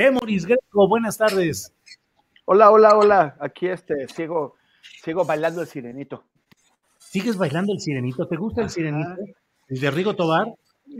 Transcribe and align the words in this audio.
Temoris 0.00 0.46
Greco, 0.46 0.88
buenas 0.88 1.18
tardes. 1.18 1.74
Hola, 2.46 2.70
hola, 2.70 2.96
hola. 2.96 3.36
Aquí 3.38 3.66
este 3.66 4.08
sigo 4.08 4.54
sigo 5.04 5.26
bailando 5.26 5.60
el 5.60 5.66
sirenito. 5.66 6.24
¿Sigues 6.96 7.36
bailando 7.36 7.74
el 7.74 7.80
sirenito? 7.80 8.26
¿Te 8.26 8.36
gusta 8.36 8.62
el 8.62 8.70
sirenito? 8.70 9.10
¿El 9.68 9.78
de 9.78 9.90
Rigo 9.90 10.16
Tobar? 10.16 10.54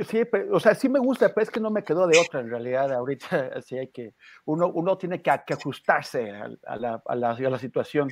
Sí, 0.07 0.27
pero, 0.31 0.55
o 0.55 0.61
sea, 0.61 0.75
sí 0.75 0.91
me 0.91 0.99
gusta, 0.99 1.33
pero 1.33 1.45
es 1.45 1.51
que 1.51 1.61
no 1.61 1.71
me 1.71 1.83
quedó 1.83 2.07
de 2.07 2.19
otra 2.19 2.41
en 2.41 2.51
realidad. 2.51 2.93
Ahorita 2.93 3.53
así 3.57 3.79
hay 3.79 3.89
que, 3.89 4.13
uno, 4.45 4.69
uno 4.69 4.99
tiene 4.99 5.23
que, 5.23 5.31
que 5.47 5.55
ajustarse 5.55 6.33
a, 6.33 6.51
a, 6.67 6.77
la, 6.77 7.03
a, 7.03 7.17
la, 7.17 7.31
a, 7.31 7.41
la, 7.41 7.59
situación. 7.59 8.11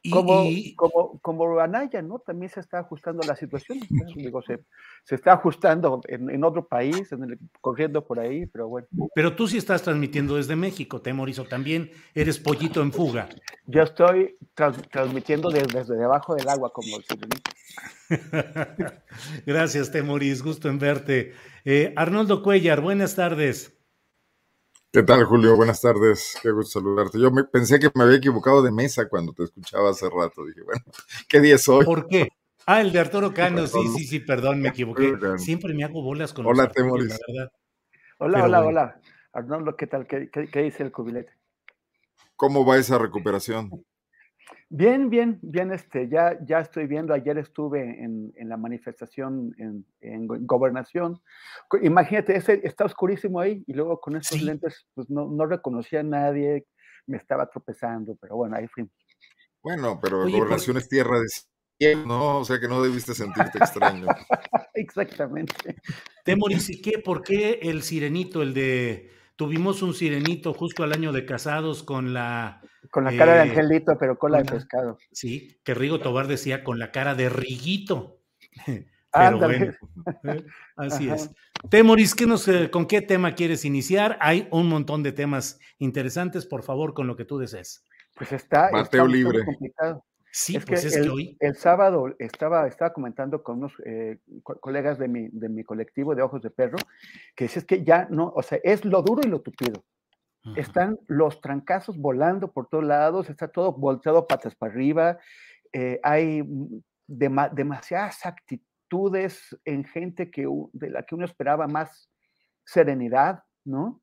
Y, 0.00 0.10
como, 0.10 0.44
y... 0.44 0.74
como, 0.74 1.18
como 1.20 1.58
Anaya, 1.58 2.02
¿no? 2.02 2.20
También 2.20 2.50
se 2.50 2.60
está 2.60 2.78
ajustando 2.78 3.22
a 3.22 3.26
la 3.26 3.36
situación. 3.36 3.78
Digo, 4.16 4.42
se, 4.42 4.60
se, 5.04 5.16
está 5.16 5.32
ajustando 5.32 6.00
en, 6.06 6.30
en 6.30 6.44
otro 6.44 6.66
país, 6.66 7.10
en 7.12 7.24
el, 7.24 7.38
corriendo 7.60 8.06
por 8.06 8.20
ahí, 8.20 8.46
pero 8.46 8.68
bueno. 8.68 8.86
Pero 9.14 9.34
tú 9.34 9.48
sí 9.48 9.58
estás 9.58 9.82
transmitiendo 9.82 10.36
desde 10.36 10.54
México, 10.56 11.00
Temoris, 11.00 11.38
o 11.40 11.44
también 11.44 11.90
eres 12.14 12.38
pollito 12.38 12.80
en 12.80 12.92
fuga. 12.92 13.28
Yo 13.66 13.82
estoy 13.82 14.36
trans, 14.54 14.80
transmitiendo 14.90 15.50
desde, 15.50 15.78
desde, 15.78 15.96
debajo 15.96 16.34
del 16.34 16.48
agua, 16.48 16.72
como 16.72 16.96
el. 16.96 17.04
Gracias, 19.46 19.90
Temoris, 19.90 20.42
gusto 20.42 20.68
en 20.68 20.78
verte. 20.78 21.34
Eh, 21.64 21.92
Arnoldo 21.96 22.42
Cuellar, 22.42 22.80
buenas 22.80 23.16
tardes. 23.16 23.77
¿Qué 24.90 25.02
tal, 25.02 25.22
Julio? 25.24 25.54
Buenas 25.54 25.82
tardes. 25.82 26.38
Qué 26.42 26.50
gusto 26.50 26.80
saludarte. 26.80 27.20
Yo 27.20 27.30
me, 27.30 27.44
pensé 27.44 27.78
que 27.78 27.90
me 27.94 28.04
había 28.04 28.16
equivocado 28.16 28.62
de 28.62 28.72
mesa 28.72 29.06
cuando 29.06 29.34
te 29.34 29.44
escuchaba 29.44 29.90
hace 29.90 30.08
rato. 30.08 30.46
Dije, 30.46 30.62
bueno, 30.62 30.82
¿qué 31.28 31.40
día 31.40 31.56
es 31.56 31.68
hoy? 31.68 31.84
¿Por 31.84 32.06
qué? 32.06 32.28
Ah, 32.64 32.80
el 32.80 32.90
de 32.90 32.98
Arturo 32.98 33.34
Cano. 33.34 33.66
Sí, 33.66 33.86
sí, 33.88 34.04
sí, 34.04 34.20
perdón, 34.20 34.62
me 34.62 34.70
equivoqué. 34.70 35.12
Siempre 35.36 35.74
me 35.74 35.84
hago 35.84 36.02
bolas 36.02 36.32
con 36.32 36.46
Hola, 36.46 36.64
los 36.64 36.72
Temoris. 36.72 37.08
La 37.08 37.18
verdad. 37.28 37.52
Hola, 38.18 38.32
Pero 38.32 38.44
hola, 38.46 38.58
bueno. 38.62 38.68
hola. 38.70 39.00
Arnoldo, 39.34 39.76
¿qué 39.76 39.86
tal? 39.86 40.06
¿Qué, 40.06 40.30
qué, 40.30 40.48
qué 40.50 40.62
dice 40.62 40.82
el 40.82 40.90
cubilete? 40.90 41.32
¿Cómo 42.34 42.64
va 42.64 42.78
esa 42.78 42.96
recuperación? 42.98 43.84
Bien, 44.70 45.08
bien, 45.08 45.38
bien, 45.40 45.72
este, 45.72 46.10
ya, 46.10 46.38
ya 46.44 46.60
estoy 46.60 46.86
viendo, 46.86 47.14
ayer 47.14 47.38
estuve 47.38 47.80
en, 48.04 48.34
en 48.36 48.48
la 48.50 48.58
manifestación 48.58 49.54
en, 49.56 49.86
en, 50.02 50.26
gobernación. 50.26 51.22
Imagínate, 51.80 52.36
ese 52.36 52.60
está 52.64 52.84
oscurísimo 52.84 53.40
ahí 53.40 53.64
y 53.66 53.72
luego 53.72 53.98
con 53.98 54.16
esos 54.16 54.38
sí. 54.38 54.44
lentes, 54.44 54.86
pues 54.92 55.08
no, 55.08 55.26
no 55.26 55.46
reconocía 55.46 56.00
a 56.00 56.02
nadie, 56.02 56.66
me 57.06 57.16
estaba 57.16 57.48
tropezando, 57.48 58.14
pero 58.20 58.36
bueno, 58.36 58.56
ahí 58.56 58.66
fui. 58.68 58.86
Bueno, 59.62 59.98
pero 60.02 60.24
Oye, 60.24 60.36
gobernación 60.36 60.76
es 60.76 60.86
tierra 60.86 61.18
de 61.18 61.26
cielo, 61.78 62.04
¿no? 62.04 62.38
O 62.40 62.44
sea 62.44 62.60
que 62.60 62.68
no 62.68 62.82
debiste 62.82 63.14
sentirte 63.14 63.56
extraño. 63.56 64.06
Exactamente. 64.74 65.76
Temoris, 66.24 66.68
¿y 66.68 66.82
qué? 66.82 66.98
¿Por 66.98 67.22
qué 67.22 67.60
el 67.62 67.82
sirenito, 67.82 68.42
el 68.42 68.52
de... 68.52 69.17
Tuvimos 69.38 69.82
un 69.82 69.94
sirenito 69.94 70.52
justo 70.52 70.82
al 70.82 70.92
año 70.92 71.12
de 71.12 71.24
casados 71.24 71.84
con 71.84 72.12
la 72.12 72.60
con 72.90 73.04
la 73.04 73.16
cara 73.16 73.34
eh, 73.34 73.34
de 73.36 73.50
angelito, 73.52 73.96
pero 73.96 74.18
cola 74.18 74.38
de 74.42 74.50
pescado. 74.50 74.98
Sí, 75.12 75.60
que 75.62 75.74
Rigo 75.74 76.00
Tobar 76.00 76.26
decía 76.26 76.64
con 76.64 76.80
la 76.80 76.90
cara 76.90 77.14
de 77.14 77.28
Riguito. 77.28 78.18
Pero 79.10 79.24
Ándale. 79.36 79.78
bueno, 80.22 80.42
así 80.76 81.06
Ajá. 81.06 81.14
es. 81.14 81.30
Temoris, 81.70 82.14
¿qué 82.14 82.26
nos, 82.26 82.46
eh, 82.48 82.68
¿con 82.70 82.84
qué 82.86 83.00
tema 83.00 83.34
quieres 83.36 83.64
iniciar? 83.64 84.18
Hay 84.20 84.48
un 84.50 84.68
montón 84.68 85.02
de 85.02 85.12
temas 85.12 85.58
interesantes, 85.78 86.44
por 86.44 86.62
favor, 86.62 86.92
con 86.92 87.06
lo 87.06 87.16
que 87.16 87.24
tú 87.24 87.38
desees. 87.38 87.86
Pues 88.16 88.32
está, 88.32 88.68
Mateo 88.72 89.04
está 89.04 89.04
libre. 89.06 89.44
complicado. 89.44 90.04
Sí, 90.30 90.56
es 90.56 90.64
pues 90.64 90.82
que 90.82 90.88
es 90.88 90.96
el, 90.96 91.02
que 91.04 91.10
hoy. 91.10 91.36
el 91.40 91.56
sábado 91.56 92.14
estaba, 92.18 92.66
estaba 92.66 92.92
comentando 92.92 93.42
con 93.42 93.58
unos 93.58 93.72
eh, 93.84 94.18
co 94.42 94.58
colegas 94.60 94.98
de 94.98 95.08
mi, 95.08 95.28
de 95.28 95.48
mi 95.48 95.64
colectivo 95.64 96.14
de 96.14 96.22
Ojos 96.22 96.42
de 96.42 96.50
Perro, 96.50 96.78
que 97.34 97.46
es 97.46 97.64
que 97.64 97.82
ya 97.82 98.06
no, 98.10 98.32
o 98.34 98.42
sea, 98.42 98.58
es 98.62 98.84
lo 98.84 99.02
duro 99.02 99.22
y 99.24 99.28
lo 99.28 99.40
tupido. 99.40 99.84
Están 100.56 100.98
los 101.08 101.42
trancazos 101.42 101.98
volando 101.98 102.50
por 102.50 102.68
todos 102.68 102.84
lados, 102.84 103.28
está 103.28 103.48
todo 103.48 103.72
volteado 103.72 104.26
patas 104.26 104.54
para 104.54 104.72
arriba, 104.72 105.18
eh, 105.72 106.00
hay 106.02 106.42
dem 107.06 107.36
demasiadas 107.52 108.24
actitudes 108.24 109.58
en 109.64 109.84
gente 109.84 110.30
que, 110.30 110.46
de 110.72 110.90
la 110.90 111.02
que 111.02 111.14
uno 111.14 111.26
esperaba 111.26 111.66
más 111.66 112.10
serenidad, 112.64 113.42
¿no? 113.64 114.00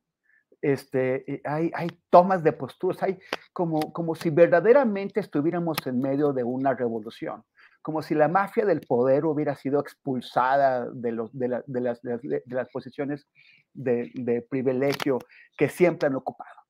Este, 0.66 1.32
eh, 1.32 1.42
hay, 1.46 1.72
hay 1.76 1.90
tomas 2.10 2.44
de 2.44 2.52
posturas, 2.52 3.04
hay 3.04 3.20
como, 3.54 3.94
como 3.94 4.16
si 4.16 4.32
verdaderamente 4.32 5.20
estuviéramos 5.20 5.86
en 5.86 6.00
medio 6.00 6.34
de 6.34 6.44
una 6.44 6.74
revolución 6.74 7.44
como 7.84 8.02
si 8.02 8.16
la 8.16 8.28
mafia 8.28 8.66
del 8.66 8.82
poder 8.82 9.26
hubiera 9.26 9.54
sido 9.54 9.80
expulsada 9.80 10.90
de, 10.92 11.12
los, 11.12 11.32
de, 11.38 11.50
la, 11.50 11.64
de, 11.68 11.82
las, 11.82 12.02
de 12.02 12.42
las, 12.48 12.68
posiciones 12.70 13.28
de, 13.76 14.10
de, 14.16 14.42
privilegio 14.42 15.20
que 15.56 15.70
siempre 15.70 16.08
han 16.08 16.16
ocupado. 16.16 16.62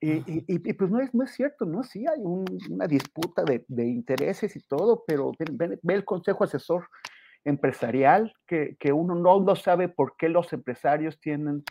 Y, 0.00 0.12
y, 0.12 0.44
y, 0.46 0.72
pues 0.72 0.90
no 0.90 1.00
es, 1.00 1.12
no 1.12 1.24
es 1.24 1.32
cierto, 1.32 1.66
¿no? 1.66 1.82
Sí 1.82 2.06
hay 2.06 2.20
un, 2.22 2.46
una 2.70 2.86
disputa 2.86 3.44
de, 3.44 3.66
intereses 3.84 4.56
y 4.56 4.60
todo, 4.60 5.04
pero 5.06 5.32
ve, 5.38 5.78
ve, 5.82 5.94
el 5.94 6.06
consejo 6.06 6.44
asesor 6.44 6.88
empresarial, 7.44 8.32
que, 8.46 8.76
que 8.80 8.94
uno 8.94 9.14
no, 9.14 9.38
no 9.40 9.56
sabe 9.56 9.90
por 9.90 10.16
qué 10.16 10.30
los 10.30 10.50
empresarios 10.54 11.20
tienen 11.20 11.64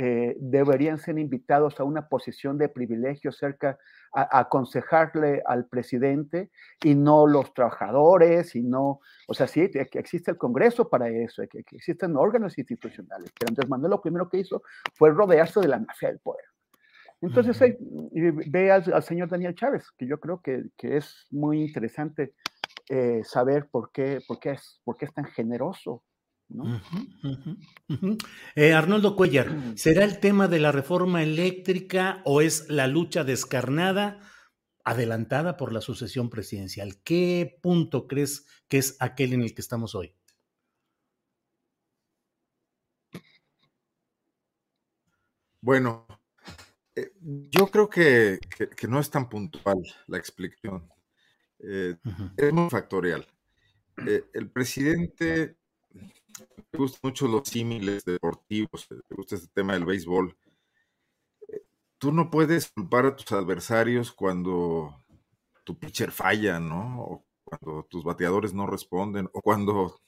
eh, 0.00 0.36
deberían 0.38 0.96
ser 0.96 1.18
invitados 1.18 1.80
a 1.80 1.82
una 1.82 2.08
posición 2.08 2.56
de 2.56 2.68
privilegio 2.68 3.32
cerca 3.32 3.76
a, 4.12 4.22
a, 4.22 4.42
aconsejarle 4.42 5.42
al 5.44 5.66
presidente 5.66 6.52
y 6.84 6.94
no 6.94 7.26
los 7.26 7.52
trabajadores 7.52 8.54
y 8.54 8.62
no, 8.62 9.00
o 9.26 9.34
sea, 9.34 9.48
sí, 9.48 9.68
que 9.68 9.98
existe 9.98 10.30
el 10.30 10.36
Congreso 10.36 10.88
para 10.88 11.08
eso, 11.08 11.42
que, 11.50 11.64
que 11.64 11.74
existen 11.74 12.16
órganos 12.16 12.56
institucionales, 12.58 13.32
pero 13.36 13.48
Andrés 13.50 13.68
Manuel 13.68 13.90
lo 13.90 14.00
primero 14.00 14.28
que 14.28 14.38
hizo 14.38 14.62
fue 14.94 15.10
rodearse 15.10 15.58
de 15.58 15.66
la 15.66 15.80
mafia 15.80 16.10
del 16.10 16.20
poder. 16.20 16.44
Entonces, 17.20 17.76
ve 18.46 18.70
al, 18.70 18.92
al, 18.92 19.02
señor 19.02 19.28
Daniel 19.28 19.56
Chávez, 19.56 19.90
que 19.98 20.06
yo 20.06 20.20
creo 20.20 20.40
que, 20.40 20.66
que 20.76 20.96
es 20.96 21.26
muy 21.32 21.60
interesante 21.60 22.34
eh, 22.88 23.22
saber 23.24 23.68
por 23.68 23.90
qué, 23.90 24.20
por, 24.28 24.38
qué 24.38 24.52
es, 24.52 24.80
por 24.84 24.96
qué 24.96 25.06
es 25.06 25.12
tan 25.12 25.24
generoso 25.24 26.04
¿no? 26.48 26.64
Uh 26.64 26.80
-huh, 26.80 27.58
uh 27.88 27.94
-huh. 27.94 28.28
Eh, 28.54 28.72
Arnoldo 28.72 29.16
Cuellar, 29.16 29.48
¿será 29.76 30.04
el 30.04 30.18
tema 30.20 30.48
de 30.48 30.58
la 30.58 30.72
reforma 30.72 31.22
eléctrica 31.22 32.22
o 32.24 32.40
es 32.40 32.68
la 32.68 32.86
lucha 32.86 33.24
descarnada 33.24 34.20
adelantada 34.84 35.56
por 35.56 35.72
la 35.72 35.80
sucesión 35.80 36.30
presidencial? 36.30 37.02
¿Qué 37.02 37.58
punto 37.62 38.06
crees 38.06 38.46
que 38.68 38.78
es 38.78 38.96
aquel 39.00 39.34
en 39.34 39.42
el 39.42 39.54
que 39.54 39.60
estamos 39.60 39.94
hoy? 39.94 40.14
Bueno, 45.60 46.06
eh, 46.94 47.12
yo 47.20 47.66
creo 47.66 47.88
que, 47.88 48.38
que, 48.56 48.68
que, 48.70 48.88
no 48.88 49.00
es 49.00 49.10
tan 49.10 49.28
puntual 49.28 49.82
la 50.06 50.18
explicación. 50.18 50.88
Eh, 51.58 51.96
es 52.36 52.52
muy 52.52 52.70
factorial. 52.70 53.26
Eh, 54.06 54.24
el 54.32 54.50
presidente 54.50 55.57
me 56.72 56.78
gustan 56.78 57.00
mucho 57.02 57.28
los 57.28 57.48
símiles 57.48 58.04
deportivos, 58.04 58.86
me 58.90 59.16
gusta 59.16 59.36
este 59.36 59.48
tema 59.54 59.74
del 59.74 59.84
béisbol. 59.84 60.36
tú 61.98 62.12
no 62.12 62.30
puedes 62.30 62.70
culpar 62.70 63.06
a 63.06 63.16
tus 63.16 63.32
adversarios 63.32 64.12
cuando 64.12 64.94
tu 65.64 65.78
pitcher 65.78 66.12
falla, 66.12 66.60
¿no? 66.60 67.02
O 67.02 67.26
cuando 67.44 67.84
tus 67.84 68.04
bateadores 68.04 68.54
no 68.54 68.66
responden, 68.66 69.28
o 69.32 69.42
cuando 69.42 70.00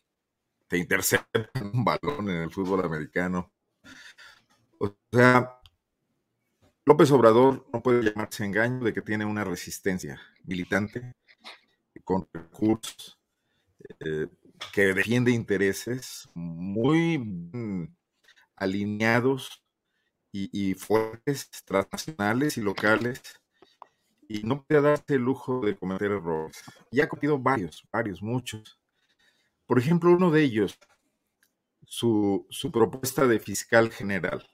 te 0.69 0.79
interceptan 0.79 1.49
un 1.75 1.85
balón 1.85 2.29
en 2.31 2.43
el 2.43 2.51
fútbol 2.51 2.85
americano. 2.85 3.53
O 4.79 4.97
sea, 5.13 5.61
López 6.87 7.11
Obrador 7.11 7.67
no 7.73 7.83
puede 7.83 8.03
llamarse 8.03 8.45
engaño 8.45 8.85
de 8.85 8.93
que 8.93 9.03
tiene 9.03 9.25
una 9.25 9.45
resistencia 9.45 10.21
militante 10.45 11.15
con 12.05 12.29
recursos 12.33 13.19
eh, 14.01 14.29
que 14.73 14.95
defiende 14.95 15.31
intereses 15.33 16.29
muy 16.35 17.91
alineados 18.57 19.63
y, 20.33 20.75
fuertes, 20.75 21.51
transnacionales 21.65 22.57
y 22.57 22.61
locales, 22.61 23.21
y 24.29 24.45
no 24.45 24.63
puede 24.63 24.81
darse 24.81 25.15
el 25.15 25.23
lujo 25.23 25.61
de 25.61 25.77
cometer 25.77 26.13
errores. 26.13 26.63
Y 26.93 27.01
ha 27.01 27.09
cometido 27.09 27.39
varios, 27.39 27.83
varios, 27.91 28.23
muchos. 28.23 28.79
Por 29.67 29.79
ejemplo, 29.79 30.13
uno 30.13 30.31
de 30.31 30.43
ellos, 30.43 30.79
su, 31.85 32.47
propuesta 32.73 33.27
de 33.27 33.41
fiscal 33.41 33.91
general. 33.91 34.49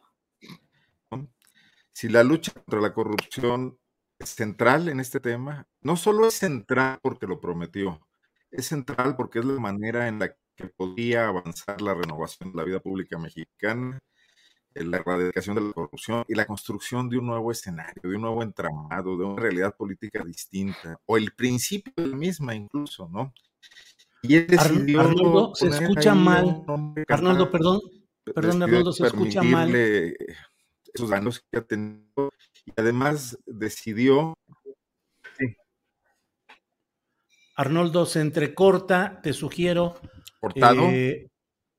Si 1.92 2.08
la 2.08 2.22
lucha 2.22 2.52
contra 2.52 2.80
la 2.80 2.94
corrupción 2.94 3.78
es 4.18 4.30
central 4.30 4.88
en 4.88 5.00
este 5.00 5.20
tema, 5.20 5.66
no 5.80 5.96
solo 5.96 6.28
es 6.28 6.34
central 6.34 6.98
porque 7.02 7.26
lo 7.26 7.40
prometió, 7.40 8.06
es 8.50 8.66
central 8.66 9.16
porque 9.16 9.40
es 9.40 9.44
la 9.44 9.60
manera 9.60 10.08
en 10.08 10.18
la 10.18 10.34
que 10.56 10.68
podía 10.68 11.28
avanzar 11.28 11.80
la 11.82 11.94
renovación 11.94 12.52
de 12.52 12.56
la 12.56 12.64
vida 12.64 12.80
pública 12.80 13.18
mexicana 13.18 14.00
la 14.84 14.98
erradicación 14.98 15.56
de 15.56 15.62
la 15.62 15.72
corrupción 15.72 16.24
y 16.28 16.34
la 16.34 16.46
construcción 16.46 17.08
de 17.08 17.18
un 17.18 17.26
nuevo 17.26 17.50
escenario, 17.50 18.02
de 18.02 18.16
un 18.16 18.22
nuevo 18.22 18.42
entramado, 18.42 19.16
de 19.16 19.24
una 19.24 19.40
realidad 19.40 19.74
política 19.74 20.22
distinta, 20.24 21.00
o 21.06 21.16
el 21.16 21.32
principio 21.32 21.92
de 21.96 22.08
la 22.08 22.16
misma 22.16 22.54
incluso, 22.54 23.08
¿no? 23.08 23.32
Y 24.22 24.36
él 24.36 24.46
decidió 24.48 25.00
Arnoldo, 25.00 25.54
se 25.54 25.68
escucha 25.68 26.14
mal. 26.14 26.64
Arnoldo, 27.08 27.50
perdón, 27.50 27.80
perdón, 28.24 28.62
Arnoldo, 28.62 28.92
se 28.92 29.06
escucha 29.06 29.42
mal. 29.42 29.74
Esos 29.74 31.10
daños 31.10 31.44
que 31.50 31.58
ha 31.58 31.62
tenido 31.62 32.32
y 32.64 32.72
además 32.76 33.38
decidió. 33.46 34.34
Arnoldo, 37.56 38.06
se 38.06 38.20
entrecorta, 38.20 39.20
te 39.22 39.32
sugiero. 39.32 39.94
Cortado. 40.40 40.82
Eh, 40.90 41.30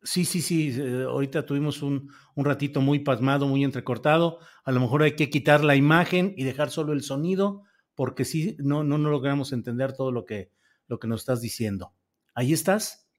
Sí, 0.07 0.23
sí, 0.23 0.41
sí. 0.41 0.73
Eh, 0.79 1.03
ahorita 1.03 1.45
tuvimos 1.45 1.81
un, 1.81 2.13
un, 2.35 2.45
ratito 2.45 2.79
muy 2.79 2.99
pasmado, 2.99 3.45
muy 3.45 3.65
entrecortado. 3.65 4.39
A 4.63 4.71
lo 4.71 4.79
mejor 4.79 5.03
hay 5.03 5.17
que 5.17 5.29
quitar 5.29 5.65
la 5.65 5.75
imagen 5.75 6.33
y 6.37 6.45
dejar 6.45 6.69
solo 6.69 6.93
el 6.93 7.03
sonido, 7.03 7.63
porque 7.93 8.23
sí, 8.23 8.55
no, 8.59 8.85
no, 8.85 8.97
no 8.97 9.09
logramos 9.09 9.51
entender 9.51 9.91
todo 9.91 10.13
lo 10.13 10.25
que, 10.25 10.51
lo 10.87 10.97
que 10.99 11.07
nos 11.07 11.21
estás 11.21 11.41
diciendo. 11.41 11.93
¿Ahí 12.35 12.53
estás? 12.53 13.09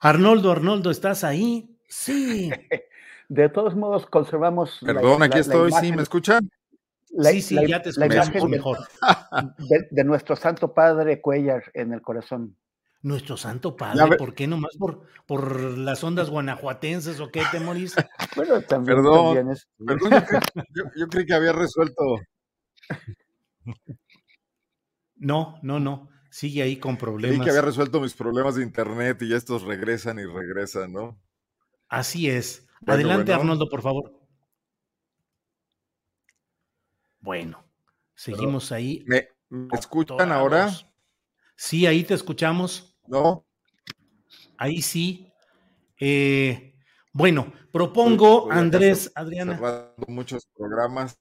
Arnoldo, 0.00 0.50
Arnoldo, 0.50 0.90
¿estás 0.90 1.24
ahí? 1.24 1.78
Sí. 1.88 2.50
De 3.30 3.48
todos 3.48 3.74
modos, 3.74 4.04
conservamos. 4.04 4.78
Perdón, 4.84 5.22
aquí 5.22 5.38
estoy, 5.38 5.72
sí, 5.72 5.90
¿me 5.92 6.02
escuchan? 6.02 6.50
Sí, 7.18 7.42
sí, 7.42 7.56
ya 7.66 7.82
te 7.82 7.90
escuchamos 7.90 8.48
mejor. 8.48 8.78
de, 9.90 10.04
nuestro 10.04 10.36
Santo 10.36 10.72
Padre 10.74 11.20
Cuellar 11.20 11.64
en 11.74 11.92
el 11.92 12.02
corazón. 12.02 12.56
Nuestro 13.02 13.36
Santo 13.36 13.76
Padre, 13.76 14.16
¿por 14.16 14.34
qué 14.34 14.46
nomás 14.46 14.76
por, 14.78 15.02
por 15.26 15.60
las 15.76 16.02
ondas 16.02 16.30
guanajuatenses 16.30 17.20
o 17.20 17.30
qué, 17.30 17.42
te 17.50 17.60
morís? 17.60 17.94
bueno, 18.36 18.62
también, 18.62 18.96
perdón, 18.96 19.54
perdón 19.86 20.22
yo, 20.96 21.08
creí 21.08 21.26
que 21.26 21.34
había 21.34 21.52
resuelto. 21.52 22.02
No, 25.16 25.58
no, 25.62 25.80
no. 25.80 26.08
Sigue 26.30 26.62
ahí 26.62 26.78
con 26.78 26.96
problemas. 26.96 27.36
Creí 27.36 27.44
que 27.44 27.50
había 27.50 27.62
resuelto 27.62 28.00
mis 28.00 28.14
problemas 28.14 28.54
de 28.54 28.62
internet 28.62 29.20
y 29.20 29.28
ya 29.28 29.36
estos 29.36 29.62
regresan 29.62 30.18
y 30.18 30.24
regresan, 30.24 30.92
¿no? 30.92 31.20
Así 31.88 32.28
es. 32.28 32.66
Adelante, 32.86 33.32
Arnoldo, 33.32 33.68
por 33.68 33.82
favor. 33.82 34.23
Bueno, 37.24 37.64
seguimos 38.14 38.70
ahí. 38.70 39.02
¿Me, 39.06 39.28
escuchan 39.72 40.30
ahora? 40.30 40.70
Sí, 41.56 41.86
ahí 41.86 42.04
te 42.04 42.12
escuchamos. 42.12 42.98
No. 43.06 43.46
Ahí 44.58 44.82
sí. 44.82 45.32
Eh, 45.98 46.74
bueno, 47.14 47.50
propongo, 47.72 48.52
Andrés, 48.52 49.10
Adriana. 49.14 49.58
Muchos 50.06 50.46
programas. 50.54 51.18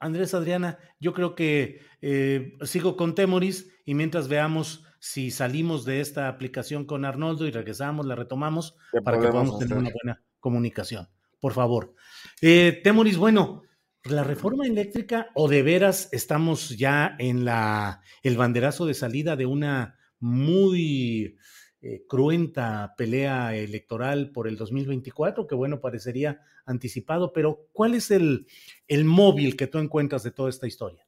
Andrés, 0.00 0.32
Adriana, 0.32 0.78
yo 0.98 1.12
creo 1.12 1.34
que 1.34 1.82
eh, 2.00 2.56
sigo 2.62 2.96
con 2.96 3.14
Temoris 3.14 3.70
y 3.84 3.92
mientras 3.92 4.28
veamos 4.28 4.86
si 4.98 5.30
salimos 5.30 5.84
de 5.84 6.00
esta 6.00 6.26
aplicación 6.28 6.86
con 6.86 7.04
Arnoldo 7.04 7.46
y 7.46 7.50
regresamos, 7.50 8.06
la 8.06 8.14
retomamos 8.14 8.78
para 9.04 9.20
que 9.20 9.28
podamos 9.28 9.58
tener 9.58 9.76
una 9.76 9.90
buena 9.90 10.24
comunicación. 10.40 11.06
Por 11.38 11.52
favor. 11.52 11.94
Eh, 12.40 12.80
Temoris, 12.82 13.18
bueno, 13.18 13.60
la 14.04 14.22
reforma 14.22 14.66
eléctrica 14.66 15.30
o 15.34 15.48
de 15.48 15.62
veras 15.62 16.08
estamos 16.12 16.76
ya 16.76 17.16
en 17.18 17.44
la 17.44 18.02
el 18.22 18.36
banderazo 18.36 18.86
de 18.86 18.94
salida 18.94 19.34
de 19.34 19.46
una 19.46 19.96
muy 20.20 21.36
eh, 21.80 22.04
cruenta 22.06 22.94
pelea 22.96 23.54
electoral 23.54 24.30
por 24.30 24.46
el 24.46 24.56
2024, 24.56 25.46
que 25.46 25.54
bueno, 25.54 25.80
parecería 25.80 26.40
anticipado, 26.66 27.32
pero 27.32 27.66
¿cuál 27.72 27.94
es 27.94 28.10
el, 28.10 28.46
el 28.88 29.04
móvil 29.04 29.56
que 29.56 29.66
tú 29.66 29.78
encuentras 29.78 30.22
de 30.22 30.30
toda 30.30 30.50
esta 30.50 30.66
historia? 30.66 31.06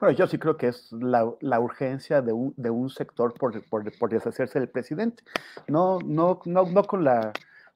Bueno, 0.00 0.16
yo 0.16 0.26
sí 0.26 0.38
creo 0.38 0.56
que 0.56 0.68
es 0.68 0.90
la, 0.92 1.30
la 1.40 1.60
urgencia 1.60 2.20
de 2.20 2.32
un, 2.32 2.52
de 2.56 2.70
un 2.70 2.90
sector 2.90 3.32
por, 3.34 3.66
por, 3.68 3.98
por, 3.98 4.10
deshacerse 4.10 4.58
del 4.58 4.68
presidente. 4.68 5.22
No, 5.68 5.98
no, 6.04 6.40
no, 6.44 6.64
no 6.64 6.84
con 6.84 7.04
la 7.04 7.32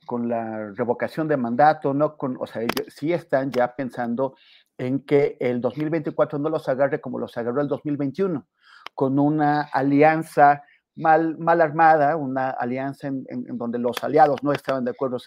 con 0.09 0.27
la 0.29 0.73
revocación 0.73 1.29
de 1.29 1.37
mandato, 1.37 1.93
no 1.93 2.17
con, 2.17 2.39
o 2.41 2.47
sea, 2.47 2.63
ellos 2.63 2.87
sí 2.89 3.13
están 3.13 3.53
ya 3.53 3.77
pensando 3.77 4.35
en 4.79 5.01
que 5.05 5.37
el 5.39 5.61
2024 5.61 6.39
no 6.39 6.49
los 6.49 6.67
agarre 6.69 6.99
como 7.01 7.19
los 7.19 7.37
agarró 7.37 7.61
el 7.61 7.69
2021 7.69 8.49
con 8.95 9.19
una 9.19 9.61
alianza 9.61 10.65
mal, 10.97 11.37
mal 11.37 11.61
armada, 11.61 12.17
una 12.17 12.49
alianza 12.51 13.09
en, 13.09 13.27
donde 13.59 13.79
los 13.79 14.03
aliados 14.03 14.43
no 14.43 14.53
estaban 14.53 14.85
de 14.85 14.93
acuerdo 14.93 15.19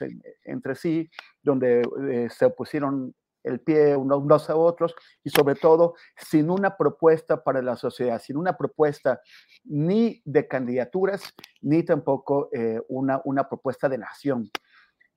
entre 0.45 0.73
sí, 0.73 1.09
donde 1.43 1.83
eh, 2.09 2.27
se 2.31 2.45
opusieron 2.45 3.13
el 3.43 3.59
pie 3.59 3.95
unos 3.95 4.49
a 4.49 4.55
otros 4.55 4.93
y 5.23 5.29
sobre 5.29 5.55
todo 5.55 5.95
sin 6.17 6.49
una 6.49 6.75
propuesta 6.75 7.43
para 7.43 7.61
la 7.61 7.75
sociedad, 7.75 8.21
sin 8.21 8.37
una 8.37 8.57
propuesta 8.57 9.21
ni 9.63 10.21
de 10.25 10.47
candidaturas, 10.47 11.21
ni 11.61 11.83
tampoco 11.83 12.49
eh, 12.53 12.81
una, 12.89 13.21
una 13.25 13.47
propuesta 13.47 13.89
de 13.89 13.97
nación. 13.97 14.49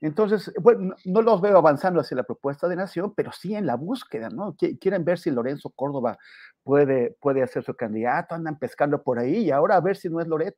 Entonces, 0.04 0.52
bueno, 0.60 0.94
no 1.06 1.22
los 1.22 1.40
veo 1.40 1.56
avanzando 1.56 1.98
hacia 1.98 2.18
la 2.18 2.24
propuesta 2.24 2.68
de 2.68 2.76
nación, 2.76 3.14
pero 3.16 3.32
sí 3.32 3.54
en 3.54 3.64
la 3.64 3.74
búsqueda, 3.74 4.28
¿no? 4.28 4.54
Quieren 4.78 5.02
ver 5.02 5.18
si 5.18 5.30
Lorenzo 5.30 5.70
Córdoba 5.70 6.18
puede, 6.62 7.16
puede 7.22 7.42
hacer 7.42 7.64
su 7.64 7.72
candidato, 7.72 8.34
andan 8.34 8.58
pescando 8.58 9.02
por 9.02 9.18
ahí 9.18 9.38
y 9.38 9.50
ahora 9.50 9.76
a 9.76 9.80
ver 9.80 9.96
si 9.96 10.10
no 10.10 10.20
es 10.20 10.26
Loret. 10.28 10.56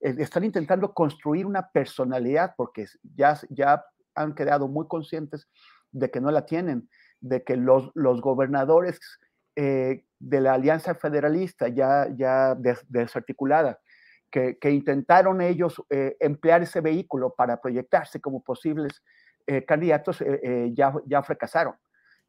están 0.00 0.44
intentando 0.44 0.92
construir 0.92 1.46
una 1.46 1.70
personalidad 1.70 2.52
porque 2.58 2.84
ya, 3.16 3.40
ya 3.48 3.86
han 4.14 4.34
quedado 4.34 4.68
muy 4.68 4.86
conscientes 4.86 5.48
de 5.92 6.10
que 6.10 6.20
no 6.20 6.30
la 6.30 6.44
tienen, 6.44 6.90
de 7.22 7.42
que 7.42 7.56
los, 7.56 7.90
los 7.94 8.20
gobernadores 8.20 9.00
eh, 9.56 10.04
de 10.18 10.40
la 10.42 10.52
Alianza 10.52 10.94
Federalista 10.94 11.68
ya, 11.68 12.06
ya 12.14 12.54
desarticulada, 12.88 13.80
que, 14.30 14.70
intentaron 14.70 15.40
ellos 15.40 15.82
eh, 15.90 16.16
emplear 16.20 16.62
ese 16.62 16.80
vehículo 16.80 17.34
para 17.34 17.60
proyectarse 17.60 18.20
como 18.20 18.42
posibles 18.42 19.02
eh, 19.46 19.64
candidatos, 19.64 20.20
eh, 20.20 20.70
ya, 20.74 20.94
ya 21.06 21.22
fracasaron. 21.22 21.74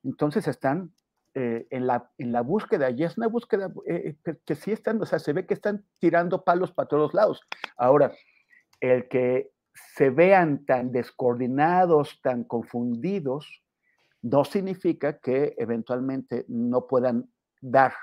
Entonces 0.03 0.47
están 0.47 0.93
en, 1.33 1.87
la, 1.87 2.11
en 2.17 2.33
la 2.33 2.41
búsqueda, 2.41 2.89
y 2.89 3.05
es 3.05 3.17
una 3.17 3.27
búsqueda 3.27 3.71
que, 4.21 4.37
que, 4.45 4.55
sí 4.55 4.73
están, 4.73 5.01
o 5.01 5.05
sea, 5.05 5.17
se 5.17 5.31
ve 5.31 5.45
que 5.45 5.53
están 5.53 5.85
tirando 5.97 6.43
palos 6.43 6.73
para 6.73 6.89
todos 6.89 7.13
lados. 7.13 7.39
Ahora, 7.77 8.11
el 8.81 9.07
que 9.07 9.51
se 9.95 10.09
vean 10.09 10.65
tan 10.65 10.91
descoordinados, 10.91 12.19
tan 12.21 12.43
confundidos, 12.43 13.63
no 14.21 14.43
significa 14.43 15.19
que 15.19 15.55
eventualmente 15.57 16.43
no 16.49 16.85
puedan 16.85 17.31
dar 17.61 17.93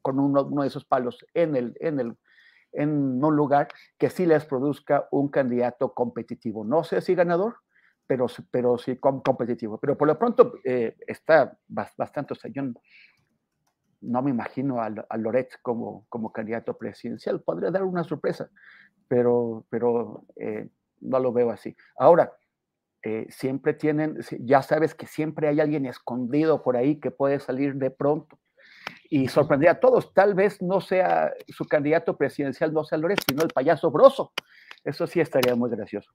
con 0.00 0.18
uno, 0.18 0.44
uno 0.44 0.62
de 0.62 0.68
esos 0.68 0.86
palos 0.86 1.26
en 1.34 1.56
el, 1.56 1.76
en 1.80 2.00
el 2.00 2.16
en 2.72 3.22
un 3.22 3.36
lugar 3.36 3.68
que 3.98 4.10
sí 4.10 4.26
les 4.26 4.44
produzca 4.44 5.08
un 5.10 5.28
candidato 5.28 5.94
competitivo. 5.94 6.64
No 6.64 6.84
sé 6.84 7.00
si 7.00 7.14
ganador, 7.14 7.56
pero, 8.06 8.26
pero 8.50 8.78
sí 8.78 8.96
competitivo. 8.98 9.78
Pero 9.78 9.96
por 9.96 10.08
lo 10.08 10.18
pronto 10.18 10.54
eh, 10.64 10.96
está 11.06 11.58
bastante, 11.68 12.34
o 12.34 12.36
no 14.02 14.22
me 14.22 14.30
imagino 14.30 14.80
a, 14.80 14.90
Loret 15.16 15.50
como, 15.62 16.06
como 16.08 16.32
candidato 16.32 16.76
presidencial. 16.76 17.42
Podría 17.42 17.70
dar 17.70 17.82
una 17.82 18.04
sorpresa, 18.04 18.50
pero, 19.08 19.66
pero 19.70 20.26
eh, 20.36 20.68
no 21.00 21.18
lo 21.18 21.32
veo 21.32 21.50
así. 21.50 21.74
Ahora, 21.98 22.32
eh, 23.02 23.26
siempre 23.30 23.74
tienen, 23.74 24.18
ya 24.40 24.62
sabes 24.62 24.94
que 24.94 25.06
siempre 25.06 25.48
hay 25.48 25.60
alguien 25.60 25.86
escondido 25.86 26.62
por 26.62 26.76
ahí 26.76 27.00
que 27.00 27.10
puede 27.10 27.40
salir 27.40 27.76
de 27.76 27.90
pronto 27.90 28.38
y 29.08 29.28
sorprender 29.28 29.70
a 29.70 29.80
todos. 29.80 30.12
Tal 30.12 30.34
vez 30.34 30.60
no 30.62 30.80
sea 30.80 31.32
su 31.48 31.64
candidato 31.64 32.16
presidencial, 32.16 32.72
no 32.72 32.84
sea 32.84 32.98
sino 33.26 33.42
el 33.42 33.50
payaso 33.50 33.90
Broso. 33.90 34.32
Eso 34.84 35.06
sí 35.06 35.20
estaría 35.20 35.54
muy 35.54 35.70
gracioso. 35.70 36.10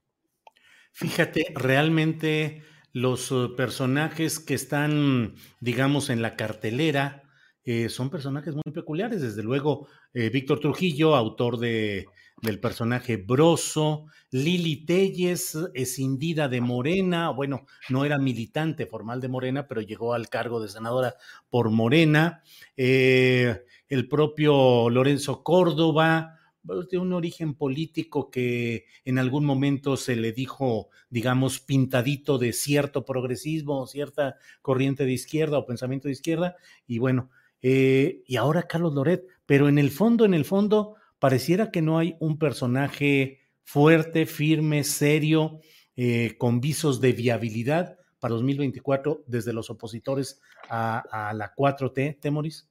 Fíjate, 0.92 1.52
realmente 1.54 2.62
los 2.92 3.32
eh, 3.32 3.48
personajes 3.56 4.38
que 4.38 4.54
están, 4.54 5.34
digamos, 5.60 6.10
en 6.10 6.22
la 6.22 6.36
cartelera 6.36 7.21
eh, 7.64 7.88
son 7.88 8.10
personajes 8.10 8.54
muy 8.54 8.72
peculiares. 8.72 9.22
Desde 9.22 9.42
luego, 9.42 9.86
eh, 10.14 10.30
Víctor 10.30 10.60
Trujillo, 10.60 11.14
autor 11.14 11.58
de, 11.58 12.06
del 12.40 12.60
personaje 12.60 13.16
Broso, 13.16 14.06
Lili 14.30 14.84
Telles, 14.84 15.56
escindida 15.74 16.48
de 16.48 16.60
Morena, 16.60 17.30
bueno, 17.30 17.66
no 17.88 18.04
era 18.04 18.18
militante 18.18 18.86
formal 18.86 19.20
de 19.20 19.28
Morena, 19.28 19.68
pero 19.68 19.80
llegó 19.80 20.14
al 20.14 20.28
cargo 20.28 20.60
de 20.60 20.68
senadora 20.68 21.14
por 21.50 21.70
Morena, 21.70 22.42
el 22.76 24.08
propio 24.08 24.90
Lorenzo 24.90 25.42
Córdoba, 25.42 26.38
de 26.62 26.98
un 26.98 27.12
origen 27.12 27.54
político 27.54 28.30
que 28.30 28.86
en 29.04 29.18
algún 29.18 29.44
momento 29.44 29.96
se 29.96 30.14
le 30.14 30.32
dijo, 30.32 30.88
digamos, 31.10 31.58
pintadito 31.58 32.38
de 32.38 32.52
cierto 32.52 33.04
progresismo, 33.04 33.86
cierta 33.86 34.36
corriente 34.62 35.04
de 35.04 35.12
izquierda 35.12 35.58
o 35.58 35.66
pensamiento 35.66 36.08
de 36.08 36.12
izquierda, 36.12 36.56
y 36.86 36.98
bueno, 36.98 37.30
eh, 37.62 38.22
y 38.26 38.36
ahora 38.36 38.64
Carlos 38.64 38.92
Loret, 38.92 39.24
pero 39.46 39.68
en 39.68 39.78
el 39.78 39.90
fondo, 39.90 40.24
en 40.24 40.34
el 40.34 40.44
fondo, 40.44 40.96
pareciera 41.18 41.70
que 41.70 41.82
no 41.82 41.98
hay 41.98 42.16
un 42.18 42.38
personaje 42.38 43.40
fuerte, 43.64 44.26
firme, 44.26 44.84
serio, 44.84 45.60
eh, 45.96 46.36
con 46.38 46.60
visos 46.60 47.00
de 47.00 47.12
viabilidad 47.12 47.96
para 48.18 48.34
2024 48.34 49.24
desde 49.26 49.52
los 49.52 49.70
opositores 49.70 50.40
a, 50.68 51.32
la 51.34 51.54
4T, 51.54 52.18
Temoris. 52.20 52.68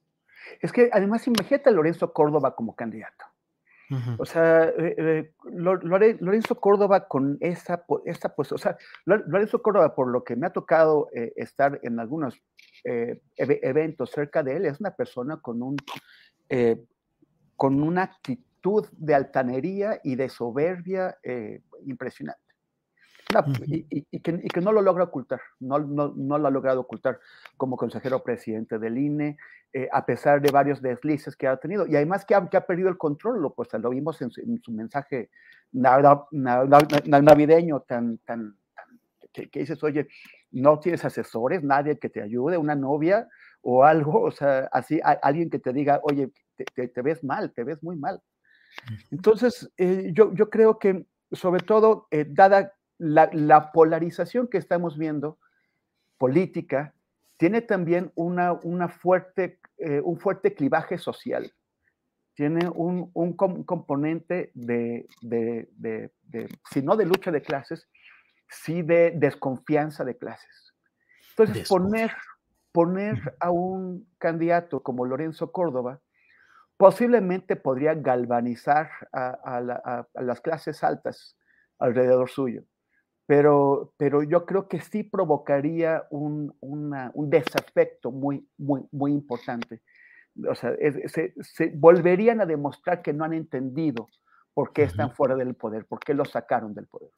Es 0.60 0.72
que 0.72 0.90
además 0.92 1.26
imagínate 1.26 1.68
a 1.68 1.72
Lorenzo 1.72 2.12
Córdoba 2.12 2.54
como 2.54 2.74
candidato. 2.74 3.24
O 4.18 4.24
sea, 4.24 4.64
eh, 4.68 4.94
eh, 4.98 5.32
Lorenzo 5.44 6.54
Córdoba 6.60 7.08
con 7.08 7.38
esa, 7.40 7.84
esta 8.04 8.34
pues, 8.34 8.52
o 8.52 8.58
sea, 8.58 8.76
Lorenzo 9.04 9.62
Córdoba, 9.62 9.94
por 9.94 10.08
lo 10.08 10.24
que 10.24 10.36
me 10.36 10.46
ha 10.46 10.52
tocado 10.52 11.08
eh, 11.14 11.32
estar 11.36 11.80
en 11.82 12.00
algunos 12.00 12.40
eventos 13.36 14.10
cerca 14.10 14.42
de 14.42 14.56
él, 14.56 14.66
es 14.66 14.80
una 14.80 14.90
persona 14.90 15.36
con 15.36 15.62
un 15.62 15.76
con 17.56 17.80
una 17.80 18.02
actitud 18.02 18.86
de 18.92 19.14
altanería 19.14 20.00
y 20.02 20.16
de 20.16 20.28
soberbia 20.28 21.16
impresionante 21.86 22.41
y, 23.66 24.20
que, 24.20 24.60
no 24.60 24.72
lo 24.72 24.82
logra 24.82 25.04
ocultar, 25.04 25.40
no, 25.60 25.78
no, 25.78 26.12
no, 26.16 26.38
lo 26.38 26.48
ha 26.48 26.50
logrado 26.50 26.80
ocultar 26.80 27.20
como 27.56 27.76
consejero 27.76 28.22
presidente 28.22 28.78
del 28.78 28.98
INE, 28.98 29.36
eh, 29.72 29.88
a 29.92 30.04
pesar 30.04 30.40
de 30.40 30.50
varios 30.50 30.82
deslices 30.82 31.36
que 31.36 31.46
ha 31.46 31.56
tenido. 31.56 31.86
Y 31.86 31.96
además 31.96 32.24
que 32.24 32.34
ha, 32.34 32.48
que 32.48 32.56
ha 32.56 32.66
perdido 32.66 32.88
el 32.88 32.98
control, 32.98 33.40
lo, 33.40 33.54
pues, 33.54 33.68
lo 33.72 33.90
vimos 33.90 34.20
en, 34.22 34.30
su 34.30 34.72
mensaje 34.72 35.30
navideño 35.72 37.80
tan, 37.80 38.18
tan, 38.18 38.56
que, 39.32 39.48
dices, 39.52 39.82
oye, 39.82 40.08
no 40.50 40.78
tienes 40.78 41.04
asesores, 41.04 41.62
nadie 41.62 41.98
que 41.98 42.10
te 42.10 42.22
ayude, 42.22 42.58
una 42.58 42.74
novia 42.74 43.28
o 43.62 43.84
algo, 43.84 44.22
o 44.22 44.30
sea, 44.30 44.68
así, 44.72 45.00
alguien 45.02 45.48
que 45.48 45.58
te 45.58 45.72
diga, 45.72 46.00
oye, 46.02 46.30
te, 46.74 46.88
te, 46.88 47.02
ves 47.02 47.24
mal, 47.24 47.52
te 47.52 47.64
ves 47.64 47.82
muy 47.82 47.96
mal. 47.96 48.20
Entonces, 49.10 49.70
eh, 49.76 50.10
yo, 50.12 50.34
yo 50.34 50.50
creo 50.50 50.78
que 50.78 51.06
sobre 51.32 51.62
todo, 51.62 52.08
eh, 52.10 52.26
dada 52.28 52.72
la, 53.02 53.72
polarización 53.72 54.46
que 54.46 54.58
estamos 54.58 54.96
viendo 54.96 55.38
política 56.18 56.94
tiene 57.36 57.60
también 57.60 58.12
una, 58.14 58.52
una 58.52 58.88
fuerte, 58.88 59.58
eh, 59.78 60.00
un 60.00 60.18
fuerte 60.20 60.54
clivaje 60.54 60.98
social. 60.98 61.52
Tiene 62.34 62.68
un, 62.68 63.10
un 63.12 63.34
componente 63.34 64.52
de, 64.54 65.06
de, 65.20 65.68
de, 65.72 66.48
si 66.70 66.80
no 66.80 66.96
de 66.96 67.04
lucha 67.04 67.32
de 67.32 67.42
clases, 67.42 67.88
sí 68.48 68.82
de 68.82 69.12
desconfianza 69.16 70.04
de 70.04 70.16
clases. 70.16 70.72
Entonces, 71.30 71.68
poner, 71.68 72.12
poner 72.70 73.36
a 73.40 73.50
un 73.50 74.08
candidato 74.18 74.82
como 74.82 75.04
Lorenzo 75.04 75.50
Córdoba 75.50 76.00
posiblemente 76.76 77.56
podría 77.56 77.94
galvanizar 77.94 78.90
a 79.12 80.04
las 80.14 80.40
clases 80.40 80.82
altas 80.82 81.36
alrededor 81.78 82.30
suyo 82.30 82.64
pero, 83.26 83.94
pero 83.96 84.22
yo 84.22 84.44
creo 84.44 84.68
que 84.68 84.80
sí 84.80 85.02
provocaría 85.02 86.04
un, 86.10 86.54
un 86.60 87.30
desafecto 87.30 88.10
muy, 88.10 88.46
muy, 88.58 88.82
muy 88.90 89.12
importante. 89.12 89.80
O 90.48 90.54
sea, 90.54 90.72
se, 91.06 91.72
volverían 91.74 92.40
a 92.40 92.46
demostrar 92.46 93.02
que 93.02 93.12
no 93.12 93.24
han 93.24 93.34
entendido 93.34 94.08
por 94.54 94.72
qué 94.72 94.84
están 94.84 95.14
fuera 95.14 95.34
del 95.36 95.54
poder, 95.54 95.86
por 95.86 96.00
qué 96.00 96.14
los 96.14 96.30
sacaron 96.30 96.74
del 96.74 96.86
poder. 96.86 97.10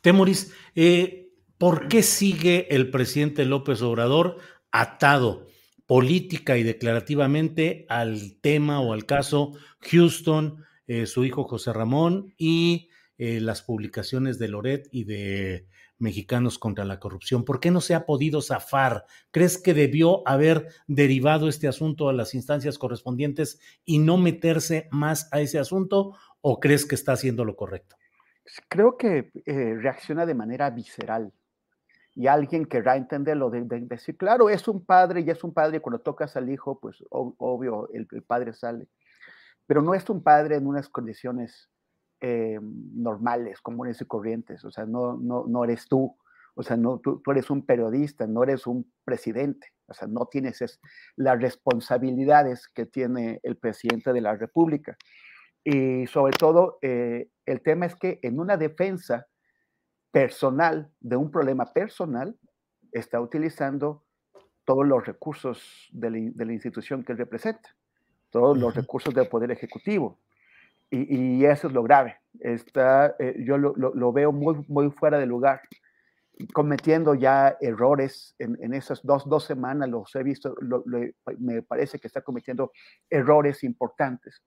Temoris, 0.00 0.52
eh, 0.74 1.32
¿por 1.56 1.88
qué 1.88 2.02
sigue 2.02 2.74
el 2.74 2.90
presidente 2.90 3.44
López 3.44 3.80
Obrador 3.82 4.38
atado 4.72 5.46
política 5.86 6.56
y 6.56 6.62
declarativamente 6.62 7.86
al 7.88 8.40
tema 8.40 8.80
o 8.80 8.92
al 8.92 9.06
caso 9.06 9.52
Houston, 9.80 10.64
eh, 10.86 11.06
su 11.06 11.24
hijo 11.24 11.44
José 11.44 11.72
Ramón 11.72 12.32
y 12.38 12.89
eh, 13.22 13.38
las 13.38 13.60
publicaciones 13.60 14.38
de 14.38 14.48
Loret 14.48 14.88
y 14.92 15.04
de 15.04 15.66
Mexicanos 15.98 16.58
contra 16.58 16.86
la 16.86 16.98
Corrupción. 16.98 17.44
¿Por 17.44 17.60
qué 17.60 17.70
no 17.70 17.82
se 17.82 17.94
ha 17.94 18.06
podido 18.06 18.40
zafar? 18.40 19.04
¿Crees 19.30 19.58
que 19.58 19.74
debió 19.74 20.26
haber 20.26 20.68
derivado 20.86 21.46
este 21.46 21.68
asunto 21.68 22.08
a 22.08 22.14
las 22.14 22.34
instancias 22.34 22.78
correspondientes 22.78 23.60
y 23.84 23.98
no 23.98 24.16
meterse 24.16 24.88
más 24.90 25.28
a 25.34 25.40
ese 25.42 25.58
asunto? 25.58 26.14
¿O 26.40 26.60
crees 26.60 26.86
que 26.86 26.94
está 26.94 27.12
haciendo 27.12 27.44
lo 27.44 27.56
correcto? 27.56 27.96
Creo 28.68 28.96
que 28.96 29.30
eh, 29.44 29.74
reacciona 29.74 30.24
de 30.24 30.34
manera 30.34 30.70
visceral 30.70 31.30
y 32.14 32.26
alguien 32.26 32.64
querrá 32.64 32.96
entenderlo, 32.96 33.50
de, 33.50 33.62
decir, 33.80 34.16
claro, 34.16 34.48
es 34.48 34.66
un 34.66 34.82
padre 34.82 35.20
y 35.20 35.28
es 35.28 35.44
un 35.44 35.52
padre, 35.52 35.80
cuando 35.80 36.00
tocas 36.00 36.36
al 36.36 36.48
hijo, 36.48 36.80
pues 36.80 37.04
obvio, 37.10 37.90
el, 37.92 38.06
padre 38.22 38.54
sale, 38.54 38.88
pero 39.66 39.82
no 39.82 39.92
es 39.94 40.08
un 40.08 40.22
padre 40.22 40.56
en 40.56 40.66
unas 40.66 40.88
condiciones 40.88 41.69
eh, 42.20 42.58
normales, 42.60 43.60
comunes 43.60 44.00
y 44.00 44.06
corrientes. 44.06 44.64
O 44.64 44.70
sea, 44.70 44.86
no, 44.86 45.16
no, 45.16 45.44
no 45.46 45.64
eres 45.64 45.88
tú. 45.88 46.16
O 46.54 46.62
sea, 46.62 46.76
no, 46.76 46.98
tú, 46.98 47.20
tú, 47.22 47.30
eres 47.30 47.50
un 47.50 47.64
periodista, 47.64 48.26
no 48.26 48.42
eres 48.42 48.66
un 48.66 48.92
presidente. 49.04 49.68
O 49.86 49.94
sea, 49.94 50.08
no 50.08 50.26
tienes 50.26 50.60
es, 50.62 50.80
las 51.16 51.40
responsabilidades 51.40 52.68
que 52.68 52.86
tiene 52.86 53.40
el 53.42 53.56
presidente 53.56 54.12
de 54.12 54.20
la 54.20 54.36
República. 54.36 54.96
Y 55.64 56.06
sobre 56.06 56.32
todo, 56.32 56.78
eh, 56.82 57.28
el 57.46 57.60
tema 57.62 57.86
es 57.86 57.96
que 57.96 58.18
en 58.22 58.40
una 58.40 58.56
defensa 58.56 59.26
personal 60.10 60.90
de 61.00 61.16
un 61.16 61.30
problema 61.30 61.72
personal, 61.72 62.36
está 62.92 63.20
utilizando 63.20 64.04
todos 64.64 64.86
los 64.86 65.06
recursos 65.06 65.88
de 65.92 66.10
la, 66.10 66.18
de 66.32 66.44
la 66.44 66.52
institución 66.52 67.04
que 67.04 67.12
él 67.12 67.18
representa, 67.18 67.76
todos 68.30 68.58
los 68.58 68.74
recursos 68.74 69.14
del 69.14 69.28
Poder 69.28 69.50
Ejecutivo. 69.50 70.18
Y, 70.90 71.44
eso 71.44 71.68
es 71.68 71.72
lo 71.72 71.82
grave. 71.82 72.16
Está, 72.40 73.14
eh, 73.18 73.36
yo 73.44 73.58
lo, 73.58 73.74
lo, 73.76 74.12
veo 74.12 74.32
muy, 74.32 74.64
muy 74.68 74.90
fuera 74.90 75.18
de 75.18 75.26
lugar, 75.26 75.60
cometiendo 76.52 77.14
ya 77.14 77.56
errores 77.60 78.34
en, 78.38 78.56
en 78.60 78.74
esas 78.74 79.02
dos, 79.02 79.28
dos, 79.28 79.44
semanas, 79.44 79.88
los 79.88 80.14
he 80.14 80.22
visto, 80.22 80.54
me 81.38 81.62
parece 81.62 81.98
que 81.98 82.06
está 82.06 82.22
cometiendo 82.22 82.72
errores 83.08 83.62
importantes, 83.62 84.42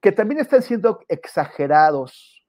que 0.00 0.12
también 0.12 0.40
están 0.40 0.62
siendo 0.62 1.00
exagerados 1.08 2.46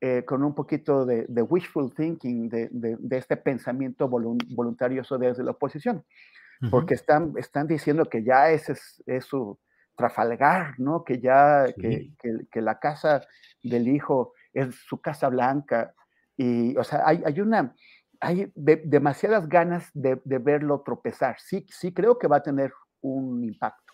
eh, 0.00 0.24
con 0.26 0.42
un 0.42 0.54
poquito 0.54 1.06
de, 1.06 1.24
de 1.28 1.42
wishful 1.42 1.94
thinking, 1.94 2.48
de, 2.48 2.68
de, 2.70 3.16
este 3.16 3.36
pensamiento 3.36 4.08
voluntarioso 4.08 5.16
desde 5.16 5.42
la 5.42 5.52
oposición, 5.52 6.04
porque 6.70 6.94
están, 6.94 7.32
están 7.36 7.66
diciendo 7.66 8.04
que 8.06 8.22
ya 8.22 8.50
ese 8.50 8.72
es, 8.72 9.02
es 9.06 9.24
su 9.24 9.58
Trafalgar, 9.96 10.78
¿no? 10.78 11.04
Que 11.04 11.20
ya, 11.20 11.66
que, 11.78 12.10
que, 12.20 12.60
la 12.60 12.78
casa 12.78 13.22
del 13.62 13.88
hijo 13.88 14.34
es 14.52 14.74
su 14.74 15.00
casa 15.00 15.28
blanca. 15.28 15.94
Y, 16.36 16.76
o 16.76 16.84
sea, 16.84 17.02
hay, 17.06 17.22
hay 17.24 17.40
una, 17.40 17.74
hay 18.20 18.52
demasiadas 18.54 19.48
ganas 19.48 19.90
de, 19.94 20.20
de, 20.24 20.38
verlo 20.38 20.82
tropezar. 20.82 21.36
Sí, 21.38 21.66
sí 21.70 21.92
creo 21.92 22.18
que 22.18 22.28
va 22.28 22.36
a 22.36 22.42
tener 22.42 22.72
un 23.00 23.42
impacto. 23.44 23.86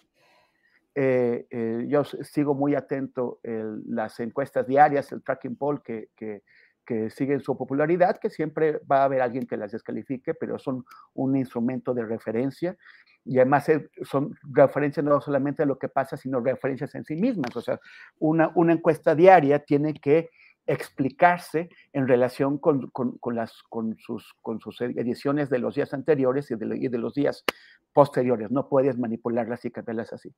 Eh, 0.94 1.46
eh, 1.50 1.86
yo 1.88 2.04
sigo 2.04 2.54
muy 2.54 2.74
atento 2.74 3.40
en 3.42 3.82
las 3.86 4.20
encuestas 4.20 4.66
diarias, 4.66 5.10
el 5.12 5.22
tracking 5.22 5.56
poll 5.56 5.82
que, 5.82 6.10
que, 6.14 6.42
que 6.84 7.10
siguen 7.10 7.40
su 7.40 7.56
popularidad, 7.56 8.18
que 8.18 8.30
siempre 8.30 8.80
va 8.90 9.02
a 9.02 9.04
haber 9.04 9.22
alguien 9.22 9.46
que 9.46 9.56
las 9.56 9.72
descalifique, 9.72 10.34
pero 10.34 10.58
son 10.58 10.84
un 11.14 11.36
instrumento 11.36 11.94
de 11.94 12.04
referencia 12.04 12.76
y 13.24 13.38
además 13.38 13.70
son 14.02 14.36
referencias 14.42 15.04
no 15.04 15.20
solamente 15.20 15.62
a 15.62 15.66
lo 15.66 15.78
que 15.78 15.88
pasa, 15.88 16.16
sino 16.16 16.40
referencias 16.40 16.94
en 16.94 17.04
sí 17.04 17.16
mismas. 17.16 17.54
O 17.56 17.60
sea, 17.60 17.80
una, 18.18 18.50
una 18.54 18.72
encuesta 18.72 19.14
diaria 19.14 19.60
tiene 19.60 19.94
que 19.94 20.30
explicarse 20.66 21.68
en 21.92 22.06
relación 22.06 22.58
con, 22.58 22.90
las, 23.32 23.62
con, 23.68 23.96
sus, 23.98 24.34
con 24.40 24.60
sus 24.60 24.80
ediciones 24.80 25.50
de 25.50 25.58
los 25.58 25.74
días 25.74 25.92
anteriores 25.92 26.50
y 26.50 26.56
de, 26.56 26.88
de 26.88 26.98
los 26.98 27.14
días 27.14 27.44
posteriores. 27.92 28.50
No 28.50 28.68
puedes 28.68 28.98
manipularlas 28.98 29.64
y 29.64 29.70
cambiarlas 29.70 30.12
así. 30.12 30.34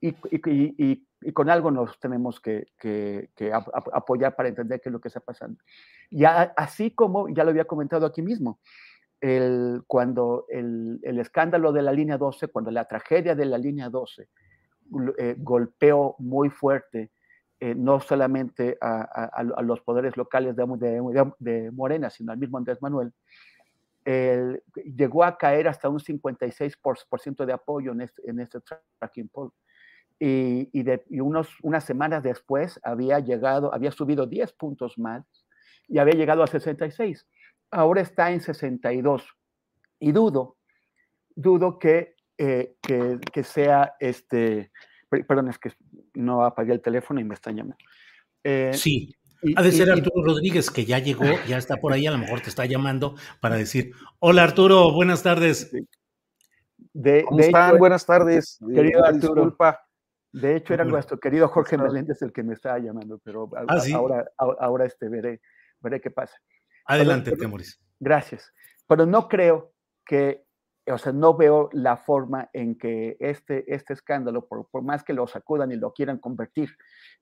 Y, 0.00 0.14
y, 0.30 1.32
con 1.32 1.50
algo 1.50 1.70
nos 1.70 1.98
tenemos 1.98 2.40
que, 2.40 2.68
que, 2.78 3.52
apoyar 3.52 4.36
para 4.36 4.48
entender 4.48 4.80
qué 4.80 4.88
es 4.88 4.92
lo 4.92 5.00
que 5.00 5.08
está 5.08 5.20
pasando. 5.20 5.58
Ya, 6.10 6.52
así 6.56 6.90
como 6.90 7.28
ya 7.28 7.44
lo 7.44 7.50
había 7.50 7.64
comentado 7.64 8.06
aquí 8.06 8.22
mismo, 8.22 8.60
el, 9.20 9.82
cuando 9.86 10.46
el, 10.50 11.00
el, 11.02 11.18
escándalo 11.18 11.72
de 11.72 11.82
la 11.82 11.92
línea 11.92 12.18
12, 12.18 12.48
cuando 12.48 12.70
la 12.70 12.86
tragedia 12.86 13.34
de 13.34 13.46
la 13.46 13.58
línea 13.58 13.88
12 13.88 14.28
eh, 15.18 15.34
golpeó 15.38 16.14
muy 16.18 16.50
fuerte 16.50 17.10
eh, 17.64 17.74
no 17.74 17.98
solamente 17.98 18.76
a, 18.78 19.42
los 19.62 19.80
poderes 19.80 20.18
locales 20.18 20.54
de, 20.54 21.70
Morena, 21.72 22.10
sino 22.10 22.30
al 22.30 22.36
mismo 22.36 22.58
Andrés 22.58 22.82
Manuel, 22.82 23.10
llegó 24.04 25.24
a 25.24 25.38
caer 25.38 25.68
hasta 25.68 25.88
un 25.88 25.98
56% 25.98 27.46
de 27.46 27.52
apoyo 27.54 27.92
en 27.92 28.02
este, 28.02 28.28
en 28.28 28.40
este 28.40 28.58
tracking 28.98 29.28
poll. 29.28 29.50
Y, 30.20 30.68
unos, 31.20 31.56
unas 31.62 31.84
semanas 31.84 32.22
después 32.22 32.78
había 32.82 33.18
llegado, 33.20 33.72
había 33.72 33.92
subido 33.92 34.26
10 34.26 34.52
puntos 34.52 34.98
más 34.98 35.24
y 35.88 35.96
había 35.96 36.16
llegado 36.16 36.42
a 36.42 36.46
66. 36.46 37.26
Ahora 37.70 38.02
está 38.02 38.30
en 38.30 38.42
62. 38.42 39.26
Y 40.00 40.12
dudo, 40.12 40.58
dudo 41.34 41.78
que, 41.78 42.14
eh, 42.36 42.76
que, 42.82 43.18
que 43.32 43.42
sea 43.42 43.94
este, 44.00 44.70
Perdón, 45.22 45.48
es 45.48 45.58
que 45.58 45.70
no 46.14 46.44
apagué 46.44 46.72
el 46.72 46.80
teléfono 46.80 47.20
y 47.20 47.24
me 47.24 47.34
están 47.34 47.56
llamando. 47.56 47.76
Eh, 48.42 48.72
sí, 48.74 49.14
ha 49.56 49.62
de 49.62 49.72
ser 49.72 49.90
Arturo 49.90 50.24
Rodríguez, 50.24 50.70
que 50.70 50.84
ya 50.84 50.98
llegó, 50.98 51.24
ya 51.46 51.58
está 51.58 51.76
por 51.76 51.92
ahí, 51.92 52.06
a 52.06 52.10
lo 52.10 52.18
mejor 52.18 52.40
te 52.40 52.48
está 52.48 52.64
llamando 52.64 53.14
para 53.40 53.56
decir, 53.56 53.92
hola 54.18 54.42
Arturo, 54.42 54.92
buenas 54.92 55.22
tardes. 55.22 55.70
De, 56.92 57.24
¿Cómo 57.24 57.40
están? 57.40 57.78
buenas 57.78 58.06
tardes. 58.06 58.58
Querido 58.74 59.04
Arturo. 59.04 59.42
Disculpa. 59.42 59.80
De 60.32 60.56
hecho, 60.56 60.74
era 60.74 60.84
nuestro 60.84 61.18
querido 61.20 61.46
Jorge 61.48 61.78
Meléndez 61.78 62.20
el 62.22 62.32
que 62.32 62.42
me 62.42 62.54
estaba 62.54 62.78
llamando, 62.80 63.20
pero 63.22 63.48
ah, 63.68 63.78
ahora, 63.94 64.28
ahora 64.36 64.84
este, 64.84 65.08
veré, 65.08 65.40
veré 65.80 66.00
qué 66.00 66.10
pasa. 66.10 66.36
Adelante, 66.86 67.36
Temoris. 67.36 67.80
Gracias. 68.00 68.52
Pero 68.88 69.06
no 69.06 69.28
creo 69.28 69.72
que 70.04 70.44
o 70.86 70.98
sea, 70.98 71.12
no 71.12 71.34
veo 71.34 71.70
la 71.72 71.96
forma 71.96 72.50
en 72.52 72.76
que 72.76 73.16
este, 73.20 73.64
este 73.72 73.94
escándalo, 73.94 74.46
por, 74.46 74.82
más 74.82 75.02
que 75.02 75.14
lo 75.14 75.26
sacudan 75.26 75.72
y 75.72 75.76
lo 75.76 75.92
quieran 75.92 76.18
convertir 76.18 76.70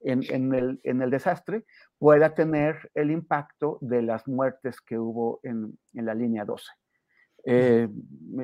en, 0.01 0.23
el, 0.55 0.81
en, 0.83 1.03
el, 1.03 1.11
desastre, 1.11 1.65
pueda 1.99 2.35
tener 2.35 2.91
el 2.95 3.11
impacto 3.11 3.79
de 3.81 4.03
las 4.03 4.27
muertes 4.27 4.81
que 4.81 4.99
hubo 4.99 5.41
en, 5.45 5.79
la 5.93 6.15
línea 6.15 6.45
12. 6.45 6.65
Eh, 7.45 7.89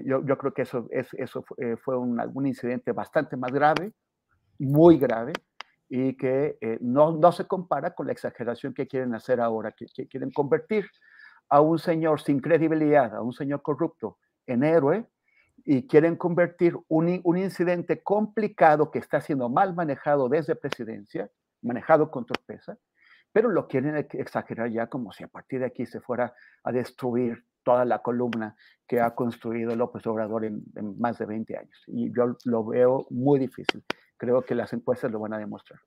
yo, 0.05 0.39
creo 0.39 0.55
que 0.55 0.63
eso, 0.63 0.89
es, 0.91 1.13
eso 1.15 1.45
fue 1.83 1.97
un, 1.97 2.21
algún 2.21 2.47
incidente 2.47 2.93
bastante 2.93 3.37
más 3.37 3.53
grave, 3.53 3.93
muy 4.59 4.99
grave, 4.99 5.33
y 5.89 6.17
que 6.17 6.59
eh, 6.61 6.79
no, 6.81 7.13
no, 7.13 7.33
se 7.33 7.47
compara 7.47 7.95
con 7.95 8.07
la 8.07 8.13
exageración 8.13 8.75
que 8.75 8.87
quieren 8.87 9.15
hacer 9.15 9.41
ahora, 9.41 9.73
que, 9.73 9.87
que 9.87 10.07
quieren 10.07 10.31
convertir 10.31 10.87
a 11.49 11.61
un 11.61 11.79
señor 11.79 12.21
sin 12.21 12.41
credibilidad, 12.41 13.15
a 13.17 13.23
un 13.23 13.33
señor 13.33 13.63
corrupto, 13.63 14.19
en 14.49 14.65
héroe 14.65 15.07
y 15.65 15.87
quieren 15.87 16.17
convertir 16.17 16.77
un, 16.89 17.21
un, 17.23 17.39
incidente 17.39 18.03
complicado 18.03 18.91
que 18.91 18.99
está 18.99 19.21
siendo 19.21 19.49
mal 19.49 19.75
manejado 19.75 20.29
desde 20.29 20.57
presidencia, 20.57 21.31
manejado 21.63 22.11
con 22.11 22.25
torpeza, 22.25 22.79
pero 23.33 23.51
lo 23.51 23.69
quieren 23.69 23.97
exagerar 23.97 24.71
ya 24.71 24.87
como 24.87 25.13
si 25.13 25.25
a 25.25 25.29
partir 25.29 25.61
de 25.61 25.67
aquí 25.67 25.85
se 25.85 26.01
fuera 26.01 26.35
a 26.65 26.73
destruir 26.73 27.45
toda 27.63 27.85
la 27.85 28.01
columna 28.01 28.57
que 28.87 29.01
ha 29.01 29.15
construido 29.15 29.77
López 29.77 30.07
Obrador 30.07 30.47
en, 30.47 30.63
en 30.75 30.99
más 30.99 31.19
de 31.19 31.27
20 31.27 31.59
años. 31.59 31.85
Y 31.87 32.11
yo 32.17 32.37
lo 32.45 32.65
veo 32.65 33.07
muy 33.11 33.39
difícil. 33.39 33.85
Creo 34.17 34.43
que 34.43 34.55
las 34.55 34.73
encuestas 34.73 35.13
lo 35.13 35.21
van 35.21 35.35
a 35.35 35.39
demostrar. 35.39 35.79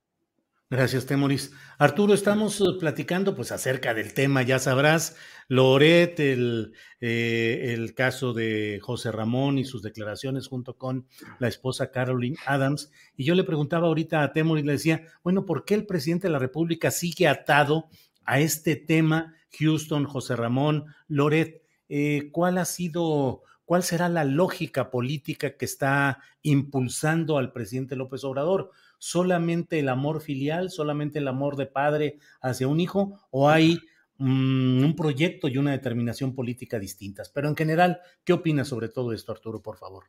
Gracias, 0.71 1.05
Temoris. 1.05 1.51
Arturo, 1.79 2.13
estamos 2.13 2.62
eh, 2.62 2.63
platicando 2.79 3.36
pues 3.36 3.51
acerca 3.51 3.93
del 3.93 4.13
tema, 4.13 4.41
ya 4.41 4.57
sabrás, 4.57 5.17
Loret, 5.49 6.17
el, 6.21 6.71
eh, 7.01 7.73
el 7.73 7.93
caso 7.93 8.31
de 8.31 8.79
José 8.81 9.12
Ramón 9.12 9.57
y 9.57 9.65
sus 9.65 9.81
declaraciones 9.81 10.47
junto 10.47 10.77
con 10.77 11.07
la 11.39 11.49
esposa 11.49 11.91
Caroline 11.91 12.38
Adams. 12.45 12.89
Y 13.17 13.25
yo 13.25 13.36
le 13.36 13.43
preguntaba 13.43 13.88
ahorita 13.88 14.23
a 14.23 14.31
Temoris, 14.31 14.63
le 14.63 14.71
decía, 14.71 15.05
bueno, 15.25 15.45
¿por 15.45 15.65
qué 15.65 15.73
el 15.73 15.86
presidente 15.86 16.27
de 16.27 16.31
la 16.31 16.39
República 16.39 16.89
sigue 16.89 17.27
atado 17.27 17.89
a 18.23 18.39
este 18.39 18.77
tema, 18.77 19.36
Houston, 19.60 20.05
José 20.05 20.38
Ramón, 20.38 20.86
Loret? 21.10 21.63
Eh, 21.89 22.29
¿Cuál 22.31 22.57
ha 22.57 22.63
sido, 22.63 23.43
cuál 23.65 23.84
será 23.84 24.07
la 24.07 24.23
lógica 24.23 24.89
política 24.89 25.57
que 25.57 25.65
está 25.65 26.19
impulsando 26.43 27.38
al 27.38 27.51
presidente 27.51 27.97
López 27.97 28.23
Obrador? 28.23 28.71
Solamente 29.02 29.80
el 29.80 29.90
amor 29.90 30.22
filial, 30.22 30.70
solamente 30.70 31.18
el 31.18 31.28
amor 31.28 31.56
de 31.56 31.66
padre 31.66 32.20
hacia 32.40 32.68
un 32.68 32.80
hijo, 32.80 33.20
o 33.32 33.50
hay 33.50 33.80
mm, 34.20 34.84
un 34.84 34.96
proyecto 34.96 35.48
y 35.48 35.58
una 35.58 35.72
determinación 35.72 36.36
política 36.36 36.78
distintas. 36.78 37.28
Pero 37.30 37.50
en 37.50 37.56
general, 37.56 38.00
¿qué 38.24 38.34
opinas 38.34 38.68
sobre 38.68 38.90
todo 38.90 39.12
esto, 39.12 39.32
Arturo, 39.32 39.60
por 39.60 39.78
favor? 39.78 40.04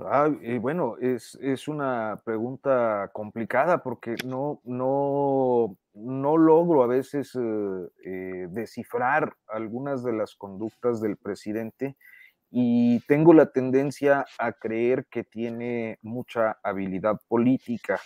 Ah, 0.00 0.28
bueno, 0.60 0.96
es, 1.00 1.36
una 1.68 2.20
pregunta 2.24 3.10
complicada 3.12 3.80
porque 3.80 4.16
no, 4.24 4.60
no, 4.64 5.76
no 5.94 6.36
logro 6.36 6.82
a 6.82 6.88
veces 6.88 7.32
eh, 7.36 7.88
eh, 8.04 8.46
descifrar 8.50 9.36
algunas 9.46 10.02
de 10.02 10.14
las 10.14 10.34
conductas 10.34 11.00
del 11.00 11.16
presidente 11.16 11.96
y 12.50 13.00
tengo 13.06 13.34
la 13.34 13.50
tendencia 13.50 14.24
a 14.38 14.52
creer 14.52 15.06
que 15.10 15.24
tiene 15.24 15.98
mucha 16.02 16.58
habilidad 16.62 17.16
política. 17.28 18.00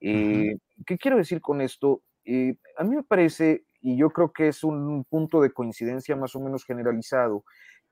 Eh, 0.00 0.56
¿Qué 0.86 0.98
quiero 0.98 1.16
decir 1.16 1.40
con 1.40 1.60
esto? 1.60 2.02
Eh, 2.24 2.54
a 2.78 2.84
mí 2.84 2.96
me 2.96 3.02
parece, 3.02 3.64
y 3.80 3.96
yo 3.96 4.10
creo 4.10 4.32
que 4.32 4.48
es 4.48 4.64
un 4.64 5.04
punto 5.04 5.40
de 5.40 5.52
coincidencia 5.52 6.16
más 6.16 6.34
o 6.34 6.40
menos 6.40 6.64
generalizado, 6.64 7.44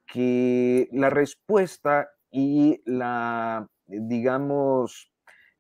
que 0.07 0.89
la 0.93 1.11
respuesta 1.11 2.09
y 2.31 2.81
la, 2.85 3.69
digamos, 3.87 5.13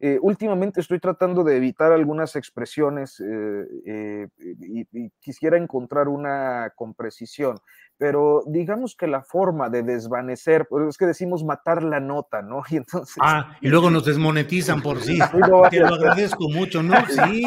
eh, 0.02 0.18
últimamente 0.22 0.80
estoy 0.80 0.98
tratando 0.98 1.44
de 1.44 1.58
evitar 1.58 1.92
algunas 1.92 2.34
expresiones 2.34 3.20
eh, 3.20 3.66
eh, 3.84 4.28
y, 4.38 5.10
quisiera 5.20 5.58
encontrar 5.58 6.08
una 6.08 6.72
con 6.74 6.94
precisión, 6.94 7.58
pero 7.98 8.42
digamos 8.46 8.96
que 8.96 9.06
la 9.06 9.22
forma 9.22 9.68
de 9.68 9.82
desvanecer, 9.82 10.66
pues 10.70 10.88
es 10.88 10.96
que 10.96 11.04
decimos 11.04 11.44
matar 11.44 11.82
la 11.82 12.00
nota, 12.00 12.40
¿no? 12.40 12.62
Y 12.70 12.76
entonces... 12.76 13.16
Ah, 13.20 13.58
y 13.60 13.68
luego 13.68 13.90
nos 13.90 14.06
desmonetizan 14.06 14.80
por 14.80 15.02
sí. 15.02 15.18
Te 15.70 15.80
lo 15.80 15.94
agradezco 15.94 16.48
mucho, 16.48 16.82
¿no? 16.82 16.94
Sí, 17.06 17.44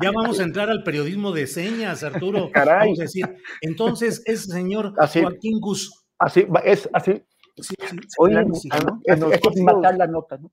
ya 0.00 0.12
vamos 0.12 0.38
a 0.38 0.44
entrar 0.44 0.70
al 0.70 0.84
periodismo 0.84 1.32
de 1.32 1.48
señas, 1.48 2.04
Arturo. 2.04 2.50
Caray. 2.52 2.86
Vamos 2.86 3.00
a 3.00 3.02
decir, 3.02 3.36
entonces, 3.62 4.22
ese 4.26 4.52
señor 4.52 4.94
Joaquín 4.94 5.58
Gus... 5.60 6.04
Así, 6.18 6.46
es 6.64 6.88
así. 6.94 7.22
Sí, 7.58 7.74
Oye, 8.18 8.44
es, 9.04 9.62
matar 9.62 9.96
la 9.96 10.06
nota, 10.06 10.36
¿no? 10.36 10.52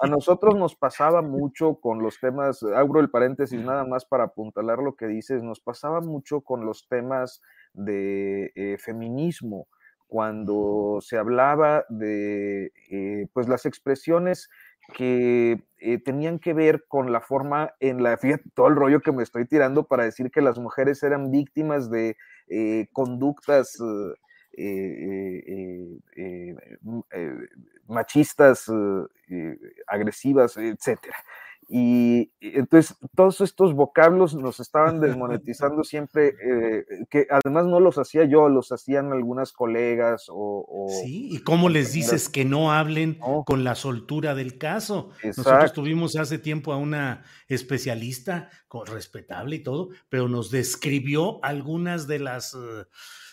A 0.00 0.08
nosotros 0.08 0.56
nos 0.56 0.74
pasaba 0.74 1.22
mucho 1.22 1.76
con 1.76 2.02
los 2.02 2.18
temas, 2.18 2.62
abro 2.62 3.00
el 3.00 3.08
paréntesis 3.08 3.60
nada 3.60 3.84
más 3.84 4.04
para 4.04 4.24
apuntalar 4.24 4.78
lo 4.78 4.96
que 4.96 5.06
dices, 5.06 5.44
nos 5.44 5.60
pasaba 5.60 6.00
mucho 6.00 6.40
con 6.40 6.66
los 6.66 6.88
temas 6.88 7.40
de 7.72 8.50
eh, 8.56 8.78
feminismo, 8.78 9.68
cuando 10.08 10.98
se 11.02 11.18
hablaba 11.18 11.84
de 11.88 12.72
eh, 12.90 13.28
pues 13.32 13.48
las 13.48 13.64
expresiones 13.64 14.48
que 14.94 15.62
eh, 15.78 15.98
tenían 16.02 16.40
que 16.40 16.52
ver 16.52 16.86
con 16.88 17.12
la 17.12 17.20
forma 17.20 17.74
en 17.78 18.02
la, 18.02 18.16
fíjate, 18.16 18.44
todo 18.54 18.66
el 18.66 18.74
rollo 18.74 19.02
que 19.02 19.12
me 19.12 19.22
estoy 19.22 19.46
tirando 19.46 19.86
para 19.86 20.02
decir 20.02 20.32
que 20.32 20.40
las 20.40 20.58
mujeres 20.58 21.02
eran 21.04 21.30
víctimas 21.30 21.90
de 21.90 22.16
conductas 22.92 23.76
machistas, 27.86 28.66
agresivas, 29.86 30.56
etcétera. 30.56 31.16
Y 31.70 32.32
entonces 32.40 32.96
todos 33.14 33.42
estos 33.42 33.74
vocablos 33.74 34.34
nos 34.34 34.58
estaban 34.58 35.00
desmonetizando 35.00 35.84
siempre, 35.84 36.28
eh, 36.42 36.86
que 37.10 37.26
además 37.28 37.66
no 37.66 37.78
los 37.78 37.98
hacía 37.98 38.24
yo, 38.24 38.48
los 38.48 38.72
hacían 38.72 39.12
algunas 39.12 39.52
colegas 39.52 40.28
o... 40.30 40.86
sí, 40.88 41.28
¿y 41.30 41.42
cómo 41.42 41.68
les 41.68 41.92
dices 41.92 42.30
que 42.30 42.46
no 42.46 42.72
hablen 42.72 43.18
con 43.44 43.64
la 43.64 43.74
soltura 43.74 44.34
del 44.34 44.56
caso? 44.56 45.10
Nosotros 45.22 45.74
tuvimos 45.74 46.16
hace 46.16 46.38
tiempo 46.38 46.72
a 46.72 46.78
una 46.78 47.22
especialista, 47.48 48.48
respetable 48.86 49.56
y 49.56 49.62
todo, 49.62 49.90
pero 50.08 50.26
nos 50.26 50.50
describió 50.50 51.44
algunas 51.44 52.06
de 52.06 52.18
las... 52.18 52.54
Eh, 52.54 52.86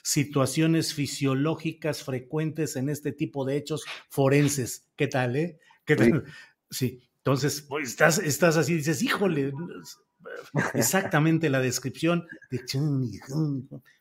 situaciones 0.05 0.93
fisiológicas 0.93 2.03
frecuentes 2.03 2.75
en 2.75 2.89
este 2.89 3.11
tipo 3.11 3.43
de 3.43 3.57
hechos 3.57 3.83
forenses. 4.07 4.87
¿Qué 4.95 5.07
tal, 5.07 5.35
eh? 5.35 5.57
¿Qué 5.83 5.95
tal? 5.95 6.23
Sí. 6.69 7.01
Entonces, 7.17 7.63
pues 7.63 7.89
estás, 7.89 8.19
estás 8.19 8.55
así, 8.55 8.75
dices, 8.75 9.01
híjole, 9.01 9.51
exactamente 10.75 11.49
la 11.49 11.59
descripción 11.59 12.27
de 12.51 12.61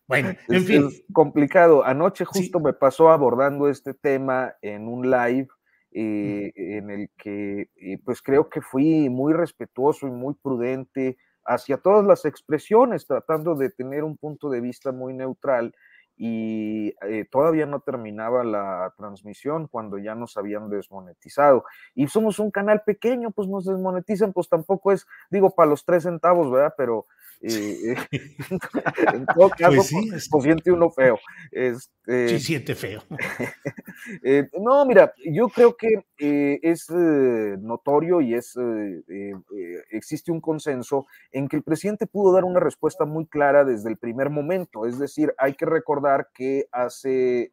bueno, 0.07 0.35
en 0.49 0.65
fin. 0.67 0.91
complicado. 1.11 1.83
Anoche 1.83 2.27
justo 2.27 2.61
me 2.61 2.75
pasó 2.75 3.09
abordando 3.11 3.71
este 3.71 3.95
tema 3.95 4.53
en 4.61 4.87
un 4.87 5.11
live 5.11 5.49
eh, 5.93 6.53
en 6.55 6.91
el 6.91 7.09
que 7.17 7.71
eh, 7.77 7.99
pues 8.05 8.21
creo 8.21 8.51
que 8.51 8.61
fui 8.61 9.09
muy 9.09 9.33
respetuoso 9.33 10.07
y 10.07 10.11
muy 10.11 10.35
prudente 10.35 11.17
hacia 11.47 11.79
todas 11.79 12.05
las 12.05 12.27
expresiones, 12.27 13.07
tratando 13.07 13.55
de 13.55 13.71
tener 13.71 14.05
un 14.05 14.19
punto 14.19 14.51
de 14.51 14.61
vista 14.61 14.93
muy 14.93 15.15
neutral 15.15 15.75
y 16.17 16.95
eh, 17.03 17.27
todavía 17.31 17.67
no 17.67 17.81
terminaba 17.81 18.45
la 18.45 18.95
transmisión 18.97 19.67
cuando 19.67 19.99
ya 19.99 20.15
nos 20.15 20.37
habían 20.37 20.71
desmonetizado. 20.71 21.65
Y 21.95 22.07
somos 22.07 22.39
un 22.39 22.51
canal 22.51 22.83
pequeño, 22.85 23.31
pues 23.33 23.49
nos 23.49 23.65
desmonetizan, 23.65 24.33
pues 24.33 24.49
tampoco 24.49 24.93
es, 24.93 25.07
digo, 25.31 25.51
para 25.51 25.71
los 25.71 25.85
tres 25.85 26.05
centavos, 26.05 26.51
¿verdad? 26.51 26.75
Pero 26.77 27.07
eh, 27.41 27.97
en 29.15 29.27
todo 29.27 29.49
pues 29.49 29.53
caso, 29.59 29.83
pues, 29.91 30.29
pues, 30.31 30.45
siente 30.45 30.73
uno 30.73 30.91
feo. 30.91 31.19
Este, 31.51 32.29
sí, 32.29 32.41
siente 32.41 32.75
feo. 32.75 33.03
Eh, 34.23 34.49
no, 34.61 34.85
mira, 34.85 35.15
yo 35.25 35.49
creo 35.49 35.77
que 35.77 36.05
eh, 36.19 36.59
es 36.63 36.91
notorio 36.91 38.21
y 38.21 38.35
es 38.35 38.55
existe 39.91 40.31
un 40.31 40.41
consenso 40.41 41.07
en 41.33 41.49
que 41.49 41.57
el 41.57 41.63
presidente 41.63 42.07
pudo 42.07 42.35
dar 42.35 42.45
una 42.45 42.61
respuesta 42.61 43.07
muy 43.07 43.27
clara 43.27 43.65
desde 43.65 43.89
el 43.89 43.97
primer 43.97 44.29
momento. 44.29 44.85
Es 44.85 44.99
decir, 44.99 45.33
hay 45.39 45.55
que 45.55 45.65
recordar 45.65 46.29
que 46.35 46.67
hace 46.71 47.51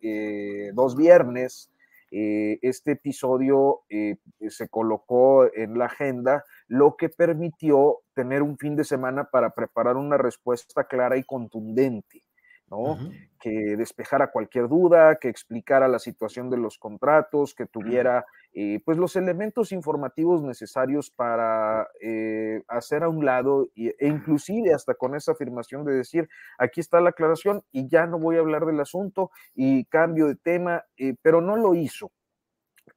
dos 0.74 0.98
viernes 0.98 1.72
este 2.12 2.91
episodio 2.91 3.82
se 3.88 4.67
colocó 4.69 5.45
en 5.54 5.78
la 5.78 5.86
agenda 5.86 6.43
lo 6.67 6.95
que 6.97 7.10
permitió 7.10 8.00
tener 8.13 8.41
un 8.41 8.58
fin 8.58 8.76
de 8.76 8.84
semana 8.84 9.30
para 9.32 9.52
preparar 9.52 9.95
una 9.95 10.17
respuesta 10.17 10.84
clara 10.84 11.17
y 11.17 11.24
contundente, 11.24 12.26
¿no? 12.71 12.97
Que 13.39 13.75
despejara 13.75 14.31
cualquier 14.31 14.69
duda, 14.69 15.17
que 15.17 15.27
explicara 15.27 15.89
la 15.89 15.99
situación 15.99 16.49
de 16.49 16.57
los 16.57 16.77
contratos, 16.77 17.53
que 17.53 17.65
tuviera 17.65 18.25
eh, 18.53 18.79
pues 18.86 18.97
los 18.97 19.15
elementos 19.17 19.73
informativos 19.73 20.41
necesarios 20.41 21.12
para 21.12 21.89
eh, 22.01 22.63
hacer 22.69 23.03
a 23.03 23.10
un 23.10 23.25
lado 23.25 23.69
e 23.75 24.07
inclusive 24.07 24.73
hasta 24.73 24.93
con 24.93 25.15
esa 25.15 25.34
afirmación 25.34 25.84
de 25.84 25.93
decir, 25.93 26.29
aquí 26.57 26.79
está 26.79 27.01
la 27.01 27.10
aclaración 27.10 27.63
y 27.71 27.89
ya 27.89 28.07
no 28.07 28.19
voy 28.19 28.38
a 28.38 28.39
hablar 28.39 28.65
del 28.65 28.79
asunto 28.79 29.31
y 29.53 29.84
cambio 29.86 30.27
de 30.27 30.36
tema, 30.36 30.86
eh, 30.97 31.15
pero 31.21 31.41
no 31.41 31.57
lo 31.57 31.75
hizo. 31.75 32.12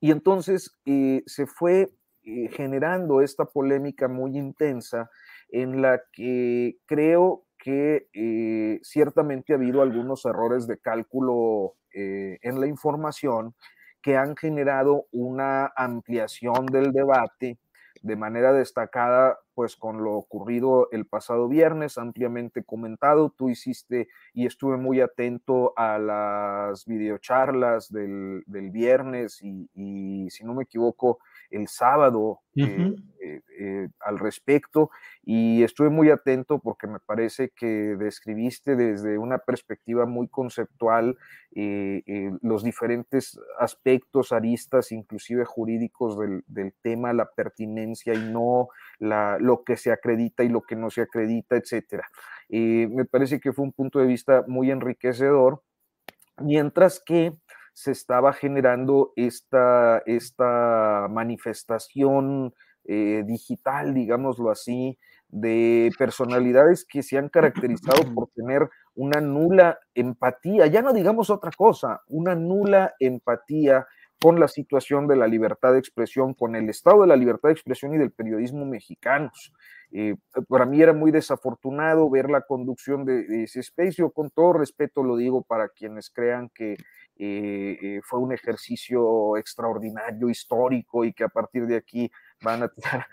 Y 0.00 0.12
entonces 0.12 0.76
se 1.26 1.46
fue 1.46 1.90
generando 2.22 3.20
esta 3.20 3.44
polémica 3.44 4.08
muy 4.08 4.37
intensa 4.37 5.10
en 5.50 5.82
la 5.82 6.02
que 6.12 6.78
creo 6.87 7.43
que 7.64 8.09
eh, 8.12 8.79
ciertamente 8.83 9.55
ha 9.55 9.57
habido 9.57 9.81
algunos 9.81 10.27
errores 10.27 10.66
de 10.66 10.77
cálculo 10.77 11.77
eh, 11.94 12.38
en 12.42 12.61
la 12.61 12.66
información 12.66 13.55
que 14.03 14.18
han 14.18 14.37
generado 14.37 15.07
una 15.12 15.72
ampliación 15.74 16.66
del 16.66 16.92
debate 16.92 17.57
de 18.03 18.16
manera 18.16 18.53
destacada, 18.53 19.38
pues 19.55 19.77
con 19.77 20.05
lo 20.05 20.12
ocurrido 20.12 20.90
el 20.92 21.07
pasado 21.07 21.48
viernes, 21.48 21.96
ampliamente 21.96 22.62
comentado. 22.64 23.31
Tú 23.35 23.48
hiciste 23.48 24.09
y 24.35 24.44
estuve 24.44 24.77
muy 24.77 25.00
atento 25.00 25.72
a 25.74 25.96
las 25.98 26.85
videocharlas 26.85 27.90
del, 27.90 28.42
del 28.46 28.70
viernes 28.72 29.40
y, 29.42 29.70
y, 29.74 30.29
si 30.29 30.44
no 30.44 30.53
me 30.53 30.64
equivoco, 30.64 31.18
el 31.50 31.68
sábado 31.68 32.40
eh, 32.57 32.94
eh, 33.20 33.40
eh, 33.59 33.88
al 34.00 34.18
respecto 34.18 34.90
y 35.24 35.62
estuve 35.62 35.90
muy 35.90 36.11
atento 36.11 36.59
porque 36.59 36.87
me 36.87 37.00
parece 37.00 37.50
que 37.50 37.96
describiste 37.96 38.76
desde 38.76 39.18
una 39.18 39.38
perspectiva 39.38 40.07
muy 40.07 40.28
conceptual 40.28 41.16
los 42.42 42.64
diferentes 42.64 43.38
aspectos, 43.61 44.33
aristas, 44.33 44.90
inclusive 44.90 45.44
jurídicos 45.44 46.18
del, 46.18 46.42
del 46.48 46.74
tema, 46.83 47.12
la 47.12 47.30
pertinencia 47.30 48.12
y 48.12 48.33
no 48.33 48.68
la, 48.98 49.38
lo 49.38 49.62
que 49.62 49.76
se 49.76 49.92
acredita 49.92 50.42
y 50.42 50.48
lo 50.48 50.62
que 50.62 50.74
no 50.74 50.90
se 50.90 51.02
acredita, 51.02 51.57
etcétera. 51.57 52.09
me 52.48 53.04
parece 53.04 53.38
que 53.38 53.52
fue 53.52 53.64
un 53.64 53.72
punto 53.72 54.00
de 54.00 54.07
vista 54.07 54.44
muy 54.48 54.72
enriquecedor, 54.72 55.62
mientras 56.38 57.00
que 57.00 57.33
se 57.74 57.90
estaba 57.90 58.32
generando 58.32 59.12
esta, 59.16 59.98
esta 60.06 61.08
manifestación 61.10 62.54
eh, 62.84 63.24
digital, 63.26 63.92
digámoslo 63.92 64.50
así, 64.50 64.98
de 65.28 65.90
personalidades 65.98 66.87
que 66.87 67.02
se 67.02 67.18
han 67.18 67.28
caracterizado 67.28 68.02
por 68.14 68.28
tener 68.28 68.70
una 68.94 69.20
nula 69.20 69.78
empatía, 69.94 70.68
ya 70.68 70.80
no 70.80 70.92
digamos 70.92 71.28
otra 71.30 71.50
cosa, 71.50 72.02
una 72.06 72.37
nula 72.37 72.94
empatía 73.00 73.87
con 74.20 74.38
la 74.38 74.46
situación 74.46 75.08
de 75.08 75.16
la 75.16 75.26
libertad 75.26 75.72
de 75.72 75.80
expresión, 75.80 76.34
con 76.34 76.54
el 76.54 76.70
estado 76.70 77.02
de 77.02 77.08
la 77.08 77.16
libertad 77.16 77.48
de 77.48 77.54
expresión 77.54 77.94
y 77.94 77.98
del 77.98 78.12
periodismo 78.12 78.64
mexicanos. 78.64 79.52
Eh, 79.96 80.16
para 80.48 80.66
mí 80.66 80.83
era 80.83 80.92
muy 80.92 81.12
desafortunado 81.12 82.11
ver 82.11 82.28
la 82.28 82.40
conducción 82.40 83.04
de, 83.04 83.44
ese 83.44 83.61
espacio, 83.61 84.11
con 84.11 84.28
todo 84.28 84.54
respeto 84.54 85.04
lo 85.04 85.16
digo 85.16 85.42
para 85.44 85.68
quienes 85.68 86.11
crean 86.11 86.50
que 86.52 86.72
eh, 87.16 87.78
eh, 87.80 88.00
fue 88.02 88.18
un 88.18 88.33
ejercicio 88.33 89.37
extraordinario, 89.37 90.28
histórico 90.28 91.04
y 91.04 91.12
que 91.12 91.22
a 91.22 91.28
partir 91.28 91.68
de 91.68 91.76
aquí 91.76 92.11
van 92.42 92.64
a 92.64 92.68
tirar 92.68 93.07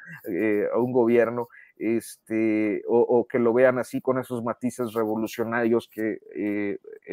a 0.74 0.80
un 0.80 0.92
gobierno, 0.92 1.50
este, 1.78 2.82
o, 2.88 3.28
que 3.30 3.38
lo 3.38 3.54
vean 3.54 3.78
así 3.78 4.02
con 4.02 4.18
esos 4.18 4.44
matices 4.44 4.94
revolucionarios 4.94 5.88
que 5.88 6.18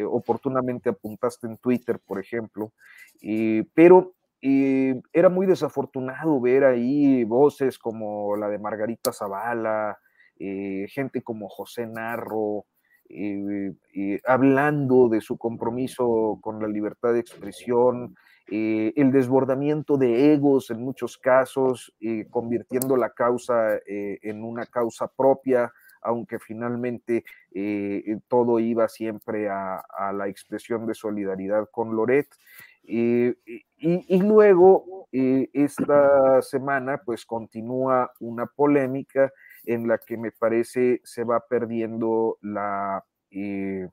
oportunamente 0.07 0.89
apuntaste 0.89 1.45
en 1.45 1.57
Twitter, 1.57 1.99
por 1.99 2.19
ejemplo. 2.19 2.73
pero 3.75 4.15
era 4.41 5.29
muy 5.29 5.45
desafortunado 5.45 6.39
ver 6.39 6.63
ahí 6.63 7.23
voces 7.23 7.77
como 7.77 8.35
la 8.35 8.49
de 8.49 8.59
Margarita 8.59 9.11
Zavala, 9.11 9.99
gente 10.37 11.21
como 11.21 11.49
José 11.49 11.85
Narro, 11.87 12.65
eh, 13.11 13.73
eh, 13.95 14.21
hablando 14.23 15.09
de 15.09 15.19
su 15.19 15.35
compromiso 15.37 16.37
con 16.41 16.61
la 16.61 16.67
libertad 16.67 17.13
de 17.13 17.19
expresión, 17.19 18.15
eh, 18.51 18.93
el 18.95 19.11
desbordamiento 19.11 19.97
de 19.97 20.33
egos 20.33 20.69
en 20.69 20.83
muchos 20.83 21.17
casos, 21.17 21.91
convirtiendo 22.29 22.95
la 22.97 23.09
causa 23.09 23.79
en 23.85 24.43
una 24.43 24.65
causa 24.65 25.07
propia, 25.07 25.71
aunque 26.01 26.39
finalmente 26.39 27.23
todo 28.27 28.59
iba 28.59 28.87
siempre 28.87 29.49
a, 29.49 29.83
la 30.13 30.27
expresión 30.27 30.87
de 30.87 30.93
solidaridad 30.93 31.67
con 31.71 31.95
Loret. 31.95 32.27
Y, 32.89 33.35
y, 33.77 34.21
luego, 34.21 35.07
esta 35.11 36.41
semana, 36.41 37.01
pues 37.05 37.25
continúa 37.25 38.11
una 38.19 38.45
polémica 38.45 39.31
en 39.65 39.87
la 39.87 39.97
que 39.97 40.17
me 40.17 40.31
parece 40.31 41.01
se 41.03 41.23
va 41.23 41.41
perdiendo 41.47 42.37
la, 42.41 43.03
eh, 43.31 43.87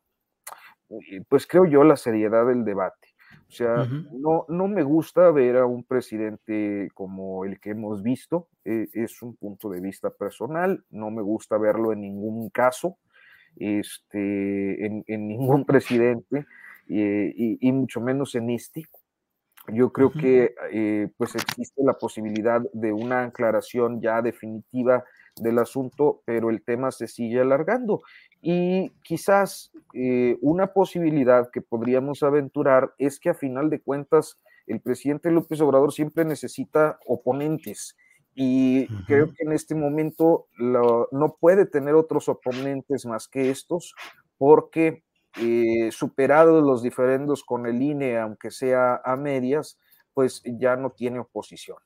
pues 1.29 1.47
creo 1.47 1.65
yo, 1.65 1.85
la 1.85 1.97
seriedad 1.97 2.47
del 2.47 2.65
debate. 2.65 3.09
O 3.49 3.53
sea, 3.53 3.89
no, 4.13 4.45
no 4.49 4.67
me 4.67 4.83
gusta 4.83 5.31
ver 5.31 5.57
a 5.57 5.67
un 5.67 5.85
presidente 5.85 6.89
como 6.95 7.45
el 7.45 7.61
que 7.61 7.71
hemos 7.71 8.03
visto, 8.03 8.49
eh, 8.65 8.89
es 8.93 9.23
un 9.23 9.37
punto 9.37 9.71
de 9.71 9.81
vista 9.81 10.11
personal, 10.11 10.85
no 10.91 11.11
me 11.11 11.23
gusta 11.23 11.57
verlo 11.57 11.93
en 11.93 12.01
ningún 12.01 12.51
caso, 12.51 12.99
este, 13.57 14.87
en, 14.87 15.05
ningún 15.07 15.65
presidente, 15.67 16.47
eh, 16.89 17.33
y, 17.37 17.73
mucho 17.73 18.01
menos 18.01 18.35
en 18.35 18.51
este. 18.51 18.85
Yo 19.73 19.93
creo 19.93 20.13
que 20.13 20.55
pues 21.17 21.35
existe 21.35 21.83
la 21.83 21.95
posibilidad 21.95 22.61
de 22.73 22.93
una 22.93 23.25
aclaración 23.25 24.01
ya 24.01 24.23
definitiva 24.23 25.05
del 25.41 25.59
asunto, 25.59 26.23
pero 26.25 26.51
el 26.51 26.63
tema 26.63 26.91
se 26.91 27.09
sigue 27.09 27.41
alargando. 27.41 28.03
Y 28.41 28.91
quizás 29.03 29.71
eh, 29.95 30.39
una 30.41 30.69
posibilidad 30.69 31.51
que 31.51 31.63
podríamos 31.63 32.23
aventurar 32.23 32.93
es 32.99 33.19
que 33.19 33.31
a 33.31 33.35
final 33.35 33.71
de 33.71 33.81
cuentas 33.81 34.39
el 34.67 34.81
presidente 34.81 35.31
López 35.31 35.61
Obrador 35.61 35.93
siempre 35.93 36.25
necesita 36.25 36.99
oponentes 37.07 37.97
y 38.35 38.87
creo 39.07 39.33
que 39.33 39.45
en 39.45 39.53
este 39.53 39.75
momento 39.75 40.47
no 40.59 41.37
puede 41.41 41.65
tener 41.65 41.95
otros 41.95 42.29
oponentes 42.29 43.07
más 43.07 43.29
que 43.29 43.49
estos 43.49 43.95
porque 44.37 45.05
eh, 45.39 45.91
superados 45.93 46.65
los 46.65 46.83
diferendos 46.83 47.45
con 47.45 47.67
el 47.67 47.83
INE, 47.83 48.19
aunque 48.19 48.51
sea 48.51 49.01
a 49.05 49.17
medias, 49.17 49.79
pues 50.15 50.43
ya 50.45 50.77
no 50.77 50.91
tiene 50.91 51.19
oposición. 51.19 51.77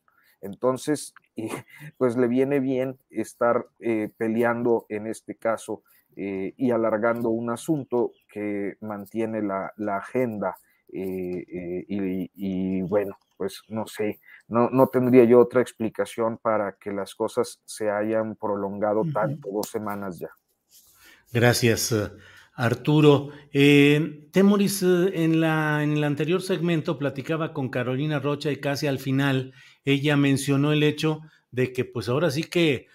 Entonces, 0.40 1.14
pues 1.98 2.16
le 2.16 2.28
viene 2.28 2.60
bien 2.60 2.98
estar 3.10 3.66
eh, 3.80 4.10
peleando 4.16 4.86
en 4.88 5.06
este 5.08 5.34
caso 5.34 5.82
eh, 6.16 6.54
y 6.56 6.70
alargando 6.70 7.30
un 7.30 7.50
asunto 7.50 8.12
que 8.32 8.76
mantiene 8.80 9.42
la, 9.42 9.72
agenda 9.96 10.56
y, 10.92 12.82
bueno, 12.82 13.16
pues 13.36 13.62
no 13.68 13.86
sé, 13.86 14.20
no, 14.48 14.70
no, 14.70 14.88
tendría 14.88 15.24
yo 15.24 15.40
otra 15.40 15.60
explicación 15.60 16.38
para 16.38 16.72
que 16.72 16.92
las 16.92 17.14
cosas 17.14 17.60
se 17.64 17.90
hayan 17.90 18.34
prolongado 18.36 19.04
tanto, 19.12 19.50
dos 19.52 19.68
semanas 19.68 20.18
ya. 20.18 20.30
Gracias, 21.32 21.94
Arturo. 22.60 23.30
Eh, 23.52 24.28
Temoris, 24.32 24.82
en, 24.82 25.40
la, 25.40 25.82
en 25.82 25.92
el 25.92 26.04
anterior 26.04 26.42
segmento 26.42 26.98
platicaba 26.98 27.54
con 27.54 27.70
Carolina 27.70 28.20
Rocha 28.20 28.50
y 28.50 28.60
casi 28.60 28.86
al 28.86 28.98
final 28.98 29.54
ella 29.84 30.18
mencionó 30.18 30.72
el 30.72 30.82
hecho 30.82 31.22
de 31.50 31.72
que 31.72 31.86
pues 31.86 32.10
ahora 32.10 32.30
sí 32.30 32.44
que 32.44 32.86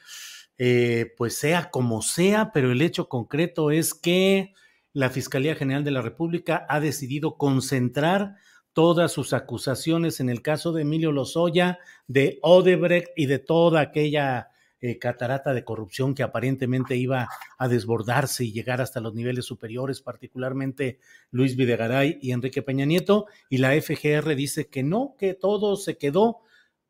eh, 0.59 1.13
pues 1.17 1.35
sea 1.35 1.71
como 1.71 2.03
sea, 2.03 2.51
pero 2.53 2.71
el 2.71 2.81
hecho 2.83 3.09
concreto 3.09 3.71
es 3.71 3.95
que 3.95 4.53
la 4.93 5.09
Fiscalía 5.09 5.55
General 5.55 5.83
de 5.83 5.91
la 5.91 6.03
República 6.03 6.67
ha 6.69 6.79
decidido 6.79 7.35
concentrar 7.35 8.35
todas 8.71 9.11
sus 9.11 9.33
acusaciones 9.33 10.19
en 10.19 10.29
el 10.29 10.43
caso 10.43 10.73
de 10.73 10.83
Emilio 10.83 11.11
Lozoya, 11.11 11.79
de 12.07 12.37
Odebrecht 12.43 13.09
y 13.15 13.25
de 13.25 13.39
toda 13.39 13.81
aquella 13.81 14.49
eh, 14.87 14.99
catarata 14.99 15.55
de 15.55 15.63
corrupción 15.63 16.13
que 16.13 16.21
aparentemente 16.21 16.95
iba 16.95 17.27
a 17.57 17.67
desbordarse 17.67 18.45
y 18.45 18.51
llegar 18.51 18.81
hasta 18.81 18.99
los 18.99 19.15
niveles 19.15 19.45
superiores, 19.45 19.99
particularmente 19.99 20.99
Luis 21.31 21.55
Videgaray 21.55 22.19
y 22.21 22.33
Enrique 22.33 22.61
Peña 22.61 22.85
Nieto, 22.85 23.25
y 23.49 23.57
la 23.57 23.71
FGR 23.71 24.35
dice 24.35 24.69
que 24.69 24.83
no, 24.83 25.15
que 25.17 25.33
todo 25.33 25.75
se 25.75 25.97
quedó, 25.97 26.41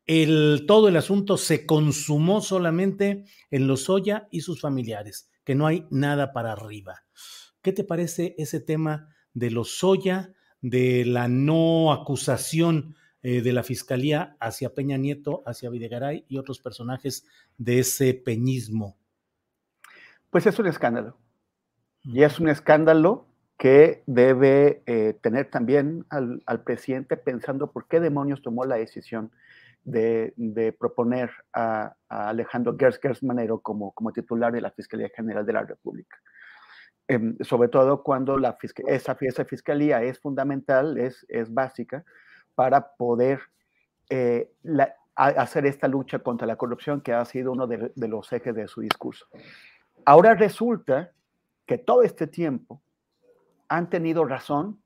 el, 0.04 0.64
todo 0.66 0.88
el 0.88 0.96
asunto 0.96 1.38
se 1.38 1.64
consumó 1.64 2.42
solamente 2.42 3.24
en 3.50 3.66
Lozoya 3.66 4.28
y 4.30 4.42
sus 4.42 4.60
familiares, 4.60 5.30
que 5.42 5.54
no 5.54 5.66
hay 5.66 5.86
nada 5.90 6.34
para 6.34 6.52
arriba. 6.52 7.04
¿Qué 7.62 7.72
te 7.72 7.82
parece 7.82 8.34
ese 8.36 8.60
tema 8.60 9.08
de 9.32 9.50
Lozoya, 9.50 10.34
de 10.60 11.06
la 11.06 11.28
no 11.28 11.94
acusación 11.94 12.94
eh, 13.28 13.42
de 13.42 13.52
la 13.52 13.64
Fiscalía 13.64 14.36
hacia 14.38 14.72
Peña 14.72 14.96
Nieto, 14.98 15.42
hacia 15.46 15.68
Videgaray 15.68 16.24
y 16.28 16.38
otros 16.38 16.60
personajes 16.60 17.26
de 17.58 17.80
ese 17.80 18.14
peñismo? 18.14 18.96
Pues 20.30 20.46
es 20.46 20.56
un 20.60 20.68
escándalo. 20.68 21.18
Y 22.04 22.22
es 22.22 22.38
un 22.38 22.48
escándalo 22.48 23.26
que 23.58 24.04
debe 24.06 24.84
eh, 24.86 25.18
tener 25.22 25.50
también 25.50 26.06
al, 26.08 26.62
presidente 26.62 27.16
pensando 27.16 27.72
por 27.72 27.88
qué 27.88 27.98
demonios 27.98 28.42
tomó 28.42 28.64
la 28.64 28.76
decisión 28.76 29.32
de, 29.82 30.32
proponer 30.78 31.32
a, 31.52 31.96
Alejandro 32.08 32.76
Gers 32.78 33.24
Manero 33.24 33.58
como, 33.58 33.90
como 33.90 34.12
titular 34.12 34.52
de 34.52 34.60
la 34.60 34.70
Fiscalía 34.70 35.10
General 35.12 35.44
de 35.44 35.52
la 35.52 35.64
República. 35.64 36.16
Em, 37.08 37.36
sobre 37.40 37.70
todo 37.70 38.04
cuando 38.04 38.38
la, 38.38 38.56
esa, 38.86 39.16
esa 39.20 39.44
fiscalía 39.44 40.04
es 40.04 40.20
fundamental, 40.20 40.96
es, 40.96 41.26
es 41.28 41.52
básica, 41.52 42.04
para 42.56 42.96
poder 42.96 43.40
eh, 44.10 44.50
hacer 45.14 45.66
esta 45.66 45.86
lucha 45.86 46.18
contra 46.18 46.46
la 46.46 46.56
corrupción 46.56 47.00
que 47.00 47.12
ha 47.12 47.24
sido 47.24 47.52
uno 47.52 47.66
de, 47.66 47.92
los 47.94 48.32
ejes 48.32 48.54
de 48.54 48.66
su 48.66 48.80
discurso. 48.80 49.26
Ahora 50.04 50.34
resulta 50.34 51.12
que 51.64 51.78
todo 51.78 52.02
este 52.02 52.26
tiempo 52.26 52.82
han 53.68 53.88
tenido 53.88 54.24
razón 54.24 54.80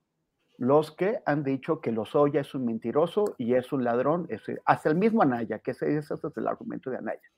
los 0.59 0.91
que 0.91 1.21
han 1.25 1.43
dicho 1.43 1.81
que 1.81 1.91
Lozoya 1.91 2.43
es 2.43 2.55
un 2.55 2.67
mentiroso 2.67 3.35
y 3.39 3.55
es 3.55 3.73
un 3.73 3.83
ladrón, 3.83 4.29
hasta 4.67 4.89
el 4.91 4.97
mismo 4.97 5.23
Anaya, 5.23 5.59
que 5.61 5.71
ese, 5.71 5.97
es 5.97 6.11
el 6.37 6.47
argumento 6.47 6.91
de 6.91 6.99
Anaya, 6.99 7.31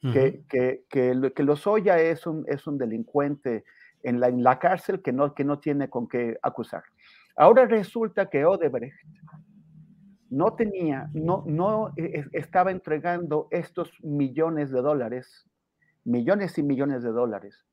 que, 0.00 0.44
que, 0.48 0.84
que, 0.88 1.42
Lozoya 1.42 1.98
es 1.98 2.26
un, 2.26 2.44
es 2.48 2.66
un 2.66 2.78
delincuente 2.78 3.64
en 4.02 4.20
la, 4.20 4.28
en 4.28 4.42
la 4.42 4.58
cárcel 4.58 5.02
que 5.02 5.12
no, 5.12 5.34
que 5.34 5.44
no 5.44 5.58
tiene 5.58 5.90
con 5.90 6.08
qué 6.08 6.38
acusar. 6.42 6.84
Ahora 7.36 7.66
resulta 7.66 8.28
que 8.30 8.44
Odebrecht 8.44 8.94
no 10.30 10.54
tenía, 10.54 11.10
no, 11.12 11.44
no 11.46 11.92
e, 11.96 12.04
e, 12.04 12.24
estaba 12.32 12.70
entregando 12.70 13.48
estos 13.50 13.92
millones 14.02 14.70
de 14.70 14.80
dólares, 14.80 15.46
millones 16.04 16.56
y 16.56 16.62
millones 16.62 17.02
de 17.02 17.10
dólares, 17.10 17.66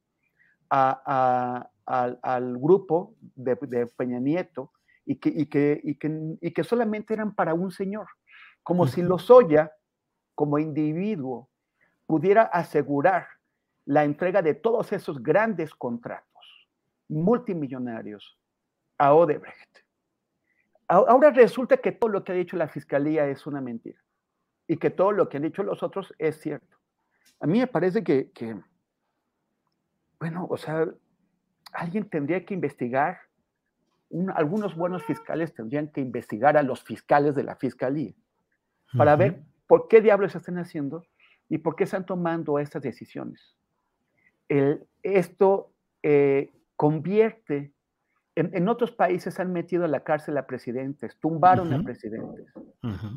a, 0.69 1.69
al, 1.85 2.57
grupo 2.57 3.15
de, 3.35 3.55
Peña 3.95 4.19
Nieto 4.19 4.73
y 5.05 5.15
que, 5.15 5.29
y, 5.29 5.45
que, 5.45 5.79
y, 5.81 5.95
que, 5.95 6.37
y 6.41 6.51
que, 6.51 6.63
solamente 6.63 7.13
eran 7.13 7.33
para 7.33 7.53
un 7.53 7.71
señor, 7.71 8.07
como 8.63 8.85
si 8.87 9.01
Lozoya, 9.01 9.71
como 10.35 10.59
individuo, 10.59 11.49
pudiera 12.05 12.43
asegurar 12.43 13.27
la 13.85 14.03
entrega 14.03 14.41
de 14.41 14.55
todos 14.55 14.91
esos 14.91 15.23
grandes 15.23 15.73
contratos 15.73 16.27
multimillonarios 17.07 18.37
a 18.97 19.13
Odebrecht. 19.13 19.86
Ahora 20.87 21.31
resulta 21.31 21.77
que 21.77 21.91
todo 21.91 22.09
lo 22.09 22.23
que 22.23 22.31
ha 22.31 22.35
dicho 22.35 22.55
la 22.55 22.69
fiscalía 22.69 23.27
es 23.27 23.45
una 23.45 23.59
mentira 23.59 23.99
y 24.67 24.77
que 24.77 24.89
todo 24.89 25.11
lo 25.11 25.27
que 25.27 25.37
han 25.37 25.43
dicho 25.43 25.63
los 25.63 25.83
otros 25.83 26.13
es 26.17 26.39
cierto. 26.39 26.77
A 27.39 27.47
mí 27.47 27.59
me 27.59 27.67
parece 27.67 28.03
que, 28.03 28.31
bueno, 30.19 30.47
o 30.49 30.57
sea, 30.57 30.87
alguien 31.73 32.09
tendría 32.09 32.45
que 32.45 32.53
investigar, 32.53 33.19
algunos 34.33 34.75
buenos 34.75 35.03
fiscales 35.03 35.53
tendrían 35.53 35.89
que 35.89 35.99
investigar 35.99 36.55
a 36.55 36.63
los 36.63 36.81
fiscales 36.83 37.35
de 37.35 37.43
la 37.43 37.57
fiscalía 37.57 38.13
para 38.95 39.17
ver 39.17 39.43
por 39.67 39.89
qué 39.89 39.99
diablos 39.99 40.35
están 40.35 40.57
haciendo 40.57 41.03
y 41.49 41.57
por 41.57 41.75
qué 41.75 41.83
están 41.83 42.05
tomando 42.05 42.59
estas 42.59 42.81
decisiones. 42.81 43.57
esto 45.03 45.73
eh, 46.01 46.53
convierte 46.77 47.73
en, 48.37 48.69
otros 48.69 48.91
países 48.91 49.39
han 49.39 49.51
metido 49.51 49.83
a 49.83 49.87
la 49.87 50.03
cárcel 50.03 50.37
a 50.37 50.45
presidentes, 50.45 51.17
tumbaron 51.19 51.73
a 51.73 51.81
presidentes. 51.81 52.53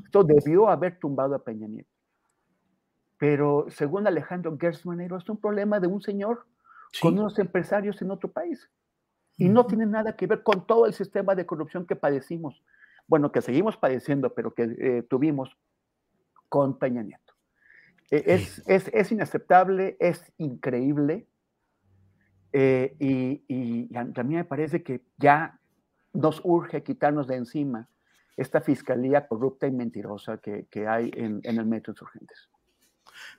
Esto 0.05 0.25
debió 0.25 0.69
haber 0.69 0.99
tumbado 0.99 1.35
a 1.35 1.45
Peña 1.45 1.69
Nieto. 1.69 1.91
Pero 3.19 3.67
según 3.69 4.07
Alejandro 4.07 4.57
Gersmanero, 4.59 5.19
es 5.19 5.29
un 5.29 5.39
problema 5.39 5.79
de 5.79 5.89
un 5.89 6.01
señor 6.01 6.47
con 7.03 7.19
unos 7.19 7.39
empresarios 7.39 8.01
en 8.01 8.11
otro 8.11 8.33
país. 8.33 8.71
Y 9.37 9.49
no 9.49 9.67
tiene 9.67 9.87
nada 9.87 10.17
que 10.17 10.27
ver 10.27 10.43
con 10.43 10.67
todo 10.67 10.87
el 10.87 10.95
sistema 10.95 11.35
de 11.35 11.47
corrupción 11.47 11.87
que 11.87 11.97
padecimos. 11.97 12.63
Bueno, 13.07 13.31
que 13.31 13.43
seguimos 13.43 13.77
padeciendo, 13.77 14.35
pero 14.35 14.55
que 14.55 14.63
eh, 14.79 15.03
tuvimos 15.09 15.57
con 16.49 16.79
Peña 16.79 17.03
Nieto. 17.03 17.35
E, 18.11 18.23
es, 18.27 18.63
es, 18.67 18.89
es 18.93 19.13
inaceptable, 19.13 19.97
es 20.01 20.33
increíble 20.39 21.27
eh, 22.53 22.95
y, 22.99 23.97
a, 23.97 24.23
mí 24.23 24.35
me 24.35 24.45
parece 24.45 24.83
que 24.83 25.03
ya 25.19 25.59
nos 26.13 26.41
urge 26.45 26.83
quitarnos 26.83 27.27
de 27.27 27.37
encima 27.37 27.89
esta 28.37 28.61
fiscalía 28.61 29.27
corrupta 29.27 29.67
y 29.67 29.71
mentirosa 29.71 30.39
que, 30.39 30.87
hay 30.87 31.11
en, 31.15 31.41
el 31.45 31.67
Metro 31.67 31.93
Insurgentes. 31.93 32.49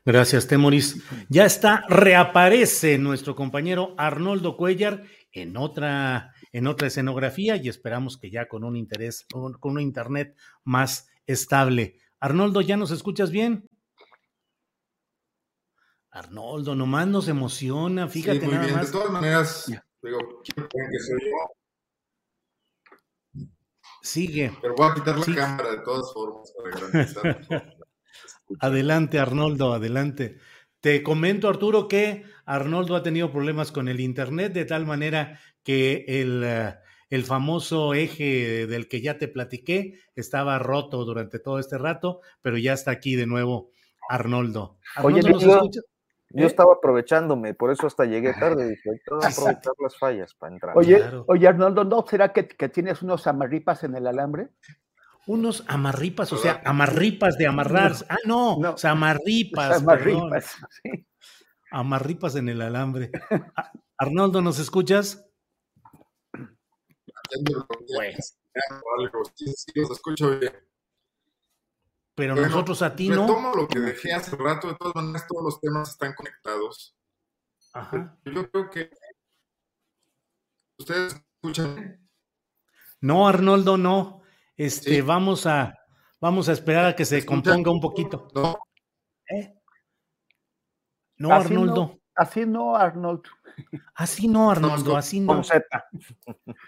Gracias, 0.06 0.48
Temoris. 0.48 1.04
Ya 1.30 1.46
está, 1.46 1.84
reaparece 1.90 2.98
nuestro 2.98 3.36
compañero 3.36 3.96
Arnoldo 3.98 4.58
Cuellar 4.58 5.04
en 5.32 5.58
otra, 5.58 6.34
en 6.52 6.68
otra 6.68 6.88
escenografía 6.88 7.56
y 7.56 7.68
esperamos 7.68 8.18
que 8.18 8.30
ya 8.30 8.48
con 8.48 8.64
un 8.64 8.76
interés, 8.76 9.26
con 9.32 9.58
un 9.64 9.82
internet 9.82 10.36
más 10.64 11.10
estable. 11.26 11.98
Arnoldo, 12.20 12.62
¿ya 12.62 12.78
nos 12.78 12.92
escuchas 12.92 13.32
bien? 13.32 13.68
Arnoldo, 16.12 16.76
nomás 16.76 17.08
nos 17.08 17.28
emociona, 17.30 18.08
fíjate 18.08 18.46
nada 18.46 18.68
más. 18.68 18.88
De 18.88 18.92
todas 18.92 19.12
maneras, 19.12 19.66
digo, 20.02 20.20
¿quién 20.44 20.68
que 20.68 21.00
soy 21.00 21.20
yo? 21.22 21.38
Sigue. 24.02 24.52
Pero 24.62 24.76
voy 24.76 24.90
a 24.90 24.94
quitar 24.94 25.18
la 25.18 25.36
cámara 25.36 25.72
de 25.72 25.80
todas 25.80 26.14
formas 26.14 26.54
para 26.58 26.70
adelante, 28.60 29.20
Arnoldo, 29.20 29.74
adelante. 29.74 30.38
Te 30.82 31.04
comento, 31.04 31.48
Arturo, 31.48 31.88
que 31.88 32.26
Arnoldo 32.46 32.96
ha 32.96 33.04
tenido 33.04 33.32
problemas 33.32 33.72
con 33.72 33.88
el 33.88 34.00
Internet 34.00 34.52
de 34.52 34.66
tal 34.66 34.86
manera 34.86 35.40
que 35.64 36.06
el, 36.08 36.42
eh, 36.44 36.76
el 37.10 37.24
famoso 37.24 37.94
eje 37.94 38.68
del 38.68 38.88
que 38.88 39.00
ya 39.00 39.18
te 39.18 39.28
platiqué 39.28 40.00
estaba 40.16 40.60
roto 40.60 41.06
durante 41.06 41.40
todo 41.40 41.60
este 41.60 41.78
rato, 41.78 42.22
pero 42.42 42.58
ya 42.58 42.74
está 42.74 42.92
aquí 42.92 43.16
de 43.16 43.28
nuevo 43.28 43.72
Arnoldo. 44.10 44.80
Arnoldo 44.96 45.20
Oye, 45.20 45.32
¿nos 45.32 45.44
escucha? 45.44 45.82
Yo 46.34 46.46
¿Eh? 46.46 46.48
estaba 46.48 46.74
aprovechándome, 46.74 47.54
por 47.54 47.72
eso 47.72 47.88
hasta 47.88 48.06
llegué 48.06 48.34
tarde. 48.34 48.70
Dije, 48.70 48.90
que 49.06 49.14
aprovechar 49.14 49.74
las 49.80 49.98
fallas 49.98 50.34
para 50.34 50.54
entrar. 50.54 50.78
Oye, 50.78 51.04
oye 51.28 51.48
Arnoldo, 51.48 51.84
¿no 51.84 52.06
será 52.08 52.32
que, 52.32 52.44
tienes 52.44 53.02
unos 53.02 53.28
amarripas 53.28 53.84
en 53.84 53.96
el 53.96 54.08
alambre? 54.08 54.50
Unos 55.28 55.64
amarripas, 55.68 56.32
o 56.34 56.38
sea, 56.38 56.62
amarripas 56.66 57.38
de 57.38 57.48
amarrar. 57.48 57.94
Ah, 58.10 58.18
no, 58.26 58.56
o 58.58 58.78
sea, 58.78 58.92
amarripas. 58.92 59.82
Amarripas, 59.82 60.58
sí. 60.82 61.08
Amarripas 61.72 62.36
en 62.36 62.50
el 62.50 62.62
alambre. 62.62 63.12
Arnoldo, 63.98 64.42
¿nos 64.42 64.60
escuchas? 64.60 65.26
Pues. 67.96 68.38
Sí, 69.36 69.54
sí, 69.56 69.72
los 69.76 69.92
escucho 69.92 70.38
bien 70.38 70.52
pero 72.22 72.36
nosotros 72.36 72.84
a 72.84 72.96
ti 72.96 73.10
no. 73.10 73.22
Retomo 73.22 73.52
lo 73.56 73.68
que 73.68 73.80
dejé 73.80 74.14
hace 74.14 74.36
rato, 74.36 74.68
de 74.68 74.76
todas 74.76 74.94
maneras 74.94 75.26
todos 75.28 75.44
los 75.44 75.60
temas 75.60 75.90
están 75.90 76.14
conectados. 76.14 76.96
Ajá. 77.74 78.16
Yo 78.26 78.48
creo 78.52 78.70
que 78.70 78.92
ustedes 80.78 81.20
escuchan. 81.42 82.00
No, 83.00 83.28
Arnoldo, 83.28 83.76
no. 83.76 84.22
Este, 84.56 85.02
vamos 85.02 85.48
a, 85.48 85.80
vamos 86.20 86.48
a 86.48 86.52
esperar 86.52 86.86
a 86.86 86.96
que 86.96 87.06
se 87.06 87.26
componga 87.26 87.72
un 87.72 87.82
poquito. 87.82 88.28
No. 88.36 88.60
¿Eh? 89.28 89.56
No, 91.18 91.34
Arnoldo. 91.34 92.02
así 92.14 92.46
no, 92.46 92.76
Arnoldo. 92.76 93.32
Así 93.96 94.28
no, 94.28 94.52
Arnoldo, 94.52 94.96
así 94.96 95.22
no. 95.22 95.34
Con 95.34 95.44
Z. 95.44 95.66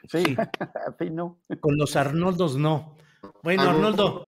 Sí, 0.07 0.35
así 0.87 1.11
no. 1.11 1.39
Con 1.59 1.77
los 1.77 1.95
Arnoldos 1.95 2.57
no. 2.57 2.97
Bueno, 3.43 3.69
Arnoldo. 3.69 4.27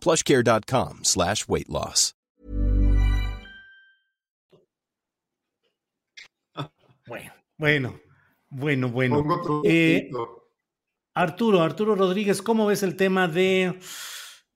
plushcare.com 0.00 1.00
slash 1.04 1.44
weight 1.48 1.68
loss. 1.68 2.14
Bueno, 7.10 7.32
bueno, 7.58 8.00
bueno, 8.48 8.88
bueno. 8.88 9.62
Eh, 9.64 10.08
Arturo, 11.12 11.62
Arturo 11.62 11.96
Rodríguez, 11.96 12.40
¿cómo 12.40 12.66
ves 12.66 12.84
el 12.84 12.94
tema 12.94 13.26
de, 13.26 13.80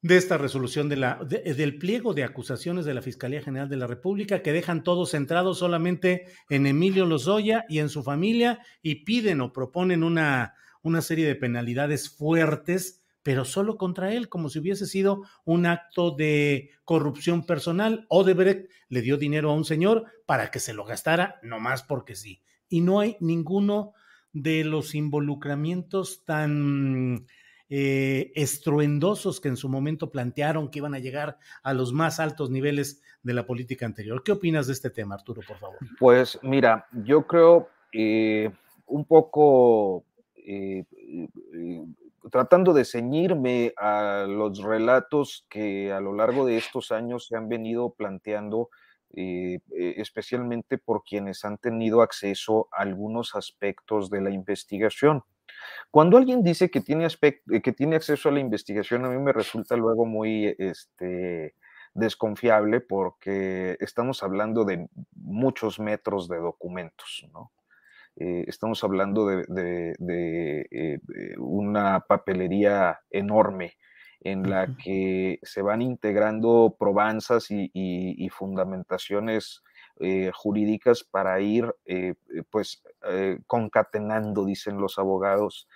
de 0.03 0.17
esta 0.17 0.39
resolución 0.39 0.89
de 0.89 0.97
la, 0.97 1.19
de, 1.25 1.53
del 1.55 1.79
pliego 1.79 2.15
de 2.15 2.23
acusaciones 2.23 2.85
de 2.85 2.95
la 2.95 3.03
Fiscalía 3.03 3.43
General 3.43 3.69
de 3.69 3.77
la 3.77 3.89
República 3.89 4.41
que 4.41 4.53
dejan 4.53 4.85
todo 4.85 5.05
centrado 5.05 5.55
solamente 5.55 6.27
en 6.49 6.67
Emilio 6.67 7.07
Lozoya 7.07 7.65
y 7.69 7.81
en 7.81 7.89
su 7.89 8.05
familia 8.05 8.61
y 8.83 9.05
piden 9.05 9.41
o 9.41 9.53
proponen 9.53 10.05
una, 10.05 10.55
una 10.83 11.03
serie 11.03 11.27
de 11.27 11.35
penalidades 11.35 12.09
fuertes? 12.09 13.04
Pero 13.25 13.47
solo 13.47 13.79
contra 13.79 14.13
él, 14.13 14.29
como 14.29 14.51
si 14.51 14.61
hubiese 14.61 14.87
sido 14.87 15.23
un 15.45 15.65
acto 15.67 16.11
de 16.13 16.71
corrupción 16.85 17.47
personal. 17.47 18.07
Odebrecht 18.11 18.71
le 18.91 19.01
dio 19.01 19.17
dinero 19.17 19.51
a 19.51 19.55
un 19.55 19.65
señor 19.65 20.05
para 20.27 20.51
que 20.51 20.61
se 20.61 20.75
lo 20.75 20.85
gastara, 20.85 21.41
nomás 21.43 21.83
porque 21.83 22.15
sí. 22.15 22.43
Y 22.69 22.83
no 22.83 23.01
hay 23.01 23.17
ninguno 23.21 23.95
de 24.35 24.63
los 24.65 24.95
involucramientos 24.95 26.25
tan 26.27 27.27
eh, 27.71 28.31
estruendosos 28.35 29.41
que 29.41 29.49
en 29.49 29.57
su 29.57 29.71
momento 29.71 30.11
plantearon 30.11 30.71
que 30.71 30.81
iban 30.81 30.95
a 30.95 30.99
llegar 30.99 31.39
a 31.63 31.73
los 31.73 31.95
más 31.95 32.21
altos 32.21 32.51
niveles 32.51 33.01
de 33.23 33.33
la 33.33 33.47
política 33.47 33.87
anterior. 33.87 34.23
¿Qué 34.23 34.33
opinas 34.33 34.67
de 34.67 34.75
este 34.75 34.91
tema, 34.91 35.15
Arturo, 35.15 35.41
por 35.49 35.57
favor? 35.57 35.79
Pues 35.99 36.39
mira, 36.43 36.87
yo 36.93 37.27
creo 37.27 37.71
eh, 37.91 38.51
un 38.87 39.07
poco... 39.07 40.05
Eh, 40.47 40.85
tratando 42.31 42.73
de 42.73 42.85
ceñirme 42.85 43.73
a 43.77 44.27
los 44.29 44.63
relatos 44.63 45.47
que 45.49 45.93
a 45.93 46.01
lo 46.01 46.15
largo 46.15 46.47
de 46.47 46.57
estos 46.57 46.93
años 46.93 47.27
se 47.27 47.37
han 47.37 47.49
venido 47.49 47.95
planteando, 47.95 48.71
eh, 49.15 49.61
eh, 49.77 49.95
especialmente 49.99 50.79
por 50.79 51.05
quienes 51.05 51.45
han 51.45 51.59
tenido 51.59 52.03
acceso 52.03 52.69
a 52.73 52.83
algunos 52.83 53.35
aspectos 53.35 54.11
de 54.11 54.21
la 54.21 54.31
investigación. 54.31 55.23
Cuando 55.91 56.17
alguien 56.17 56.43
dice 56.43 56.71
que 56.71 56.81
tiene, 56.81 57.07
eh, 57.07 57.63
que 57.63 57.73
tiene 57.73 57.97
acceso 57.97 58.29
a 58.29 58.33
la 58.33 58.41
investigación, 58.41 59.05
a 59.05 59.09
mí 59.11 59.19
me 59.19 59.33
resulta 59.33 59.77
luego 59.77 60.07
muy 60.07 60.55
este, 60.59 61.55
desconfiable 61.95 62.81
porque 62.81 63.77
estamos 63.81 64.23
hablando 64.23 64.65
de 64.65 64.89
muchos 65.13 65.79
metros 65.79 66.29
de 66.29 66.39
documentos, 66.39 67.27
¿no? 67.33 67.53
Eh, 68.17 68.45
estamos 68.47 68.85
hablando 68.85 69.27
de, 69.27 69.97
eh, 70.71 70.99
una 71.39 72.01
papelería 72.01 73.01
enorme 73.11 73.77
en 74.21 74.49
la 74.49 74.75
que 74.77 75.41
se 75.43 75.63
van 75.63 75.83
integrando 75.83 76.77
probanzas 76.79 77.47
y, 77.51 78.29
fundamentaciones 78.31 79.63
eh, 80.01 80.31
jurídicas 80.33 81.05
para 81.05 81.41
ir 81.41 81.75
pues 82.51 82.83
concatenando, 83.47 84.45
dicen 84.45 84.79
los 84.79 84.99
abogados, 84.99 85.69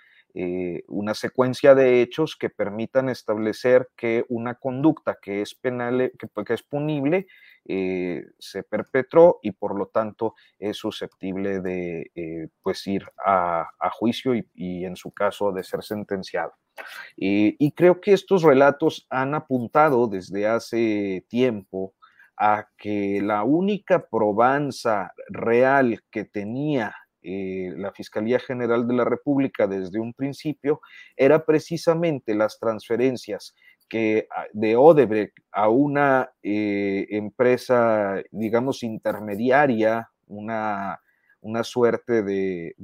una 0.87 1.15
secuencia 1.15 1.75
de 1.75 2.01
hechos 2.01 2.35
que 2.35 2.49
permitan 2.49 3.09
establecer 3.09 3.89
que 3.95 4.25
una 4.29 4.55
conducta 4.55 5.17
que 5.21 5.41
es 5.41 5.55
penal, 5.55 6.11
que 6.17 6.53
es 6.53 6.63
punible, 6.63 7.27
eh, 7.71 8.25
se 8.39 8.63
perpetró 8.63 9.37
y 9.43 9.51
por 9.51 9.77
lo 9.77 9.89
tanto 9.89 10.33
es 10.57 10.77
susceptible 10.77 11.59
de 11.61 12.09
eh, 12.15 12.47
pues 12.63 12.87
ir 12.87 13.03
a, 13.23 13.67
juicio 13.91 14.33
y, 14.33 14.85
en 14.85 14.95
su 14.95 15.11
caso 15.11 15.51
de 15.51 15.63
ser 15.63 15.83
sentenciado. 15.83 16.53
Eh, 17.17 17.55
y 17.59 17.71
creo 17.73 18.01
que 18.01 18.13
estos 18.13 18.41
relatos 18.41 19.05
han 19.11 19.35
apuntado 19.35 20.07
desde 20.07 20.47
hace 20.47 21.25
tiempo 21.27 21.93
a 22.37 22.69
que 22.75 23.21
la 23.21 23.43
única 23.43 24.07
probanza 24.07 25.13
real 25.27 26.01
que 26.09 26.23
tenía 26.25 26.95
la 27.21 27.91
Fiscalía 27.91 28.39
General 28.39 28.87
de 28.87 28.93
la 28.93 29.05
República 29.05 29.67
desde 29.67 29.99
un 29.99 30.13
principio 30.13 30.81
era 31.15 31.45
precisamente 31.45 32.33
las 32.33 32.59
transferencias 32.59 33.53
que 33.89 34.27
ah, 34.29 34.45
de 34.53 34.75
Odebrecht 34.75 35.37
a 35.51 35.67
una 35.67 36.31
eh, 36.43 37.07
empresa, 37.09 38.21
digamos, 38.31 38.83
intermediaria, 38.83 40.11
una, 40.27 41.01
una 41.41 41.63
suerte 41.63 42.23
de, 42.23 42.75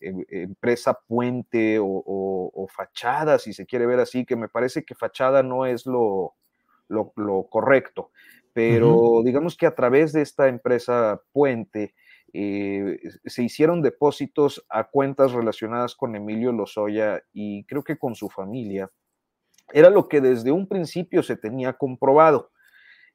em, 0.00 0.24
empresa 0.28 0.98
puente 1.06 1.78
o, 1.80 2.68
fachada, 2.70 3.38
si 3.38 3.52
se 3.52 3.66
quiere 3.66 3.86
ver 3.86 4.00
así, 4.00 4.24
que 4.24 4.36
me 4.36 4.48
parece 4.48 4.84
que 4.84 4.94
fachada 4.94 5.42
no 5.42 5.66
es 5.66 5.86
lo, 5.86 6.34
lo, 6.88 7.12
correcto, 7.48 8.10
pero 8.52 9.22
digamos 9.24 9.56
que 9.56 9.66
a 9.66 9.74
través 9.74 10.12
de 10.12 10.22
esta 10.22 10.48
empresa 10.48 11.20
puente, 11.32 11.94
eh, 12.36 12.98
se 13.26 13.44
hicieron 13.44 13.80
depósitos 13.80 14.66
a 14.68 14.82
cuentas 14.90 15.30
relacionadas 15.30 15.94
con 15.94 16.16
Emilio 16.16 16.50
Lozoya 16.50 17.22
y 17.32 17.62
creo 17.66 17.84
que 17.84 17.96
con 17.96 18.16
su 18.16 18.28
familia 18.28 18.90
era 19.72 19.88
lo 19.88 20.08
que 20.08 20.20
desde 20.20 20.50
un 20.50 20.66
principio 20.66 21.22
se 21.22 21.36
tenía 21.36 21.74
comprobado. 21.74 22.50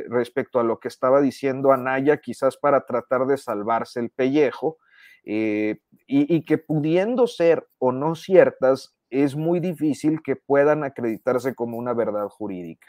respecto 0.07 0.59
a 0.59 0.63
lo 0.63 0.80
que 0.80 0.88
estaba 0.88 1.22
diciendo 1.22 1.72
Anaya, 1.72 2.18
quizás 2.18 2.57
para 2.57 2.84
tratar 2.84 3.28
de 3.28 3.38
salvarse 3.38 3.99
el 3.99 4.09
pellejo, 4.09 4.80
y, 5.24 5.78
y, 6.07 6.41
que 6.45 6.57
pudiendo 6.57 7.28
ser 7.28 7.68
o 7.78 7.91
no 7.91 8.16
ciertas, 8.16 8.95
es 9.24 9.36
muy 9.36 9.59
difícil 9.59 10.22
que 10.22 10.36
puedan 10.36 10.84
acreditarse 10.84 11.55
como 11.55 11.78
una 11.78 11.93
verdad 11.93 12.28
jurídica. 12.28 12.88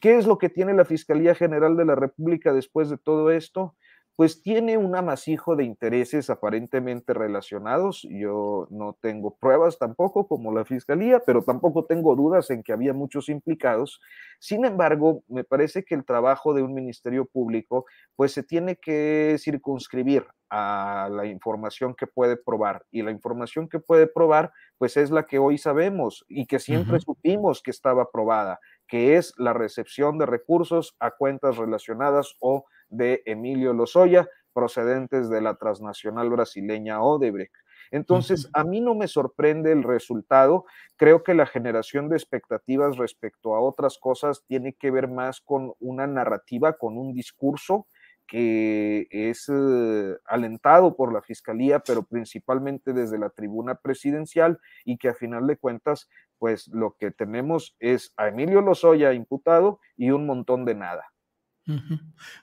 ¿Qué 0.00 0.16
es 0.16 0.26
lo 0.26 0.38
que 0.38 0.48
tiene 0.48 0.74
la 0.74 0.84
Fiscalía 0.84 1.34
General 1.34 1.76
de 1.76 1.84
la 1.84 1.96
República 1.96 2.52
después 2.52 2.88
de 2.88 2.98
todo 2.98 3.30
esto? 3.30 3.74
Pues 4.18 4.42
tiene 4.42 4.76
un 4.76 4.96
amasijo 4.96 5.54
de 5.54 5.62
intereses 5.62 6.28
aparentemente 6.28 7.14
relacionados. 7.14 8.04
Yo 8.10 8.66
no 8.68 8.98
tengo 9.00 9.36
pruebas 9.36 9.78
tampoco 9.78 10.26
como 10.26 10.52
la 10.52 10.64
Fiscalía, 10.64 11.22
pero 11.24 11.44
tampoco 11.44 11.84
tengo 11.84 12.16
dudas 12.16 12.50
en 12.50 12.64
que 12.64 12.72
había 12.72 12.92
muchos 12.92 13.28
implicados. 13.28 14.00
Sin 14.40 14.64
embargo, 14.64 15.22
me 15.28 15.44
parece 15.44 15.84
que 15.84 15.94
el 15.94 16.04
trabajo 16.04 16.52
de 16.52 16.62
un 16.62 16.74
Ministerio 16.74 17.26
Público 17.26 17.86
pues 18.16 18.32
se 18.32 18.42
tiene 18.42 18.74
que 18.74 19.36
circunscribir 19.38 20.26
a 20.50 21.08
la 21.12 21.26
información 21.26 21.94
que 21.94 22.08
puede 22.08 22.36
probar. 22.36 22.84
Y 22.90 23.02
la 23.02 23.12
información 23.12 23.68
que 23.68 23.78
puede 23.78 24.08
probar, 24.08 24.50
pues 24.78 24.96
es 24.96 25.12
la 25.12 25.26
que 25.26 25.38
hoy 25.38 25.58
sabemos 25.58 26.24
y 26.26 26.46
que 26.46 26.58
siempre 26.58 26.98
supimos 26.98 27.62
que 27.62 27.70
estaba 27.70 28.10
probada, 28.10 28.58
que 28.88 29.16
es 29.16 29.32
la 29.36 29.52
recepción 29.52 30.18
de 30.18 30.26
recursos 30.26 30.96
a 30.98 31.12
cuentas 31.12 31.56
relacionadas 31.56 32.34
o 32.40 32.64
de 32.88 33.22
Emilio 33.26 33.72
Lozoya, 33.72 34.28
procedentes 34.52 35.28
de 35.30 35.40
la 35.40 35.54
transnacional 35.54 36.30
brasileña 36.30 37.02
Odebrecht. 37.02 37.54
Entonces, 37.90 38.50
a 38.52 38.64
mí 38.64 38.80
no 38.80 38.94
me 38.94 39.08
sorprende 39.08 39.72
el 39.72 39.82
resultado. 39.82 40.66
Creo 40.96 41.22
que 41.22 41.34
la 41.34 41.46
generación 41.46 42.08
de 42.08 42.16
expectativas 42.16 42.96
respecto 42.96 43.54
a 43.54 43.60
otras 43.60 43.98
cosas 43.98 44.44
tiene 44.46 44.74
que 44.74 44.90
ver 44.90 45.08
más 45.08 45.40
con 45.40 45.72
una 45.78 46.06
narrativa, 46.06 46.74
con 46.74 46.98
un 46.98 47.14
discurso 47.14 47.86
que 48.26 49.08
es 49.10 49.46
eh, 49.48 50.16
alentado 50.26 50.96
por 50.96 51.14
la 51.14 51.22
Fiscalía, 51.22 51.78
pero 51.80 52.02
principalmente 52.02 52.92
desde 52.92 53.18
la 53.18 53.30
tribuna 53.30 53.76
presidencial 53.76 54.60
y 54.84 54.98
que 54.98 55.08
a 55.08 55.14
final 55.14 55.46
de 55.46 55.56
cuentas, 55.56 56.10
pues 56.38 56.68
lo 56.68 56.94
que 56.98 57.10
tenemos 57.10 57.74
es 57.80 58.12
a 58.18 58.28
Emilio 58.28 58.60
Lozoya 58.60 59.14
imputado 59.14 59.80
y 59.96 60.10
un 60.10 60.26
montón 60.26 60.66
de 60.66 60.74
nada. 60.74 61.06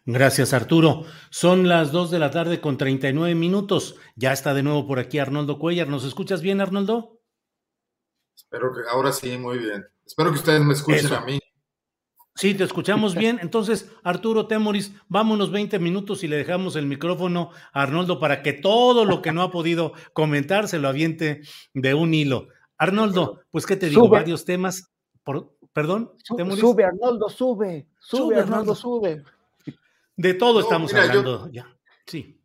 Gracias, 0.05 0.53
Arturo. 0.53 1.05
Son 1.29 1.67
las 1.67 1.91
2 1.91 2.11
de 2.11 2.19
la 2.19 2.31
tarde 2.31 2.61
con 2.61 2.77
39 2.77 3.35
minutos. 3.35 3.95
Ya 4.15 4.31
está 4.31 4.53
de 4.53 4.63
nuevo 4.63 4.87
por 4.87 4.99
aquí 4.99 5.19
Arnoldo 5.19 5.59
Cuellar. 5.59 5.87
¿Nos 5.87 6.05
escuchas 6.05 6.41
bien, 6.41 6.61
Arnoldo? 6.61 7.21
Espero 8.35 8.71
que 8.73 8.81
ahora 8.89 9.11
sí, 9.11 9.37
muy 9.37 9.57
bien. 9.57 9.85
Espero 10.05 10.31
que 10.31 10.37
ustedes 10.37 10.61
me 10.61 10.73
escuchen 10.73 11.13
a 11.13 11.21
mí. 11.21 11.39
Sí, 12.35 12.53
te 12.53 12.63
escuchamos 12.63 13.15
bien. 13.15 13.39
Entonces, 13.41 13.91
Arturo 14.03 14.47
Temoris, 14.47 14.93
vámonos 15.07 15.51
20 15.51 15.79
minutos 15.79 16.23
y 16.23 16.27
le 16.27 16.37
dejamos 16.37 16.75
el 16.75 16.85
micrófono 16.85 17.51
a 17.73 17.83
Arnoldo 17.83 18.19
para 18.19 18.43
que 18.43 18.53
todo 18.53 19.05
lo 19.05 19.21
que 19.21 19.31
no 19.31 19.41
ha 19.41 19.51
podido 19.51 19.93
comentar 20.13 20.67
se 20.67 20.79
lo 20.79 20.87
aviente 20.87 21.41
de 21.73 21.93
un 21.93 22.13
hilo. 22.13 22.49
Arnoldo, 22.77 23.41
pues, 23.51 23.65
¿qué 23.65 23.75
te 23.75 23.89
digo? 23.89 24.09
Varios 24.09 24.45
temas. 24.45 24.91
Por, 25.23 25.54
¿Perdón? 25.75 26.11
Sube, 26.23 26.83
Arnoldo, 26.83 27.29
sube. 27.29 27.89
Sube, 27.99 28.39
Arnoldo, 28.39 28.73
sube. 28.73 29.23
De 30.15 30.33
todo 30.33 30.61
estamos 30.61 30.91
hablando 30.91 31.51
ya. 31.51 31.67
Sí. 32.07 32.41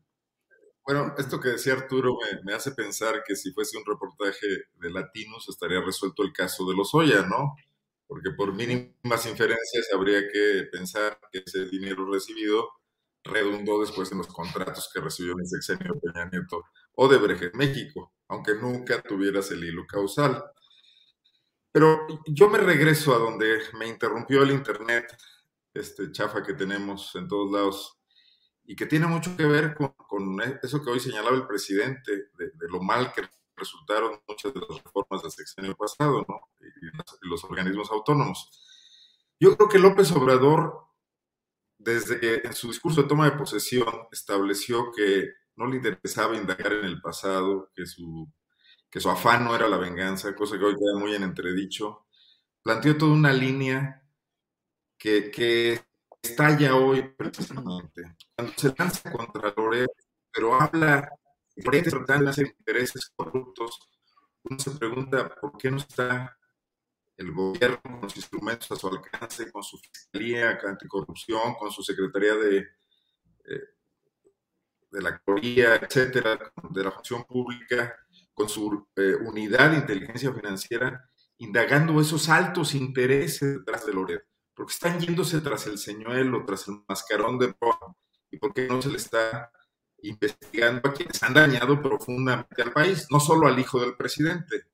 Bueno, 0.84 1.14
esto 1.16 1.40
que 1.40 1.50
decía 1.50 1.74
Arturo 1.74 2.18
me, 2.20 2.42
me, 2.42 2.52
hace 2.52 2.72
pensar 2.72 3.22
que 3.24 3.36
si 3.36 3.52
fuese 3.52 3.78
un 3.78 3.86
reportaje 3.86 4.46
de 4.74 4.90
Latinos 4.90 5.48
estaría 5.48 5.80
resuelto 5.80 6.22
el 6.24 6.32
caso 6.32 6.68
de 6.68 6.74
los 6.74 6.92
Oya, 6.94 7.22
¿no? 7.22 7.54
porque 8.10 8.32
por 8.32 8.52
mínimas 8.52 9.24
inferencias 9.24 9.86
habría 9.94 10.20
que 10.28 10.64
pensar 10.72 11.16
que 11.30 11.44
ese 11.46 11.66
dinero 11.66 12.10
recibido 12.10 12.68
redundó 13.22 13.80
después 13.80 14.10
en 14.10 14.18
los 14.18 14.26
contratos 14.26 14.90
que 14.92 15.00
recibió 15.00 15.34
en 15.34 15.40
el 15.40 15.46
sexenio 15.46 15.94
Peña 16.00 16.28
Nieto 16.28 16.64
o 16.96 17.06
de 17.06 17.18
Breje 17.18 17.52
México, 17.54 18.12
aunque 18.26 18.56
nunca 18.56 19.00
tuvieras 19.00 19.52
el 19.52 19.62
hilo 19.62 19.86
causal. 19.86 20.42
Pero 21.72 22.06
yo 22.26 22.48
me 22.48 22.58
regreso 22.58 23.14
a 23.14 23.18
donde 23.18 23.60
me 23.78 23.86
interrumpió 23.86 24.42
el 24.42 24.50
Internet, 24.50 25.16
este 25.72 26.10
chafa 26.10 26.42
que 26.42 26.54
tenemos 26.54 27.14
en 27.14 27.28
todos 27.28 27.52
lados, 27.52 28.00
y 28.64 28.76
que 28.76 28.86
tiene 28.86 29.06
mucho 29.06 29.36
que 29.36 29.46
ver 29.46 29.74
con, 29.74 30.40
eso 30.62 30.82
que 30.82 30.90
hoy 30.90 31.00
señalaba 31.00 31.36
el 31.36 31.46
presidente, 31.46 32.30
de, 32.36 32.68
lo 32.68 32.80
mal 32.80 33.12
que 33.12 33.22
resultaron 33.56 34.20
muchas 34.26 34.54
de 34.54 34.60
las 34.60 34.82
reformas 34.82 35.22
del 35.22 35.30
sexenio 35.30 35.76
pasado, 35.76 36.24
¿no? 36.28 36.40
Y 36.60 37.28
los 37.28 37.44
organismos 37.44 37.90
autónomos. 37.90 38.50
Yo 39.38 39.56
creo 39.56 39.68
que 39.68 39.78
López 39.78 40.10
Obrador, 40.12 40.86
desde 41.78 42.20
que 42.20 42.42
en 42.44 42.52
su 42.52 42.68
discurso 42.68 43.02
de 43.02 43.08
toma 43.08 43.24
de 43.28 43.36
posesión 43.36 44.06
estableció 44.12 44.92
que 44.92 45.30
no 45.56 45.66
le 45.66 45.76
interesaba 45.76 46.36
indagar 46.36 46.72
en 46.72 46.84
el 46.84 47.00
pasado, 47.00 47.70
que 47.74 47.86
su, 47.86 48.30
que 48.90 49.00
su 49.00 49.08
afán 49.08 49.44
no 49.44 49.54
era 49.54 49.68
la 49.68 49.76
venganza, 49.76 50.34
cosa 50.34 50.58
que 50.58 50.64
hoy 50.64 50.74
queda 50.74 50.98
muy 50.98 51.14
en 51.14 51.22
entredicho, 51.22 52.06
planteó 52.62 52.96
toda 52.98 53.12
una 53.12 53.32
línea 53.32 54.02
que, 54.98 55.30
que 55.30 55.80
estalla 56.20 56.74
hoy 56.74 57.02
precisamente. 57.16 58.16
Cuando 58.34 58.52
se 58.56 58.74
lanza 58.76 59.12
contra 59.12 59.54
Loret, 59.56 59.90
pero 60.32 60.60
habla 60.60 61.08
hacer 62.28 62.54
intereses 62.58 63.12
corruptos, 63.14 63.78
uno 64.44 64.58
se 64.58 64.70
pregunta 64.72 65.34
por 65.40 65.56
qué 65.56 65.70
no 65.70 65.78
está 65.78 66.36
el 67.16 67.32
gobierno 67.32 67.80
con 67.82 68.00
los 68.00 68.16
instrumentos 68.16 68.70
a 68.72 68.76
su 68.76 68.88
alcance, 68.88 69.52
con 69.52 69.62
su 69.62 69.78
fiscalía 69.78 70.58
anticorrupción, 70.66 71.54
con 71.54 71.70
su 71.70 71.82
secretaría 71.82 72.34
de, 72.34 72.58
eh, 73.44 73.68
de 74.90 75.02
la 75.02 75.18
Corría, 75.18 75.76
etcétera, 75.76 76.52
de 76.70 76.82
la 76.82 76.90
función 76.90 77.24
pública, 77.24 77.94
con 78.34 78.48
su 78.48 78.88
eh, 78.96 79.14
unidad 79.26 79.70
de 79.70 79.78
inteligencia 79.78 80.32
financiera, 80.32 81.08
indagando 81.38 82.00
esos 82.00 82.28
altos 82.28 82.74
intereses 82.74 83.58
detrás 83.58 83.86
de 83.86 83.94
Loret, 83.94 84.22
porque 84.54 84.72
están 84.72 85.00
yéndose 85.00 85.40
tras 85.40 85.66
el 85.66 85.78
señuelo, 85.78 86.44
tras 86.44 86.68
el 86.68 86.82
mascarón 86.88 87.38
de 87.38 87.54
Proa, 87.54 87.96
y 88.30 88.38
por 88.38 88.52
qué 88.52 88.66
no 88.68 88.80
se 88.80 88.90
le 88.90 88.96
está 88.96 89.50
investigando 90.02 90.88
a 90.88 90.92
quienes 90.92 91.22
han 91.22 91.34
dañado 91.34 91.80
profundamente 91.82 92.62
al 92.62 92.72
país, 92.72 93.06
no 93.10 93.20
solo 93.20 93.46
al 93.46 93.58
hijo 93.58 93.80
del 93.80 93.96
presidente. 93.96 94.64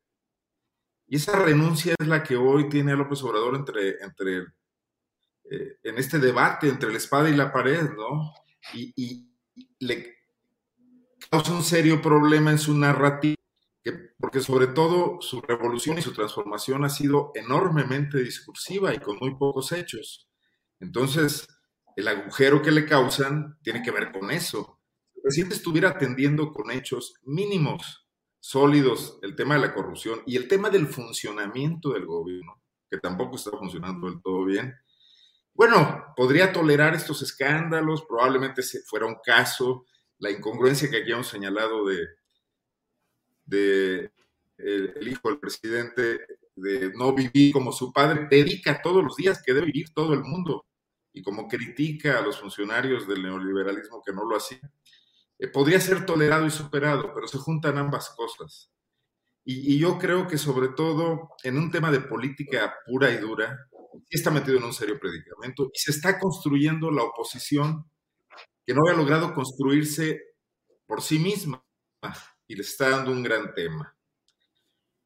Y 1.08 1.16
esa 1.16 1.38
renuncia 1.38 1.94
es 1.98 2.06
la 2.06 2.22
que 2.22 2.36
hoy 2.36 2.68
tiene 2.68 2.92
a 2.92 2.96
López 2.96 3.22
Obrador 3.22 3.54
entre, 3.54 4.02
entre 4.02 4.46
eh, 5.48 5.78
en 5.84 5.98
este 5.98 6.18
debate 6.18 6.68
entre 6.68 6.90
la 6.90 6.98
espada 6.98 7.30
y 7.30 7.36
la 7.36 7.52
pared, 7.52 7.90
¿no? 7.90 8.34
Y, 8.72 9.30
le 9.78 10.16
causa 11.30 11.52
un 11.52 11.62
serio 11.62 12.02
problema 12.02 12.50
en 12.50 12.58
su 12.58 12.76
narrativa, 12.76 13.35
porque 14.18 14.40
sobre 14.40 14.68
todo 14.68 15.20
su 15.20 15.40
revolución 15.40 15.98
y 15.98 16.02
su 16.02 16.12
transformación 16.12 16.84
ha 16.84 16.88
sido 16.88 17.32
enormemente 17.34 18.18
discursiva 18.18 18.94
y 18.94 18.98
con 18.98 19.18
muy 19.20 19.34
pocos 19.36 19.72
hechos. 19.72 20.28
Entonces, 20.80 21.46
el 21.96 22.08
agujero 22.08 22.62
que 22.62 22.70
le 22.70 22.86
causan 22.86 23.58
tiene 23.62 23.82
que 23.82 23.90
ver 23.90 24.12
con 24.12 24.30
eso 24.30 24.76
presidente 25.26 25.56
estuviera 25.56 25.88
atendiendo 25.88 26.52
con 26.52 26.70
hechos 26.70 27.14
mínimos, 27.24 28.06
sólidos, 28.38 29.18
el 29.22 29.34
tema 29.34 29.56
de 29.56 29.62
la 29.62 29.74
corrupción 29.74 30.22
y 30.24 30.36
el 30.36 30.46
tema 30.46 30.70
del 30.70 30.86
funcionamiento 30.86 31.94
del 31.94 32.06
gobierno, 32.06 32.62
que 32.88 32.98
tampoco 32.98 33.34
está 33.34 33.50
funcionando 33.50 34.08
del 34.08 34.22
todo 34.22 34.44
bien, 34.44 34.72
bueno, 35.52 36.14
podría 36.14 36.52
tolerar 36.52 36.94
estos 36.94 37.22
escándalos, 37.22 38.04
probablemente 38.08 38.62
fuera 38.88 39.06
un 39.06 39.16
caso, 39.20 39.86
la 40.18 40.30
incongruencia 40.30 40.88
que 40.88 40.98
aquí 40.98 41.10
hemos 41.10 41.26
señalado 41.26 41.84
de, 41.86 42.06
de 43.46 44.10
el, 44.58 45.08
hijo 45.08 45.28
del 45.28 45.38
presidente, 45.38 46.20
de 46.54 46.92
no 46.94 47.14
vivir 47.14 47.52
como 47.52 47.72
su 47.72 47.92
padre, 47.92 48.26
dedica 48.30 48.80
todos 48.82 49.04
los 49.04 49.16
días 49.16 49.42
que 49.44 49.52
debe 49.52 49.66
vivir 49.66 49.90
todo 49.90 50.14
el 50.14 50.22
mundo 50.22 50.66
y 51.12 51.22
como 51.22 51.48
critica 51.48 52.18
a 52.18 52.22
los 52.22 52.40
funcionarios 52.40 53.06
del 53.08 53.22
neoliberalismo 53.22 54.02
que 54.04 54.12
no 54.12 54.24
lo 54.24 54.36
hacían, 54.36 54.70
eh, 55.38 55.48
podría 55.48 55.80
ser 55.80 56.04
tolerado 56.04 56.46
y 56.46 56.50
superado, 56.50 57.12
pero 57.14 57.26
se 57.26 57.38
juntan 57.38 57.78
ambas 57.78 58.10
cosas. 58.10 58.70
Y, 59.44 59.78
yo 59.78 59.98
creo 59.98 60.26
que 60.26 60.38
sobre 60.38 60.68
todo 60.68 61.30
en 61.44 61.56
un 61.56 61.70
tema 61.70 61.90
de 61.92 62.00
política 62.00 62.74
pura 62.84 63.12
y 63.12 63.18
dura, 63.18 63.68
está 64.10 64.30
metido 64.30 64.58
en 64.58 64.64
un 64.64 64.72
serio 64.72 64.98
predicamento 64.98 65.70
y 65.72 65.78
se 65.78 65.92
está 65.92 66.18
construyendo 66.18 66.90
la 66.90 67.04
oposición 67.04 67.88
que 68.66 68.74
no 68.74 68.82
había 68.82 68.98
logrado 68.98 69.32
construirse 69.34 70.20
por 70.86 71.00
sí 71.00 71.18
misma 71.18 71.64
y 72.48 72.54
le 72.54 72.62
está 72.62 72.90
dando 72.90 73.10
un 73.12 73.22
gran 73.22 73.54
tema. 73.54 73.96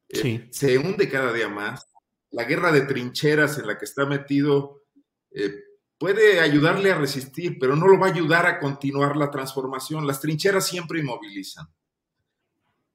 Eh, 0.09 0.49
se 0.51 0.79
hunde 0.79 1.09
cada 1.09 1.33
día 1.33 1.49
más. 1.49 1.87
La 2.31 2.45
guerra 2.45 2.73
de 2.73 2.83
trincheras 2.83 3.59
en 3.59 3.67
la 3.67 3.79
que 3.79 3.85
está 3.85 4.07
metido 4.07 4.83
eh, 5.31 5.63
puede 5.99 6.41
ayudarle 6.41 6.91
a 6.91 6.99
resistir, 6.99 7.59
pero 7.59 7.77
no 7.77 7.87
lo 7.87 7.99
va 7.99 8.09
a 8.09 8.11
ayudar 8.11 8.47
a 8.47 8.59
continuar 8.59 9.17
la 9.17 9.31
transformación. 9.31 10.07
Las 10.07 10.21
trincheras 10.21 10.67
siempre 10.67 11.01
inmovilizan. 11.01 11.67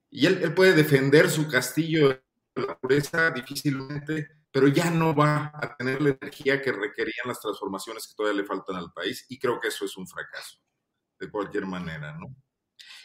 Y 0.10 0.26
él, 0.26 0.54
puede 0.54 0.74
defender 0.74 1.30
su 1.30 1.48
castillo 1.48 2.10
de 2.10 2.22
la 2.56 2.78
pureza 2.78 3.32
difícilmente, 3.32 4.30
pero 4.52 4.68
ya 4.68 4.90
no 4.90 5.14
va 5.14 5.52
a 5.54 5.76
tener 5.76 6.02
la 6.02 6.18
energía 6.20 6.62
que 6.62 6.72
requerían 6.72 7.28
las 7.28 7.42
transformaciones 7.42 8.08
que 8.08 8.16
todavía 8.16 8.42
le 8.42 8.48
faltan 8.48 8.78
al 8.78 8.94
país. 8.94 9.26
Y 9.30 9.38
creo 9.38 9.60
que 9.60 9.68
eso 9.68 9.86
es 9.86 9.98
un 9.98 10.08
fracaso, 10.08 10.60
de 11.20 11.30
cualquier 11.30 11.66
manera, 11.66 12.18
¿no? 12.18 12.36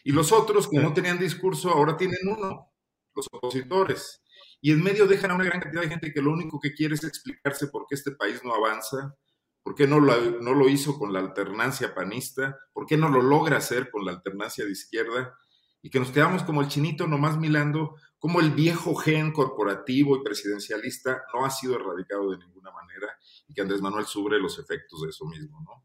Y 0.04 0.12
los 0.12 0.32
otros 0.32 0.68
que 0.68 0.78
no 0.78 0.92
tenían 0.92 1.18
discurso 1.18 1.70
ahora 1.70 1.96
tienen 1.96 2.20
uno, 2.26 2.72
los 3.14 3.26
opositores. 3.32 4.22
Y 4.60 4.72
en 4.72 4.82
medio 4.82 5.06
dejan 5.06 5.30
a 5.30 5.34
una 5.34 5.44
gran 5.44 5.60
cantidad 5.60 5.82
de 5.82 5.88
gente 5.88 6.12
que 6.12 6.22
lo 6.22 6.32
único 6.32 6.60
que 6.60 6.72
quiere 6.72 6.94
es 6.94 7.04
explicarse 7.04 7.68
por 7.68 7.86
qué 7.88 7.94
este 7.94 8.12
país 8.12 8.42
no 8.44 8.54
avanza, 8.54 9.16
¿Por 9.62 9.74
qué 9.74 9.86
no 9.86 10.00
lo, 10.00 10.40
no 10.40 10.54
lo 10.54 10.68
hizo 10.68 10.98
con 10.98 11.12
la 11.12 11.20
alternancia 11.20 11.94
panista? 11.94 12.58
¿Por 12.72 12.86
qué 12.86 12.96
no 12.96 13.08
lo 13.08 13.20
logra 13.20 13.58
hacer 13.58 13.90
con 13.90 14.04
la 14.04 14.12
alternancia 14.12 14.64
de 14.64 14.72
izquierda? 14.72 15.38
Y 15.82 15.90
que 15.90 16.00
nos 16.00 16.10
quedamos 16.10 16.42
como 16.42 16.62
el 16.62 16.68
chinito 16.68 17.06
nomás 17.06 17.38
milando, 17.38 17.96
como 18.18 18.40
el 18.40 18.50
viejo 18.50 18.94
gen 18.94 19.32
corporativo 19.32 20.16
y 20.16 20.24
presidencialista 20.24 21.22
no 21.32 21.44
ha 21.44 21.50
sido 21.50 21.76
erradicado 21.76 22.30
de 22.30 22.38
ninguna 22.38 22.70
manera 22.70 23.06
y 23.48 23.54
que 23.54 23.60
Andrés 23.60 23.80
Manuel 23.80 24.06
sufre 24.06 24.38
los 24.38 24.58
efectos 24.58 25.02
de 25.02 25.10
eso 25.10 25.26
mismo, 25.26 25.60
¿no? 25.62 25.84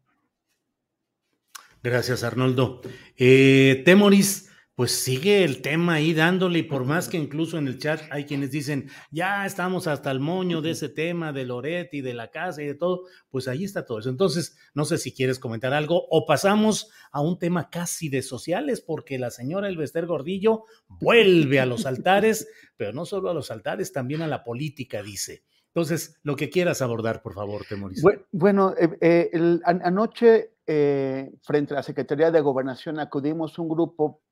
Gracias, 1.86 2.24
Arnoldo. 2.24 2.80
Eh, 3.16 3.82
Temoris, 3.84 4.50
pues 4.74 4.90
sigue 4.90 5.44
el 5.44 5.62
tema 5.62 5.94
ahí 5.94 6.14
dándole, 6.14 6.58
y 6.58 6.62
por 6.64 6.84
más 6.84 7.08
que 7.08 7.16
incluso 7.16 7.58
en 7.58 7.68
el 7.68 7.78
chat 7.78 8.00
hay 8.10 8.24
quienes 8.24 8.50
dicen, 8.50 8.90
ya 9.12 9.46
estamos 9.46 9.86
hasta 9.86 10.10
el 10.10 10.18
moño 10.18 10.62
de 10.62 10.72
ese 10.72 10.88
tema 10.88 11.32
de 11.32 11.44
Loret 11.44 11.94
y 11.94 12.00
de 12.00 12.12
la 12.12 12.32
casa 12.32 12.60
y 12.60 12.66
de 12.66 12.74
todo, 12.74 13.02
pues 13.30 13.46
ahí 13.46 13.62
está 13.62 13.86
todo 13.86 14.00
eso. 14.00 14.10
Entonces, 14.10 14.56
no 14.74 14.84
sé 14.84 14.98
si 14.98 15.14
quieres 15.14 15.38
comentar 15.38 15.72
algo 15.72 16.08
o 16.10 16.26
pasamos 16.26 16.90
a 17.12 17.20
un 17.20 17.38
tema 17.38 17.70
casi 17.70 18.08
de 18.08 18.22
sociales, 18.22 18.80
porque 18.80 19.20
la 19.20 19.30
señora 19.30 19.68
Elvester 19.68 20.06
Gordillo 20.06 20.64
vuelve 20.88 21.60
a 21.60 21.66
los 21.66 21.86
altares, 21.86 22.48
pero 22.76 22.92
no 22.92 23.06
solo 23.06 23.30
a 23.30 23.34
los 23.34 23.52
altares, 23.52 23.92
también 23.92 24.22
a 24.22 24.26
la 24.26 24.42
política, 24.42 25.04
dice. 25.04 25.44
Entonces, 25.76 26.18
lo 26.22 26.36
que 26.36 26.48
quieras 26.48 26.80
abordar, 26.80 27.20
por 27.20 27.34
favor, 27.34 27.66
Temoris. 27.68 28.02
Bueno, 28.32 28.72
eh, 28.78 28.96
eh, 29.02 29.60
anoche, 29.62 30.54
eh, 30.66 31.30
frente 31.42 31.74
a 31.74 31.76
la 31.76 31.82
Secretaría 31.82 32.30
de 32.30 32.40
Gobernación, 32.40 32.98
acudimos 32.98 33.58
un 33.58 33.68
grupo 33.68 34.22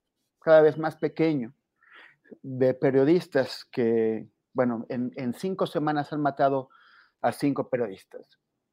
cada 0.41 0.63
vez 0.63 0.79
más 0.79 0.97
pequeño 0.97 1.53
de 2.43 2.73
periodistas 2.73 3.67
que, 3.67 4.27
bueno, 4.55 4.87
en, 4.89 5.35
cinco 5.35 5.67
semanas 5.67 6.15
han 6.15 6.23
matado 6.23 6.71
a 7.21 7.31
cinco 7.31 7.69
periodistas. 7.69 8.27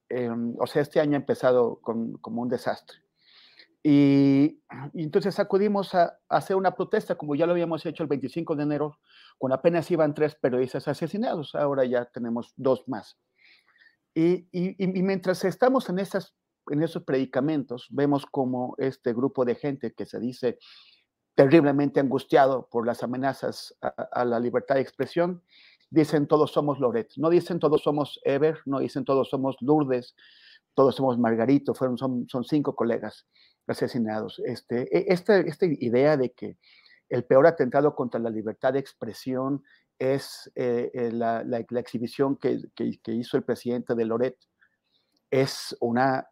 Em, 0.08 0.56
o 0.58 0.66
sea, 0.66 0.82
este 0.82 1.02
año 1.02 1.16
ha 1.16 1.20
empezado 1.20 1.82
como 1.82 2.42
un 2.42 2.48
desastre. 2.48 3.00
Y, 3.84 4.62
entonces 4.94 5.40
acudimos 5.40 5.96
a, 5.96 6.20
hacer 6.30 6.56
una 6.56 6.76
protesta, 6.76 7.16
como 7.16 7.36
ya 7.36 7.46
lo 7.46 7.54
habíamos 7.54 7.86
hecho 7.86 8.04
el 8.04 8.10
25 8.10 8.56
de 8.56 8.64
enero, 8.64 9.00
cuando 9.38 9.56
apenas 9.56 9.90
iban 9.90 10.14
tres 10.14 10.36
periodistas 10.36 10.88
asesinados, 10.88 11.56
ahora 11.56 11.86
ya 11.86 12.06
tenemos 12.06 12.54
dos 12.56 12.88
más. 12.88 13.18
Y, 14.14 14.48
mientras 14.52 15.44
estamos 15.46 15.90
en, 15.90 16.00
esas, 16.00 16.36
en 16.68 16.84
esos 16.84 17.04
predicamentos, 17.04 17.88
vemos 17.90 18.26
como 18.26 18.76
este 18.78 19.14
grupo 19.14 19.46
de 19.46 19.56
gente 19.56 19.94
que 19.94 20.06
se 20.06 20.20
dice 20.20 20.60
terriblemente 21.34 22.00
angustiado 22.00 22.68
por 22.70 22.86
las 22.86 23.04
amenazas 23.04 23.76
a, 23.82 24.26
la 24.26 24.40
libertad 24.40 24.76
de 24.76 24.82
expresión, 24.82 25.42
dicen 25.90 26.28
todos 26.28 26.52
somos 26.52 26.80
Loret, 26.80 27.10
no 27.16 27.30
dicen 27.30 27.58
todos 27.58 27.82
somos 27.82 28.20
Ever, 28.26 28.60
no 28.66 28.80
dicen 28.80 29.06
todos 29.06 29.30
somos 29.30 29.56
Lourdes, 29.62 30.14
todos 30.74 30.96
somos 30.96 31.18
Margarito, 31.18 31.74
fueron, 31.74 31.98
son, 31.98 32.28
son 32.30 32.44
cinco 32.44 32.76
colegas 32.76 33.26
asesinados. 33.68 34.42
Este, 34.46 34.84
e, 34.96 35.14
esta, 35.14 35.38
esta 35.38 35.66
idea 35.66 36.18
de 36.18 36.32
que 36.32 36.58
el 37.10 37.24
peor 37.24 37.48
atentado 37.48 37.96
contra 37.96 38.20
la 38.20 38.30
libertad 38.30 38.74
de 38.74 38.80
expresión 38.80 39.64
es 40.00 40.52
eh, 40.56 40.90
eh, 40.94 41.12
la, 41.12 41.44
la, 41.44 41.60
exhibición 41.80 42.38
que, 42.38 42.60
que, 42.76 43.00
que, 43.04 43.12
hizo 43.12 43.38
el 43.38 43.44
presidente 43.44 43.94
de 43.94 44.06
Loret, 44.06 44.38
es 45.30 45.78
una 45.80 46.28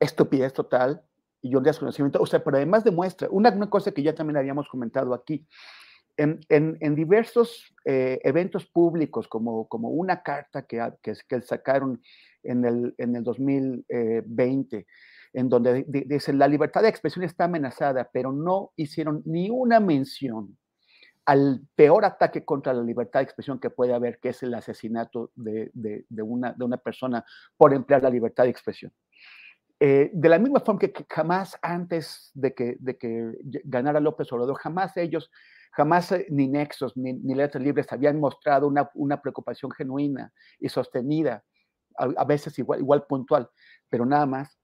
estupidez 0.00 0.52
total, 0.52 1.06
y 1.46 1.54
un 1.54 1.62
desconocimiento, 1.62 2.20
o 2.20 2.26
sea, 2.26 2.42
pero 2.42 2.56
además 2.56 2.84
demuestra 2.84 3.28
una, 3.30 3.50
una 3.50 3.70
cosa 3.70 3.92
que 3.92 4.02
ya 4.02 4.14
también 4.14 4.36
habíamos 4.36 4.68
comentado 4.68 5.14
aquí, 5.14 5.46
en, 6.18 6.40
en, 6.48 6.94
diversos 6.94 7.74
eh, 7.84 8.18
eventos 8.24 8.66
públicos, 8.66 9.28
como, 9.28 9.68
como 9.68 9.90
una 9.90 10.22
carta 10.22 10.66
que, 10.66 10.82
que 11.02 11.42
sacaron 11.42 12.00
en 12.42 12.64
el, 12.64 12.94
en 12.96 13.16
el 13.16 13.22
2020, 13.22 14.86
en 15.36 15.50
donde 15.50 15.84
dice 15.86 16.32
la 16.32 16.48
libertad 16.48 16.80
de 16.80 16.88
expresión 16.88 17.22
está 17.22 17.44
amenazada, 17.44 18.08
pero 18.10 18.32
no 18.32 18.72
hicieron 18.74 19.20
ni 19.26 19.50
una 19.50 19.80
mención 19.80 20.56
al 21.26 21.60
peor 21.74 22.06
ataque 22.06 22.42
contra 22.42 22.72
la 22.72 22.82
libertad 22.82 23.20
de 23.20 23.24
expresión 23.24 23.60
que 23.60 23.68
puede 23.68 23.92
haber, 23.92 24.18
que 24.18 24.30
es 24.30 24.42
el 24.42 24.54
asesinato 24.54 25.32
de, 25.34 25.70
de, 25.74 26.22
una, 26.22 26.54
de 26.54 26.64
una 26.64 26.78
persona 26.78 27.22
por 27.54 27.74
emplear 27.74 28.02
la 28.02 28.08
libertad 28.08 28.44
de 28.44 28.50
expresión. 28.50 28.94
Eh, 29.78 30.08
de 30.14 30.28
la 30.30 30.38
misma 30.38 30.60
forma 30.60 30.80
que, 30.80 30.94
jamás 31.06 31.58
antes 31.60 32.30
de 32.32 32.54
que, 32.54 32.76
de 32.80 32.96
que 32.96 33.32
ganara 33.64 34.00
López 34.00 34.32
Obrador, 34.32 34.56
jamás 34.56 34.96
ellos, 34.96 35.30
jamás 35.72 36.12
eh, 36.12 36.26
ni 36.30 36.48
Nexos 36.48 36.96
ni, 36.96 37.12
ni 37.12 37.34
Letras 37.34 37.62
Libres 37.62 37.92
habían 37.92 38.18
mostrado 38.18 38.66
una, 38.66 38.88
una 38.94 39.20
preocupación 39.20 39.70
genuina 39.70 40.32
y 40.58 40.70
sostenida, 40.70 41.44
a, 41.98 42.24
veces 42.24 42.58
igual, 42.58 42.80
igual 42.80 43.04
puntual, 43.06 43.50
pero 43.90 44.06
nada 44.06 44.24
más, 44.24 44.58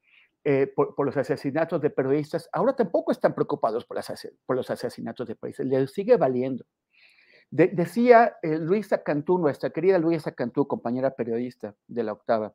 eh, 0.44 0.66
por, 0.74 1.04
los 1.04 1.16
asesinatos 1.16 1.80
de 1.80 1.90
periodistas. 1.90 2.48
Ahora 2.52 2.74
tampoco 2.74 3.12
están 3.12 3.34
preocupados 3.34 3.84
por, 3.84 3.98
por 4.46 4.56
los 4.56 4.70
asesinatos 4.70 5.28
de 5.28 5.36
periodistas, 5.36 5.66
les 5.66 5.92
sigue 5.92 6.16
valiendo. 6.16 6.64
decía 7.50 8.36
Luisa 8.42 9.02
Cantú, 9.02 9.38
nuestra 9.38 9.70
querida 9.70 9.98
Luisa 9.98 10.32
Cantú, 10.32 10.66
compañera 10.66 11.14
periodista 11.14 11.74
de 11.86 12.02
la 12.02 12.12
octava, 12.12 12.54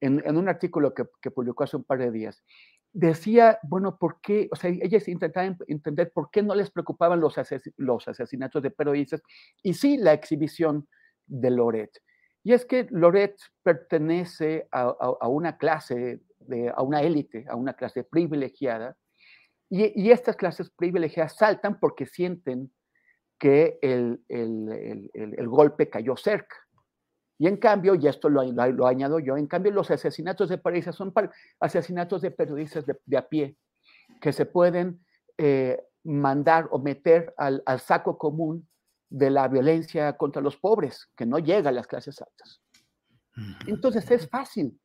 en, 0.00 0.36
un 0.36 0.48
artículo 0.48 0.94
que, 0.94 1.30
publicó 1.30 1.64
hace 1.64 1.76
un 1.76 1.84
par 1.84 1.98
de 1.98 2.10
días, 2.10 2.44
decía, 2.92 3.58
bueno, 3.62 3.98
¿por 3.98 4.20
qué? 4.20 4.48
O 4.52 4.56
sea, 4.56 4.70
ellas 4.70 5.08
intentaban 5.08 5.56
entender 5.68 6.12
por 6.12 6.30
qué 6.30 6.42
no 6.42 6.54
les 6.54 6.70
preocupaban 6.70 7.20
los, 7.20 7.34
los 7.76 8.08
asesinatos 8.08 8.62
de 8.62 8.70
periodistas 8.70 9.22
y 9.62 9.74
sí 9.74 9.96
la 9.96 10.12
exhibición 10.12 10.88
de 11.26 11.50
Loret. 11.50 11.90
Y 12.42 12.52
es 12.52 12.64
que 12.64 12.86
Loret 12.90 13.36
pertenece 13.62 14.68
a, 14.70 15.28
una 15.28 15.58
clase, 15.58 16.20
de, 16.48 16.72
a 16.74 16.82
una 16.82 17.02
élite, 17.02 17.44
a 17.48 17.56
una 17.56 17.74
clase 17.74 18.04
privilegiada, 18.04 18.96
y, 19.68 20.10
estas 20.10 20.36
clases 20.36 20.70
privilegiadas 20.70 21.36
saltan 21.36 21.80
porque 21.80 22.06
sienten 22.06 22.72
que 23.38 23.78
el, 23.82 24.22
el, 24.28 25.10
el 25.12 25.48
golpe 25.48 25.90
cayó 25.90 26.16
cerca. 26.16 26.56
Y 27.38 27.46
en 27.46 27.58
cambio, 27.58 27.94
y 27.94 28.06
esto 28.06 28.28
lo, 28.28 28.42
lo, 28.42 28.86
añado 28.86 29.18
yo, 29.18 29.36
en 29.36 29.46
cambio 29.46 29.72
los 29.72 29.90
asesinatos 29.90 30.48
de 30.48 30.58
periodistas 30.58 30.96
son 30.96 31.12
asesinatos 31.60 32.22
de 32.22 32.30
periodistas 32.30 32.84
de, 32.86 33.16
a 33.16 33.28
pie, 33.28 33.56
que 34.20 34.32
se 34.32 34.46
pueden 34.46 35.04
eh, 35.36 35.78
mandar 36.04 36.68
o 36.70 36.78
meter 36.78 37.34
al, 37.36 37.62
saco 37.78 38.16
común 38.16 38.66
de 39.10 39.30
la 39.30 39.48
violencia 39.48 40.16
contra 40.16 40.40
los 40.40 40.56
pobres, 40.56 41.10
que 41.14 41.26
no 41.26 41.38
llega 41.38 41.68
a 41.68 41.72
las 41.72 41.86
clases 41.86 42.22
altas. 42.22 42.62
Entonces 43.66 44.10
es 44.10 44.28
fácil 44.30 44.80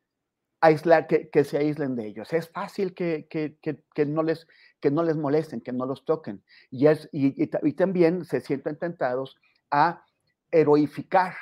aislar, 0.61 1.07
que, 1.07 1.29
que 1.29 1.43
se 1.43 1.57
aíslen 1.57 1.95
de 1.95 2.07
ellos, 2.07 2.31
es 2.33 2.49
fácil 2.49 2.93
que, 2.93 3.27
que, 3.29 3.57
que, 3.61 4.05
no 4.05 4.23
les, 4.23 4.47
que 4.79 4.91
no 4.91 5.03
les 5.03 5.17
molesten, 5.17 5.61
que 5.61 5.73
no 5.73 5.85
los 5.85 6.05
toquen. 6.05 6.43
Y, 6.69 6.87
es, 6.87 7.09
y, 7.11 7.43
y 7.43 7.73
también 7.73 8.23
se 8.25 8.41
sienten 8.41 8.77
tentados 8.77 9.35
a 9.71 10.05
heroificar 10.51 11.33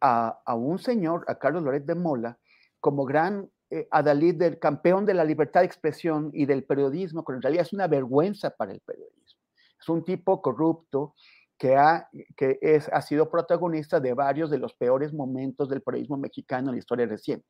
a, 0.00 0.54
un 0.54 0.78
señor, 0.78 1.24
a 1.28 1.38
Carlos 1.38 1.62
Loret 1.62 1.84
de 1.84 1.94
Mola, 1.94 2.38
como 2.80 3.04
gran 3.04 3.50
eh, 3.70 3.88
adalid 3.90 4.36
del 4.36 4.58
campeón 4.58 5.04
de 5.04 5.14
la 5.14 5.24
libertad 5.24 5.60
de 5.60 5.66
expresión 5.66 6.30
y 6.32 6.46
del 6.46 6.64
periodismo, 6.64 7.24
que 7.24 7.32
en 7.32 7.42
realidad 7.42 7.66
es 7.66 7.72
una 7.72 7.88
vergüenza 7.88 8.50
para 8.50 8.72
el 8.72 8.80
periodismo. 8.80 9.40
Es 9.80 9.88
un 9.88 10.04
tipo 10.04 10.40
corrupto 10.40 11.14
que, 11.56 11.76
ha, 11.76 12.08
que 12.36 12.58
es, 12.62 12.88
ha 12.92 13.02
sido 13.02 13.30
protagonista 13.30 13.98
de 13.98 14.14
varios 14.14 14.50
de 14.50 14.58
los 14.58 14.74
peores 14.74 15.12
momentos 15.12 15.68
del 15.68 15.82
periodismo 15.82 16.16
mexicano 16.16 16.68
en 16.68 16.76
la 16.76 16.78
historia 16.78 17.06
reciente. 17.06 17.48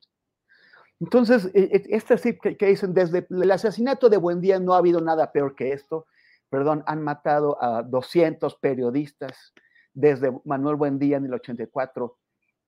Entonces, 0.99 1.49
e, 1.53 1.63
e, 1.63 1.95
este 1.95 2.17
sí 2.17 2.37
que, 2.37 2.65
dicen, 2.65 2.93
desde 2.93 3.25
el 3.29 3.51
asesinato 3.51 4.09
de 4.09 4.17
Buendía 4.17 4.59
no 4.59 4.73
ha 4.73 4.77
habido 4.77 5.01
nada 5.01 5.31
peor 5.31 5.55
que 5.55 5.71
esto. 5.71 6.05
Perdón, 6.49 6.83
han 6.87 7.01
matado 7.03 7.61
a 7.63 7.83
200 7.83 8.55
periodistas 8.55 9.53
desde 9.93 10.31
Manuel 10.45 10.75
Buendía 10.75 11.17
en 11.17 11.25
el 11.25 11.33
84 11.33 12.17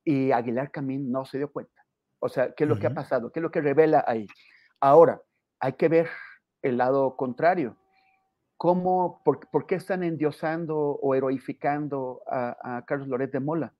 y 0.03 0.31
Aguilar 0.31 0.71
Camín 0.71 1.11
no 1.11 1.25
se 1.25 1.39
dio 1.39 1.51
cuenta. 1.51 1.81
O 2.19 2.29
sea, 2.29 2.53
¿qué 2.53 2.63
es 2.63 2.69
lo 2.69 2.79
que 2.79 2.87
ha 2.87 2.93
pasado? 2.93 3.31
¿Qué 3.31 3.39
es 3.39 3.43
lo 3.43 3.51
que 3.51 3.61
revela 3.61 4.03
ahí? 4.07 4.27
Ahora, 4.79 5.21
hay 5.59 5.73
que 5.73 5.89
ver 5.89 6.09
el 6.61 6.77
lado 6.77 7.15
contrario. 7.15 7.77
¿Cómo, 8.57 9.23
por, 9.23 9.65
qué 9.65 9.75
están 9.75 10.03
endiosando 10.03 10.77
o 10.77 11.15
heroificando 11.15 12.21
a, 12.27 12.77
a 12.77 12.85
Carlos 12.85 13.07
Loret 13.07 13.31
de 13.31 13.39
Mola? 13.39 13.73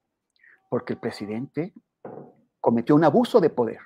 Porque 0.70 0.94
el 0.94 1.00
presidente 1.00 1.74
cometió 2.60 2.96
un 2.96 3.04
abuso 3.04 3.40
de 3.40 3.52
poder 3.52 3.78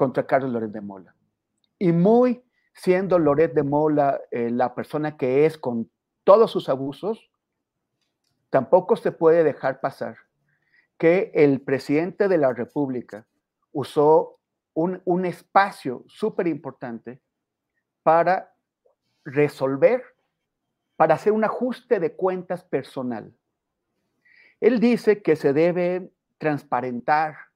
contra 0.00 0.26
Carlos 0.26 0.50
Loret 0.50 0.70
de 0.70 0.80
Mola. 0.80 1.14
Y 1.78 1.92
muy 1.92 2.42
siendo 2.72 3.18
Loret 3.18 3.52
de 3.52 3.62
Mola 3.62 4.18
eh, 4.30 4.48
la 4.48 4.74
persona 4.74 5.18
que 5.18 5.44
es 5.44 5.58
con 5.58 5.90
todos 6.24 6.50
sus 6.50 6.70
abusos, 6.70 7.30
tampoco 8.48 8.96
se 8.96 9.12
puede 9.12 9.44
dejar 9.44 9.78
pasar 9.82 10.16
que 10.96 11.30
el 11.34 11.60
presidente 11.60 12.28
de 12.28 12.38
la 12.38 12.54
República 12.54 13.26
usó 13.72 14.40
un, 14.72 15.02
un 15.04 15.26
espacio 15.26 16.02
súper 16.08 16.46
importante 16.46 17.20
para 18.02 18.54
resolver, 19.26 20.02
para 20.96 21.16
hacer 21.16 21.34
un 21.34 21.44
ajuste 21.44 22.00
de 22.00 22.16
cuentas 22.16 22.64
personal. 22.64 23.34
Él 24.60 24.80
dice 24.80 25.20
que 25.20 25.36
se 25.36 25.52
debe 25.52 26.10
transparentar 26.38 27.49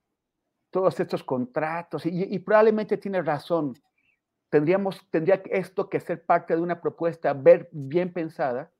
todos 0.74 0.98
estos 0.98 1.22
contratos 1.22 2.04
y, 2.04 2.36
probablemente 2.40 2.96
tiene 2.96 3.22
razón. 3.22 3.74
Tendríamos, 4.50 5.08
tendría 5.08 5.40
esto 5.52 5.88
que 5.88 6.00
ser 6.00 6.26
parte 6.26 6.56
de 6.56 6.60
una 6.60 6.80
propuesta 6.80 7.32
ver, 7.32 7.68
bien 7.70 8.12
pensada 8.12 8.72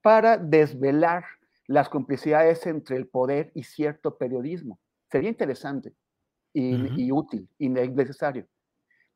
para 0.00 0.38
desvelar 0.38 1.24
las 1.66 1.88
complicidades 1.88 2.64
entre 2.68 2.96
el 2.96 3.08
poder 3.08 3.50
y 3.52 3.64
cierto 3.64 4.16
periodismo. 4.16 4.78
Sería 5.10 5.28
interesante 5.28 5.92
y, 6.52 7.10
útil 7.10 7.48
y 7.58 7.68
necesario. 7.68 8.46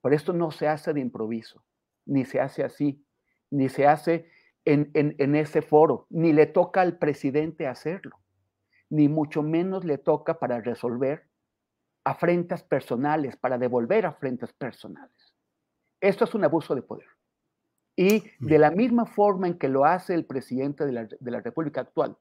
Pero 0.03 0.17
esto 0.17 0.33
no 0.33 0.51
se 0.51 0.67
hace 0.67 0.93
de 0.93 0.99
improviso, 0.99 1.63
ni 2.05 2.25
se 2.25 2.41
hace 2.41 2.65
así, 2.65 3.07
ni 3.49 3.69
se 3.69 3.87
hace 3.87 4.29
en, 4.65 4.91
en 4.93 5.37
ese 5.37 5.63
foro, 5.63 6.09
ni 6.11 6.33
le 6.33 6.47
toca 6.47 6.81
al 6.81 6.99
presidente 6.99 7.69
hacerlo, 7.69 8.19
ni 8.91 9.09
mucho 9.09 9.45
menos 9.45 9.85
le 9.85 9.99
toca 9.99 10.41
para 10.41 10.61
resolver 10.61 11.28
afrentas 12.09 12.63
personales, 12.63 13.37
para 13.37 13.59
devolver 13.59 14.07
afrentas 14.07 14.51
personales. 14.55 15.35
Esto 16.01 16.25
es 16.25 16.35
un 16.35 16.43
abuso 16.43 16.75
de 16.75 16.81
poder. 16.81 17.07
Y 17.97 18.25
de 18.39 18.59
la 18.59 18.71
misma 18.71 19.05
forma 19.05 19.47
en 19.47 19.59
que 19.59 19.69
lo 19.69 19.85
hace 19.85 20.15
el 20.15 20.25
presidente 20.25 20.87
de 20.87 20.93
la, 20.93 21.41
República 21.41 21.83
actual, 21.83 22.17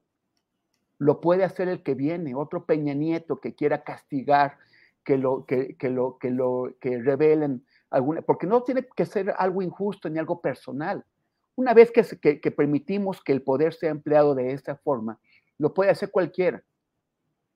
lo 0.98 1.22
puede 1.22 1.44
hacer 1.44 1.68
el 1.68 1.82
que 1.82 1.94
viene, 1.94 2.34
otro 2.34 2.66
Peña 2.66 2.92
Nieto 2.92 3.40
que 3.40 3.54
quiera 3.54 3.82
castigar, 3.82 4.58
que 5.04 5.16
lo 5.16 5.46
que, 5.46 5.74
lo 5.88 6.18
que 6.18 6.30
lo 6.30 6.74
que 6.80 7.00
revelen 7.00 7.64
alguna, 7.88 8.20
porque 8.20 8.46
no 8.46 8.64
tiene 8.64 8.86
que 8.94 9.06
ser 9.06 9.32
algo 9.38 9.62
injusto 9.62 10.10
ni 10.10 10.18
algo 10.18 10.42
personal. 10.42 11.02
Una 11.56 11.72
vez 11.72 11.90
que, 11.90 12.40
que 12.40 12.50
permitimos 12.50 13.22
que 13.22 13.32
el 13.32 13.40
poder 13.40 13.72
sea 13.72 13.90
empleado 13.90 14.34
de 14.34 14.52
esta 14.52 14.76
forma, 14.76 15.18
lo 15.56 15.72
puede 15.72 15.90
hacer 15.90 16.10
cualquiera 16.10 16.62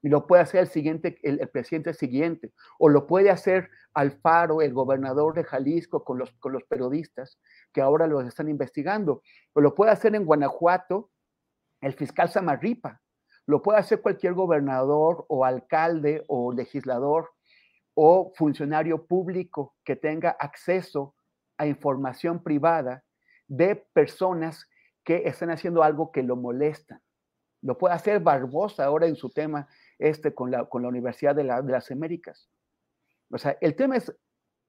y 0.03 0.09
lo 0.09 0.26
puede 0.26 0.42
hacer 0.42 0.61
el 0.62 0.66
siguiente, 0.66 1.16
el, 1.22 1.48
presidente 1.48 1.94
siguiente, 1.94 2.53
o 2.78 2.88
lo 2.88 3.07
puede 3.07 3.30
hacer 3.30 3.70
Alfaro, 3.94 4.61
el 4.61 4.72
gobernador 4.72 5.34
de 5.34 5.44
Jalisco, 5.44 6.05
con 6.05 6.18
los, 6.18 6.32
con 6.32 6.53
los 6.53 6.64
periodistas 6.64 7.38
que 7.72 7.80
ahora 7.80 8.09
los 8.09 8.26
están 8.26 8.48
investigando, 8.48 9.22
o 9.53 9.61
lo 9.61 9.74
puede 9.74 9.92
hacer 9.92 10.14
en 10.14 10.24
Guanajuato 10.24 11.11
el 11.80 11.94
fiscal 11.94 12.28
Samarripa, 12.28 13.00
lo 13.46 13.62
puede 13.62 13.78
hacer 13.78 14.03
cualquier 14.03 14.34
gobernador 14.34 15.24
o 15.28 15.44
alcalde 15.44 16.24
o 16.28 16.53
legislador 16.53 17.30
o 17.94 18.32
funcionario 18.34 19.07
público 19.07 19.76
que 19.84 19.96
tenga 19.96 20.30
acceso 20.30 21.14
a 21.59 21.66
información 21.66 22.42
privada 22.42 23.05
de 23.46 23.76
personas 23.92 24.68
que 25.05 25.22
están 25.26 25.50
haciendo 25.50 25.82
algo 25.82 26.11
que 26.11 26.22
lo 26.22 26.36
molestan. 26.36 27.00
Lo 27.61 27.78
puede 27.78 27.94
hacer 27.94 28.20
Barbosa 28.20 28.84
ahora 28.84 29.07
en 29.07 29.16
su 29.16 29.30
tema 29.30 29.68
este 30.03 30.34
con 30.34 30.50
la, 30.50 30.64
con 30.66 30.82
la 30.82 30.88
Universidad 30.88 31.34
de, 31.34 31.44
las 31.44 31.90
Américas. 31.90 32.48
O 33.30 33.38
sea, 33.38 33.57
el 33.61 33.74
tema 33.76 33.96
es, 33.96 34.14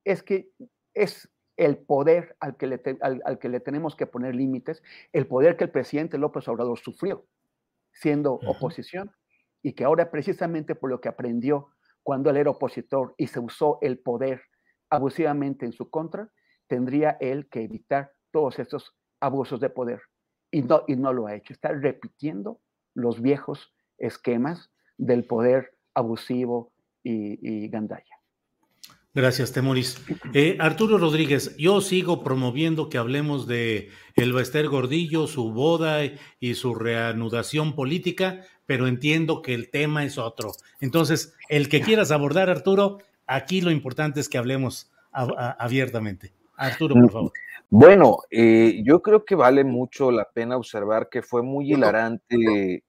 es 0.05 0.23
que 0.23 0.51
es 0.93 1.29
el 1.57 1.77
poder 1.77 2.35
al 2.39 2.57
que, 2.57 2.67
le 2.67 2.81
al, 3.01 3.39
que 3.39 3.49
le 3.49 3.59
tenemos 3.59 3.95
que 3.95 4.07
poner 4.07 4.35
límites, 4.35 4.81
el 5.11 5.27
poder 5.27 5.57
que 5.57 5.65
el 5.65 5.71
presidente 5.71 6.17
López 6.17 6.47
Obrador 6.47 6.79
sufrió 6.79 7.25
siendo 7.91 8.33
oposición 8.33 9.11
y 9.61 9.73
que 9.73 9.83
ahora 9.83 10.09
precisamente 10.09 10.73
por 10.73 10.89
lo 10.89 10.99
que 10.99 11.09
aprendió 11.09 11.69
cuando 12.01 12.29
él 12.29 12.37
era 12.37 12.49
opositor 12.49 13.13
y 13.17 13.27
se 13.27 13.39
usó 13.39 13.77
el 13.81 13.99
poder 13.99 14.41
abusivamente 14.89 15.65
en 15.65 15.73
su 15.73 15.89
contra, 15.89 16.31
tendría 16.67 17.17
él 17.21 17.47
que 17.49 17.63
evitar 17.63 18.11
todos 18.31 18.59
estos 18.59 18.95
abusos 19.19 19.59
de 19.59 19.69
poder. 19.69 20.01
Y 20.51 20.63
no, 20.63 20.83
y 20.87 20.95
no 20.95 21.13
lo 21.13 21.27
ha 21.27 21.35
hecho. 21.35 21.53
Está 21.53 21.69
repitiendo 21.69 22.59
los 22.93 23.21
viejos 23.21 23.73
esquemas 23.97 24.72
del 24.97 25.23
poder 25.23 25.73
abusivo 25.93 26.71
y, 27.03 27.67
gandalla. 27.67 28.05
Gracias, 29.13 29.51
Temoris. 29.51 30.03
Eh, 30.33 30.57
Arturo 30.59 30.97
Rodríguez, 30.97 31.55
yo 31.57 31.81
sigo 31.81 32.23
promoviendo 32.23 32.89
que 32.89 32.97
hablemos 32.97 33.45
de 33.45 33.89
el 34.15 34.33
Bester 34.33 34.67
Gordillo, 34.69 35.27
su 35.27 35.51
boda 35.51 35.99
y 36.39 36.55
su 36.55 36.73
reanudación 36.73 37.75
política, 37.75 38.41
pero 38.65 38.87
entiendo 38.87 39.43
que 39.43 39.53
el 39.53 39.69
tema 39.69 40.03
es 40.03 40.17
otro. 40.17 40.53
Entonces, 40.79 41.35
el 41.49 41.69
que 41.69 41.81
quieras 41.81 42.09
abordar, 42.09 42.49
Arturo, 42.49 42.99
aquí 43.27 43.61
lo 43.61 43.69
importante 43.69 44.19
es 44.19 44.29
que 44.29 44.39
hablemos 44.39 44.91
abiertamente. 45.11 46.33
Arturo, 46.55 46.95
por 46.95 47.11
favor. 47.11 47.31
Bueno, 47.69 48.19
eh, 48.29 48.83
yo 48.85 49.01
creo 49.01 49.25
que 49.25 49.33
vale 49.33 49.63
mucho 49.63 50.11
la 50.11 50.29
pena 50.29 50.57
observar 50.57 51.09
que 51.09 51.23
fue 51.23 51.41
muy 51.41 51.73
hilarante 51.73 52.83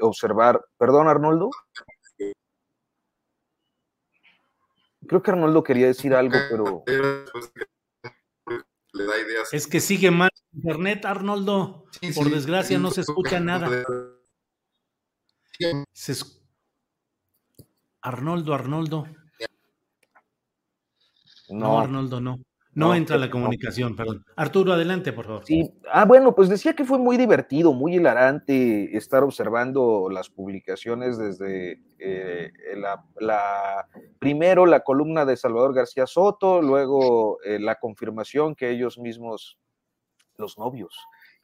observar. 0.00 0.62
Perdón, 0.76 1.08
Arnoldo. 1.08 1.50
Creo 5.06 5.22
que 5.22 5.30
Arnoldo 5.30 5.62
quería 5.62 5.86
decir 5.86 6.12
algo, 6.14 6.36
pero. 6.50 6.84
Es 9.52 9.66
que 9.66 9.80
sigue 9.80 10.10
mal 10.10 10.30
internet, 10.52 11.06
Arnoldo. 11.06 11.86
Por 12.14 12.30
desgracia 12.30 12.78
no 12.78 12.90
se 12.90 13.00
escucha 13.00 13.40
nada. 13.40 13.84
Arnoldo, 18.02 18.54
Arnoldo. 18.54 19.06
no, 21.48 21.80
Arnoldo, 21.80 22.20
no. 22.20 22.38
No, 22.78 22.94
entra 22.94 23.18
la 23.18 23.28
comunicación, 23.28 23.96
perdón. 23.96 24.24
Arturo, 24.36 24.72
adelante, 24.72 25.12
por 25.12 25.26
favor. 25.26 25.44
Sí, 25.44 25.68
ah, 25.92 26.04
bueno, 26.04 26.34
pues 26.34 26.48
decía 26.48 26.74
que 26.74 26.84
fue 26.84 26.98
muy 26.98 27.16
divertido, 27.16 27.72
muy 27.72 27.96
hilarante 27.96 28.96
estar 28.96 29.24
observando 29.24 30.08
las 30.10 30.30
publicaciones 30.30 31.18
desde 31.18 31.80
eh, 31.98 32.52
la, 32.76 33.86
primero 34.20 34.64
la 34.64 34.80
columna 34.80 35.24
de 35.24 35.36
Salvador 35.36 35.74
García 35.74 36.06
Soto, 36.06 36.62
luego 36.62 37.42
eh, 37.42 37.58
la 37.58 37.74
confirmación 37.74 38.54
que 38.54 38.70
ellos 38.70 38.96
mismos, 38.96 39.58
los 40.36 40.56
novios, 40.56 40.96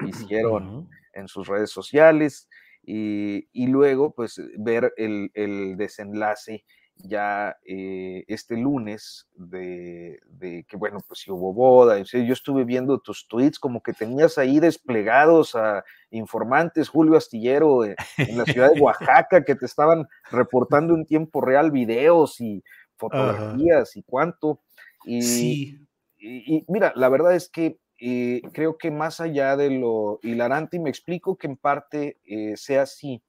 hicieron 0.07 0.89
en 1.15 1.27
sus 1.27 1.49
redes 1.49 1.71
sociales, 1.71 2.49
y, 2.87 3.67
luego 3.67 4.15
pues 4.15 4.41
ver 4.59 4.93
el, 4.97 5.31
el 5.35 5.77
desenlace 5.77 6.65
ya 6.97 7.57
eh, 7.67 8.25
este 8.29 8.57
lunes 8.57 9.27
de, 9.35 10.21
que, 10.69 10.77
bueno, 10.77 11.01
pues 11.07 11.21
si 11.21 11.31
hubo 11.31 11.53
boda, 11.53 12.01
yo 12.01 12.33
estuve 12.33 12.65
viendo 12.65 12.99
tus 12.99 13.27
tweets 13.29 13.59
como 13.59 13.83
que 13.83 13.93
tenías 13.93 14.39
ahí 14.39 14.61
desplegados 14.61 15.55
a 15.55 15.85
informantes, 16.11 16.89
Julio 16.89 17.17
Astillero, 17.17 17.85
eh, 17.85 17.97
en 18.17 18.39
la 18.39 18.45
ciudad 18.45 18.73
de 18.73 18.81
Oaxaca, 18.81 19.45
que 19.45 19.55
te 19.55 19.67
estaban 19.67 20.07
reportando 20.31 20.95
en 20.95 21.05
tiempo 21.05 21.41
real 21.41 21.71
videos 21.71 22.41
y 22.41 22.63
fotografías 22.97 23.97
y 23.97 24.03
cuánto. 24.03 24.61
Y, 25.05 25.79
y, 26.19 26.65
mira, 26.69 26.93
la 26.97 27.09
verdad 27.09 27.35
es 27.35 27.49
que 27.49 27.79
eh, 28.01 28.41
creo 28.53 28.79
que 28.79 28.91
más 28.91 29.21
allá 29.21 29.57
de 29.57 29.71
lo 29.71 30.21
hilarante, 30.23 30.77
y 30.77 30.81
me 30.81 30.91
explico 30.91 31.37
que 31.37 31.49
en 31.49 31.57
parte 31.57 32.19
sea 32.57 32.83
así, 32.83 33.23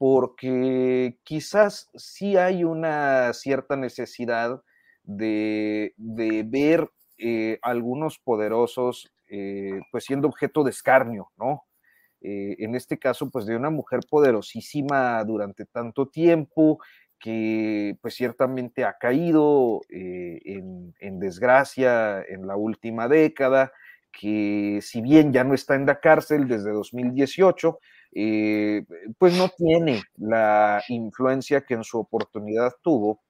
porque 0.00 1.18
quizás 1.24 1.90
sí 1.94 2.38
hay 2.38 2.64
una 2.64 3.34
cierta 3.34 3.76
necesidad 3.76 4.62
de, 5.02 5.92
ver 6.46 6.90
eh, 7.18 7.58
algunos 7.60 8.18
poderosos 8.18 9.12
eh, 9.28 9.78
pues 9.92 10.04
siendo 10.04 10.26
objeto 10.26 10.64
de 10.64 10.70
escarnio, 10.70 11.30
¿no? 11.36 11.64
Eh, 12.22 12.56
en 12.60 12.74
este 12.76 12.98
caso, 12.98 13.28
pues 13.28 13.44
de 13.44 13.54
una 13.56 13.68
mujer 13.68 14.00
poderosísima 14.08 15.22
durante 15.24 15.66
tanto 15.66 16.08
tiempo, 16.08 16.78
que 17.18 17.98
pues 18.00 18.14
ciertamente 18.14 18.84
ha 18.84 18.96
caído 18.98 19.82
eh, 19.90 20.40
en, 20.46 21.20
desgracia 21.20 22.22
en 22.26 22.46
la 22.46 22.56
última 22.56 23.06
década, 23.06 23.70
que 24.10 24.78
si 24.80 25.02
bien 25.02 25.30
ya 25.30 25.44
no 25.44 25.52
está 25.52 25.74
en 25.74 25.84
la 25.84 26.00
cárcel 26.00 26.48
desde 26.48 26.72
2018, 26.72 27.78
eh, 28.12 28.84
pues 29.18 29.36
no 29.36 29.48
tiene 29.56 30.02
la 30.16 30.82
influencia 30.88 31.62
que 31.62 31.74
en 31.74 31.84
su 31.84 31.98
oportunidad 31.98 32.72
tuvo 32.82 33.22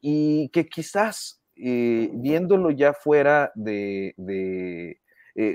y 0.00 0.48
que 0.50 0.66
quizás 0.66 1.42
eh, 1.56 2.10
viéndolo 2.12 2.70
ya 2.70 2.92
fuera 2.92 3.52
de, 3.54 4.14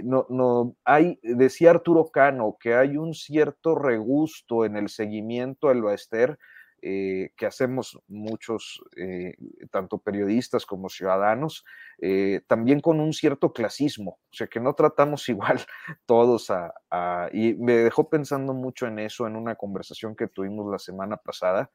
no, 0.03 0.25
no, 0.29 0.75
hay, 0.85 1.19
decía 1.23 1.71
Arturo 1.71 2.09
Cano, 2.11 2.57
que 2.59 2.75
hay 2.75 2.97
un 2.97 3.13
cierto 3.13 3.75
regusto 3.75 4.65
en 4.65 4.77
el 4.77 4.89
seguimiento 4.89 5.69
al 5.69 5.81
Baester 5.81 6.37
eh, 6.83 7.29
que 7.37 7.45
hacemos 7.45 7.99
muchos, 8.07 8.81
eh, 8.97 9.35
tanto 9.69 9.99
periodistas 9.99 10.65
como 10.65 10.89
ciudadanos, 10.89 11.63
eh, 12.01 12.41
también 12.47 12.79
con 12.79 12.99
un 12.99 13.13
cierto 13.13 13.53
clasismo, 13.53 14.17
o 14.31 14.33
sea, 14.33 14.47
que 14.47 14.59
no 14.59 14.73
tratamos 14.73 15.29
igual 15.29 15.59
todos 16.07 16.49
a, 16.49 17.29
Y 17.33 17.53
me 17.53 17.73
dejó 17.73 18.09
pensando 18.09 18.55
mucho 18.55 18.87
en 18.87 18.97
eso 18.97 19.27
en 19.27 19.35
una 19.35 19.53
conversación 19.53 20.15
que 20.15 20.27
tuvimos 20.27 20.71
la 20.71 20.79
semana 20.79 21.17
pasada, 21.17 21.69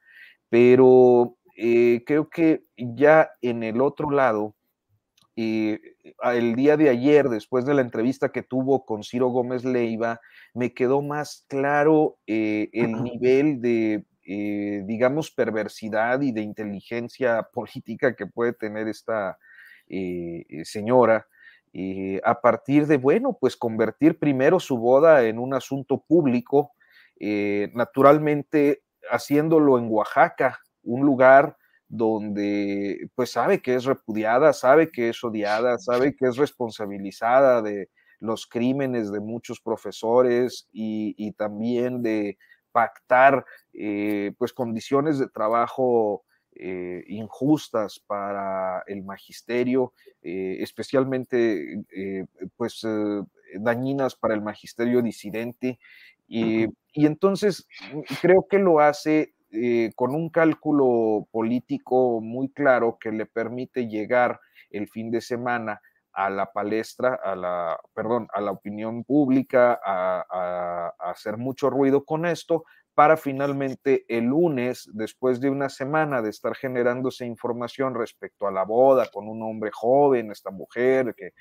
pero 0.49 1.37
creo 1.55 2.29
que 2.29 2.65
ya 2.75 3.31
en 3.41 3.63
el 3.63 3.81
otro 3.81 4.11
lado, 4.11 4.55
el 5.35 6.55
día 6.55 6.75
de 6.75 6.89
ayer, 6.89 7.29
después 7.29 7.65
de 7.65 7.73
la 7.73 7.81
entrevista 7.81 8.33
que 8.33 8.43
tuvo 8.43 8.85
con 8.85 9.03
Ciro 9.03 9.29
Gómez 9.29 9.63
Leiva, 9.63 10.19
me 10.53 10.73
quedó 10.73 11.01
más 11.01 11.45
claro 11.47 12.17
el 12.27 13.03
nivel 13.03 13.61
de 13.61 14.05
eh, 14.29 14.83
digamos, 14.85 15.31
perversidad 15.31 16.19
y 16.19 16.33
de 16.33 16.41
inteligencia 16.41 17.43
política 17.53 18.13
que 18.13 18.27
puede 18.27 18.51
tener 18.51 18.89
esta 18.89 19.37
eh, 19.87 20.45
eh, 20.49 20.65
señora. 20.65 21.27
a 22.23 22.41
partir 22.41 22.87
de, 22.87 22.97
bueno, 22.97 23.37
pues 23.39 23.55
convertir 23.55 24.19
primero 24.19 24.59
su 24.59 24.77
boda 24.77 25.23
en 25.23 25.39
un 25.39 25.53
asunto 25.53 26.03
público, 26.05 26.71
naturalmente 27.73 28.81
haciéndolo 29.09 29.77
en 29.77 29.87
Oaxaca, 29.89 30.59
un 30.83 31.05
lugar 31.05 31.55
donde 31.87 33.09
pues 33.15 33.31
sabe 33.31 33.61
que 33.61 33.75
es 33.75 33.85
repudiada, 33.85 34.53
sabe 34.53 34.91
que 34.91 35.09
es 35.09 35.23
odiada, 35.23 35.77
sabe 35.77 36.15
que 36.15 36.27
es 36.27 36.37
responsabilizada 36.37 37.61
de 37.61 37.89
los 38.19 38.47
crímenes 38.47 39.11
de 39.11 39.19
muchos 39.19 39.61
profesores 39.61 40.67
y 40.73 41.31
también 41.33 42.01
de 42.01 42.37
pactar 42.77 43.43
eh, 43.73 44.33
pues 44.37 44.53
condiciones 44.53 45.17
de 45.17 45.27
trabajo 45.27 46.23
eh, 46.53 47.03
injustas 47.07 47.99
para 48.05 48.83
el 48.85 49.01
magisterio, 49.03 49.93
eh, 50.21 50.57
especialmente 50.59 51.83
pues 52.55 52.85
dañinas 53.55 54.13
para 54.15 54.35
el 54.35 54.43
magisterio 54.43 55.01
disidente. 55.01 55.79
Y, 56.27 56.67
y 56.93 57.07
entonces 57.07 57.67
creo 58.21 58.45
que 58.47 58.59
lo 58.59 58.79
hace 58.79 59.33
con 59.95 60.13
un 60.13 60.29
cálculo 60.29 61.27
político 61.31 62.21
muy 62.21 62.49
claro 62.49 62.99
que 62.99 63.11
le 63.11 63.25
permite 63.25 63.87
llegar 63.87 64.39
el 64.69 64.87
fin 64.87 65.09
de 65.09 65.21
semana 65.21 65.81
a 66.17 66.31
la 66.31 66.51
palestra, 66.51 67.19
a 67.23 67.35
la, 67.35 67.79
perdón, 67.93 68.27
a 68.33 68.41
la 68.41 68.49
opinión 68.49 69.03
pública, 69.03 69.79
a, 69.85 70.91
hacer 70.99 71.37
mucho 71.37 71.69
ruido 71.69 72.05
con 72.05 72.25
esto, 72.25 72.63
para 72.95 73.17
finalmente 73.17 74.03
el 74.09 74.23
lunes, 74.25 74.89
después 74.93 75.39
de 75.39 75.51
una 75.51 75.69
semana 75.69 76.23
de 76.23 76.31
estar 76.31 76.55
generándose 76.55 77.27
información 77.27 77.93
respecto 77.93 78.47
a 78.47 78.51
la 78.51 78.65
boda 78.65 79.05
con 79.13 79.29
un 79.29 79.43
hombre 79.43 79.69
joven, 79.71 80.31
esta 80.31 80.49
mujer 80.49 81.13
que 81.15 81.33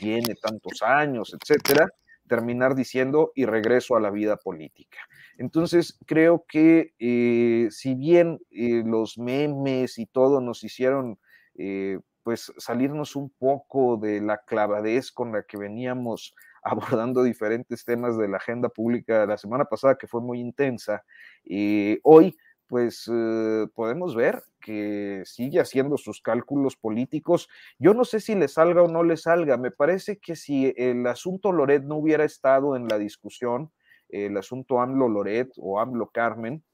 tiene 0.00 0.34
tantos 0.34 0.82
años, 0.82 1.32
etcétera, 1.40 1.88
terminar 2.26 2.74
diciendo 2.74 3.30
y 3.36 3.44
regreso 3.44 3.94
a 3.94 4.00
la 4.00 4.10
vida 4.10 4.36
política. 4.36 4.98
Entonces, 5.38 5.96
creo 6.06 6.44
que 6.48 6.92
eh, 6.98 7.68
si 7.70 7.94
bien 7.94 8.40
eh, 8.50 8.82
los 8.84 9.16
memes 9.16 9.96
y 10.00 10.06
todo 10.06 10.40
nos 10.40 10.64
hicieron 10.64 11.20
eh, 11.56 12.00
pues 12.24 12.52
salirnos 12.56 13.14
un 13.14 13.30
poco 13.30 13.98
de 13.98 14.20
la 14.20 14.38
clavadez 14.38 15.12
con 15.12 15.30
la 15.32 15.42
que 15.44 15.58
veníamos 15.58 16.34
abordando 16.64 17.22
diferentes 17.22 17.84
temas 17.84 18.16
de 18.16 18.26
la 18.26 18.38
agenda 18.38 18.70
pública 18.70 19.26
la 19.26 19.36
semana 19.36 19.66
pasada, 19.66 19.96
que 19.96 20.08
fue 20.08 20.22
muy 20.22 20.40
intensa. 20.40 21.04
Y 21.44 21.98
hoy, 22.02 22.34
pues 22.66 23.08
eh, 23.12 23.66
podemos 23.74 24.16
ver 24.16 24.42
que 24.60 25.22
sigue 25.26 25.60
haciendo 25.60 25.98
sus 25.98 26.22
cálculos 26.22 26.74
políticos. 26.74 27.50
Yo 27.78 27.92
no 27.92 28.06
sé 28.06 28.18
si 28.18 28.34
le 28.34 28.48
salga 28.48 28.82
o 28.82 28.88
no 28.88 29.04
le 29.04 29.18
salga. 29.18 29.58
Me 29.58 29.70
parece 29.70 30.18
que 30.18 30.36
si 30.36 30.72
el 30.78 31.06
asunto 31.06 31.52
Loret 31.52 31.84
no 31.84 31.96
hubiera 31.96 32.24
estado 32.24 32.74
en 32.74 32.88
la 32.88 32.96
discusión, 32.96 33.70
el 34.08 34.34
asunto 34.38 34.80
AMLO 34.80 35.08
Loret 35.08 35.52
o 35.58 35.78
AMLO 35.78 36.08
Carmen, 36.10 36.64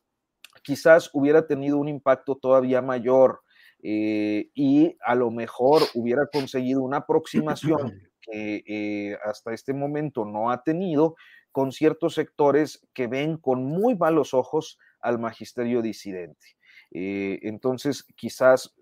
quizás 0.63 1.11
hubiera 1.13 1.49
tenido 1.49 1.79
un 1.79 1.89
impacto 1.89 2.37
todavía 2.37 2.81
mayor 2.81 3.41
eh, 3.83 4.51
y 4.55 4.97
a 5.05 5.15
lo 5.15 5.31
mejor 5.31 5.83
hubiera 5.95 6.27
conseguido 6.27 6.83
una 6.83 6.99
aproximación 6.99 7.79
que 8.21 8.63
eh, 8.67 9.19
hasta 9.25 9.55
este 9.55 9.73
momento 9.73 10.25
no 10.25 10.51
ha 10.51 10.63
tenido 10.63 11.17
con 11.53 11.73
ciertos 11.73 12.15
sectores 12.15 12.87
que 12.95 13.07
ven 13.07 13.37
con 13.37 13.65
muy 13.65 13.97
malos 13.97 14.35
ojos 14.35 14.79
al 15.01 15.19
magisterio 15.19 15.83
disidente. 15.83 16.57
Eh, 16.93 17.39
entonces, 17.43 18.05
quizás 18.17 18.75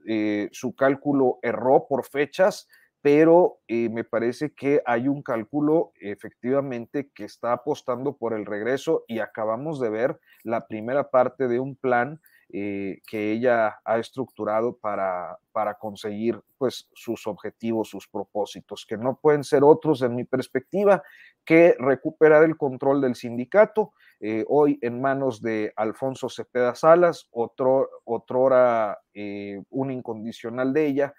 su 0.52 0.74
cálculo 0.74 1.38
erró 1.42 1.86
por 1.88 2.04
fechas, 2.04 2.68
pero 3.00 3.60
me 3.68 4.04
parece 4.04 4.52
que 4.54 4.82
hay 4.84 5.08
un 5.08 5.22
cálculo 5.22 5.92
efectivamente 6.00 7.10
que 7.14 7.24
está 7.24 7.52
apostando 7.52 8.16
por 8.16 8.34
el 8.34 8.44
regreso 8.44 9.04
y 9.06 9.20
acabamos 9.20 9.80
de 9.80 9.90
ver 9.90 10.18
la 10.42 10.66
primera 10.66 11.10
parte 11.10 11.48
de 11.48 11.60
un 11.60 11.76
plan 11.76 12.20
eh, 12.50 13.02
que 13.06 13.32
ella 13.32 13.78
ha 13.84 13.98
estructurado 13.98 14.78
para, 14.78 15.38
para 15.52 15.74
conseguir 15.74 16.40
pues, 16.56 16.88
sus 16.94 17.26
objetivos, 17.26 17.90
sus 17.90 18.08
propósitos, 18.08 18.86
que 18.86 18.96
no 18.96 19.18
pueden 19.20 19.44
ser 19.44 19.64
otros 19.64 20.00
en 20.00 20.14
mi 20.14 20.24
perspectiva 20.24 21.02
que 21.44 21.76
recuperar 21.78 22.44
el 22.44 22.56
control 22.56 23.02
del 23.02 23.16
sindicato, 23.16 23.92
eh, 24.20 24.44
hoy 24.48 24.78
en 24.80 25.00
manos 25.00 25.42
de 25.42 25.72
Alfonso 25.76 26.30
Cepeda 26.30 26.74
Salas, 26.74 27.28
otro, 27.32 27.88
otrora 28.04 28.98
eh, 29.12 29.62
un 29.68 29.90
incondicional 29.90 30.72
de 30.72 30.86
ella, 30.86 31.14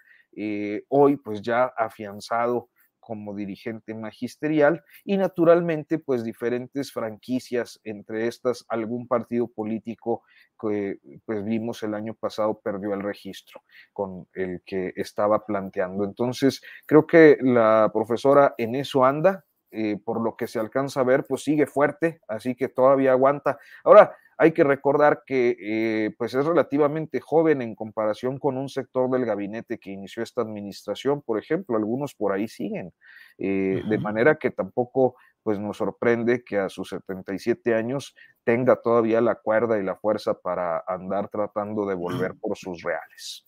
hoy 0.88 1.18
pues 1.18 1.42
ya 1.42 1.66
afianzado 1.66 2.70
como 3.10 3.36
dirigente 3.36 3.96
magisterial 3.96 4.84
y 5.04 5.18
naturalmente 5.18 5.98
pues 5.98 6.24
diferentes 6.24 6.94
franquicias, 6.94 7.82
entre 7.84 8.28
estas 8.28 8.68
algún 8.70 9.08
partido 9.08 9.48
político 9.48 10.22
que 10.62 11.00
pues 11.26 11.44
vimos 11.44 11.82
el 11.82 11.96
año 11.96 12.14
pasado 12.14 12.60
perdió 12.64 12.94
el 12.94 13.02
registro 13.02 13.64
con 13.94 14.28
el 14.36 14.62
que 14.64 14.94
estaba 14.96 15.44
planteando. 15.44 16.04
Entonces 16.04 16.62
creo 16.86 17.08
que 17.08 17.40
la 17.42 17.90
profesora 17.92 18.54
en 18.60 18.76
eso 18.76 19.04
anda, 19.04 19.44
eh, 19.72 19.98
por 20.04 20.22
lo 20.22 20.36
que 20.36 20.48
se 20.48 20.60
alcanza 20.60 21.02
a 21.02 21.04
ver, 21.04 21.26
pues 21.28 21.44
sigue 21.44 21.66
fuerte, 21.66 22.22
así 22.28 22.56
que 22.56 22.70
todavía 22.70 23.12
aguanta. 23.12 23.60
Ahora, 23.84 24.16
hay 24.42 24.54
que 24.54 24.64
recordar 24.64 25.24
que 25.26 25.58
eh, 25.60 26.16
pues 26.18 26.34
es 26.34 26.46
relativamente 26.46 27.20
joven 27.20 27.62
en 27.62 27.76
comparación 27.76 28.40
con 28.40 28.58
un 28.58 28.70
sector 28.70 29.10
del 29.12 29.26
gabinete 29.26 29.78
que 29.78 29.92
inició 29.92 30.24
esta 30.24 30.42
administración, 30.42 31.22
por 31.22 31.38
ejemplo, 31.38 31.76
algunos 31.76 32.16
por 32.16 32.32
ahí 32.32 32.48
siguen, 32.48 32.94
eh, 33.38 33.84
de 33.88 33.98
manera 33.98 34.36
que 34.36 34.50
tampoco 34.50 35.18
pues 35.44 35.60
nos 35.60 35.78
sorprende 35.78 36.44
que 36.44 36.58
a 36.58 36.70
sus 36.70 36.90
77 36.90 37.76
años 37.76 38.16
tenga 38.46 38.78
todavía 38.78 39.20
la 39.20 39.36
cuerda 39.36 39.78
y 39.78 39.84
la 39.84 39.98
fuerza 39.98 40.34
para 40.34 40.86
andar 40.88 41.28
tratando 41.28 41.86
de 41.86 41.96
volver 41.96 42.36
por 42.40 42.58
sus 42.58 42.82
reales. 42.82 43.46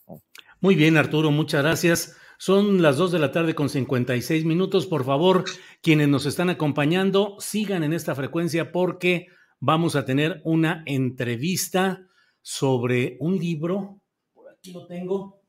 Muy 0.64 0.76
bien, 0.76 0.96
Arturo, 0.96 1.32
muchas 1.32 1.64
gracias. 1.64 2.18
Son 2.38 2.84
las 2.84 2.96
2 2.96 3.12
de 3.14 3.18
la 3.18 3.32
tarde 3.32 3.56
con 3.56 3.68
56 3.68 4.46
minutos. 4.46 4.86
Por 4.86 5.04
favor, 5.04 5.44
quienes 5.82 6.08
nos 6.08 6.28
están 6.28 6.52
acompañando, 6.52 7.36
sigan 7.40 7.84
en 7.84 7.94
esta 7.94 8.14
frecuencia 8.14 8.72
porque 8.72 9.26
vamos 9.60 9.96
a 9.96 10.06
tener 10.06 10.40
una 10.44 10.84
entrevista 10.86 12.08
sobre 12.44 13.18
un 13.20 13.40
libro, 13.40 14.02
por 14.36 14.50
aquí 14.50 14.72
lo 14.72 14.86
tengo, 14.86 15.42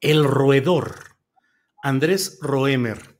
El 0.00 0.24
Roedor, 0.24 1.18
Andrés 1.82 2.38
Roemer. 2.40 3.18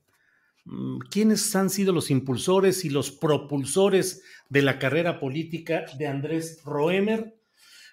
Mm, 0.64 1.00
¿Quiénes 1.10 1.54
han 1.54 1.68
sido 1.68 1.92
los 1.92 2.10
impulsores 2.10 2.86
y 2.86 2.88
los 2.88 3.10
propulsores 3.10 4.22
de 4.48 4.62
la 4.62 4.78
carrera 4.78 5.20
política 5.20 5.84
de 5.98 6.06
Andrés 6.06 6.62
Roemer? 6.64 7.39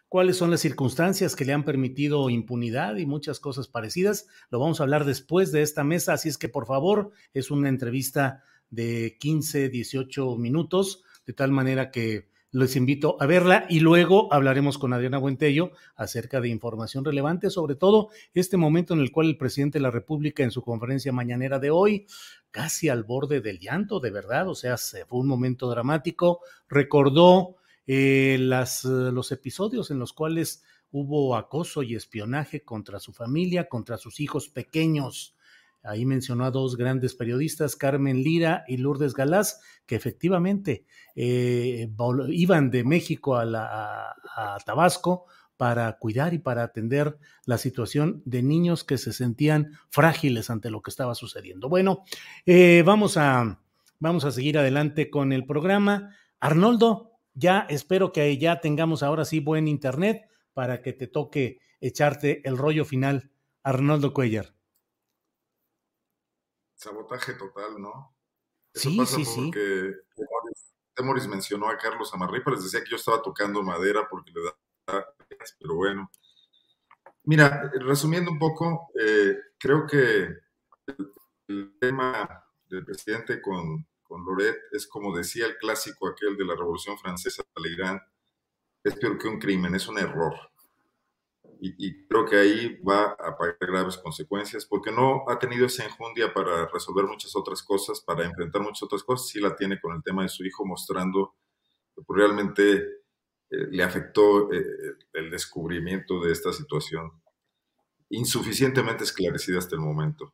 ¿Cuáles 0.09 0.37
son 0.37 0.51
las 0.51 0.61
circunstancias 0.61 1.35
que 1.35 1.43
le 1.43 1.51
han 1.51 1.65
permitido 1.65 2.29
impunidad 2.29 2.95
y 2.95 3.05
muchas 3.05 3.41
cosas 3.41 3.67
parecidas? 3.67 4.27
Lo 4.49 4.59
vamos 4.59 4.79
a 4.79 4.83
hablar 4.83 5.03
después 5.03 5.51
de 5.51 5.61
esta 5.61 5.83
mesa, 5.83 6.13
así 6.13 6.29
es 6.29 6.37
que 6.37 6.47
por 6.47 6.65
favor, 6.65 7.11
es 7.33 7.51
una 7.51 7.67
entrevista 7.67 8.41
de 8.69 9.17
15, 9.19 9.67
18 9.67 10.37
minutos 10.37 11.03
de 11.25 11.33
tal 11.33 11.51
manera 11.51 11.91
que 11.91 12.29
les 12.51 12.77
invito 12.77 13.21
a 13.21 13.25
verla 13.25 13.65
y 13.69 13.81
luego 13.81 14.33
hablaremos 14.33 14.77
con 14.77 14.93
Adriana 14.93 15.17
Buentello 15.17 15.71
acerca 15.97 16.39
de 16.39 16.47
información 16.47 17.03
relevante, 17.03 17.49
sobre 17.49 17.75
todo 17.75 18.07
este 18.33 18.55
momento 18.55 18.93
en 18.93 19.01
el 19.01 19.11
cual 19.11 19.27
el 19.27 19.37
presidente 19.37 19.77
de 19.77 19.83
la 19.83 19.91
República 19.91 20.41
en 20.41 20.51
su 20.51 20.61
conferencia 20.61 21.11
mañanera 21.11 21.59
de 21.59 21.69
hoy, 21.69 22.07
casi 22.49 22.87
al 22.87 23.03
borde 23.03 23.41
del 23.41 23.59
llanto, 23.59 23.99
de 23.99 24.11
verdad, 24.11 24.47
o 24.47 24.55
sea, 24.55 24.77
fue 24.77 25.19
un 25.19 25.27
momento 25.27 25.69
dramático, 25.69 26.39
recordó 26.69 27.57
eh, 27.87 28.37
las, 28.39 28.83
los 28.83 29.31
episodios 29.31 29.89
en 29.91 29.99
los 29.99 30.13
cuales 30.13 30.63
hubo 30.91 31.35
acoso 31.35 31.83
y 31.83 31.95
espionaje 31.95 32.63
contra 32.63 32.99
su 32.99 33.13
familia, 33.13 33.67
contra 33.67 33.97
sus 33.97 34.19
hijos 34.19 34.49
pequeños. 34.49 35.35
Ahí 35.83 36.05
mencionó 36.05 36.45
a 36.45 36.51
dos 36.51 36.75
grandes 36.75 37.15
periodistas, 37.15 37.75
Carmen 37.75 38.21
Lira 38.21 38.65
y 38.67 38.77
Lourdes 38.77 39.13
Galás, 39.13 39.61
que 39.85 39.95
efectivamente 39.95 40.85
eh, 41.15 41.89
iban 42.29 42.71
de 42.71 42.83
México 42.83 43.37
a, 43.37 44.13
a, 44.35 44.57
Tabasco 44.65 45.25
para 45.55 45.97
cuidar 45.97 46.33
y 46.33 46.39
para 46.39 46.63
atender 46.63 47.17
la 47.45 47.57
situación 47.57 48.21
de 48.25 48.43
niños 48.43 48.83
que 48.83 48.97
se 48.97 49.13
sentían 49.13 49.71
frágiles 49.89 50.49
ante 50.49 50.69
lo 50.69 50.81
que 50.81 50.91
estaba 50.91 51.15
sucediendo. 51.15 51.69
Bueno, 51.69 52.03
eh, 52.45 52.83
vamos, 52.85 53.17
a, 53.17 53.59
vamos 53.99 54.25
a 54.25 54.31
seguir 54.31 54.57
adelante 54.57 55.09
con 55.09 55.31
el 55.31 55.45
programa. 55.45 56.15
Arnoldo, 56.39 57.16
ya 57.37 57.67
espero 57.69 58.11
que 58.11 58.37
ya 58.37 58.59
tengamos 58.61 59.03
ahora 59.03 59.23
sí 59.23 59.39
buen 59.39 59.67
internet 59.67 60.27
para 60.53 60.81
que 60.81 60.91
te 60.91 61.07
toque 61.07 61.59
echarte 61.79 62.41
el 62.47 62.57
rollo 62.57 62.83
final, 62.83 63.31
Arnoldo 63.63 64.11
Cuellar. 64.11 64.55
Sabotaje 66.75 67.33
total, 67.33 67.79
¿no? 67.79 68.15
sí, 68.73 69.05
sí, 69.05 69.25
sí. 69.25 69.51
Temoris 70.95 71.27
mencionó 71.27 71.69
a 71.69 71.77
Carlos 71.77 72.11
Amarripa, 72.13 72.51
les 72.51 72.63
decía 72.63 72.83
que 72.83 72.89
yo 72.89 72.95
estaba 72.95 73.21
tocando 73.21 73.61
madera 73.61 74.07
porque 74.09 74.31
le 74.31 74.41
da, 74.41 75.05
pero 75.59 75.75
bueno. 75.75 76.11
Mira, 77.23 77.69
resumiendo 77.81 78.31
un 78.31 78.39
poco, 78.39 78.89
eh, 78.99 79.37
creo 79.59 79.85
que 79.85 80.27
el, 81.47 81.77
tema 81.79 82.43
del 82.67 82.83
presidente 82.83 83.41
con, 83.41 83.85
con 84.07 84.25
Loret 84.25 84.55
es 84.71 84.87
como 84.87 85.15
decía 85.15 85.45
el 85.45 85.57
clásico 85.57 86.07
aquel 86.07 86.37
de 86.37 86.45
la 86.45 86.55
Revolución 86.55 86.97
Francesa, 86.97 87.43
Talleyrand, 87.53 88.01
es 88.83 88.95
peor 88.95 89.17
que 89.17 89.27
un 89.27 89.39
crimen, 89.39 89.75
es 89.75 89.87
un 89.87 89.97
error. 89.97 90.33
Y, 91.59 92.05
creo 92.05 92.25
que 92.25 92.35
ahí 92.35 92.79
va 92.83 93.15
a 93.19 93.35
pagar 93.35 93.57
graves 93.59 93.97
consecuencias 93.97 94.65
porque 94.65 94.91
no 94.91 95.23
ha 95.27 95.39
tenido 95.39 95.65
esa 95.65 95.85
enjundia 95.85 96.31
para 96.31 96.67
resolver 96.67 97.05
muchas 97.05 97.35
otras 97.35 97.63
cosas, 97.63 97.99
para 97.99 98.25
enfrentar 98.25 98.61
muchas 98.61 98.83
otras 98.83 99.03
cosas. 99.03 99.27
Sí 99.27 99.39
la 99.39 99.55
tiene 99.55 99.81
con 99.81 99.95
el 99.95 100.03
tema 100.03 100.21
de 100.21 100.29
su 100.29 100.45
hijo 100.45 100.65
mostrando 100.65 101.35
que 101.95 102.03
pues, 102.03 102.19
realmente 102.19 102.75
eh, 103.49 103.67
le 103.71 103.83
afectó 103.83 104.51
eh, 104.53 104.63
el 105.13 105.31
descubrimiento 105.31 106.21
de 106.21 106.31
esta 106.31 106.53
situación 106.53 107.11
insuficientemente 108.09 109.03
esclarecida 109.03 109.57
hasta 109.57 109.75
el 109.75 109.81
momento. 109.81 110.33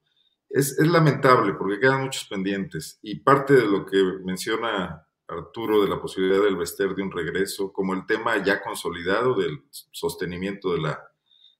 Es, 0.54 0.78
es 0.78 0.88
lamentable 0.88 1.54
porque 1.54 1.80
quedan 1.80 2.04
muchos 2.04 2.26
pendientes 2.26 3.00
y 3.02 3.20
parte 3.20 3.54
de 3.54 3.66
lo 3.66 3.86
que 3.86 3.98
menciona 4.24 5.06
Arturo 5.28 5.82
de 5.82 5.90
la 5.90 6.02
posibilidad 6.02 6.44
del 6.44 6.58
Vester 6.58 6.94
de 6.96 7.02
un 7.02 7.12
regreso, 7.12 7.72
como 7.72 7.94
el 7.94 8.06
tema 8.06 8.44
ya 8.44 8.62
consolidado 8.62 9.36
del 9.36 9.64
sostenimiento 9.92 10.74
de 10.74 10.82
la 10.82 11.02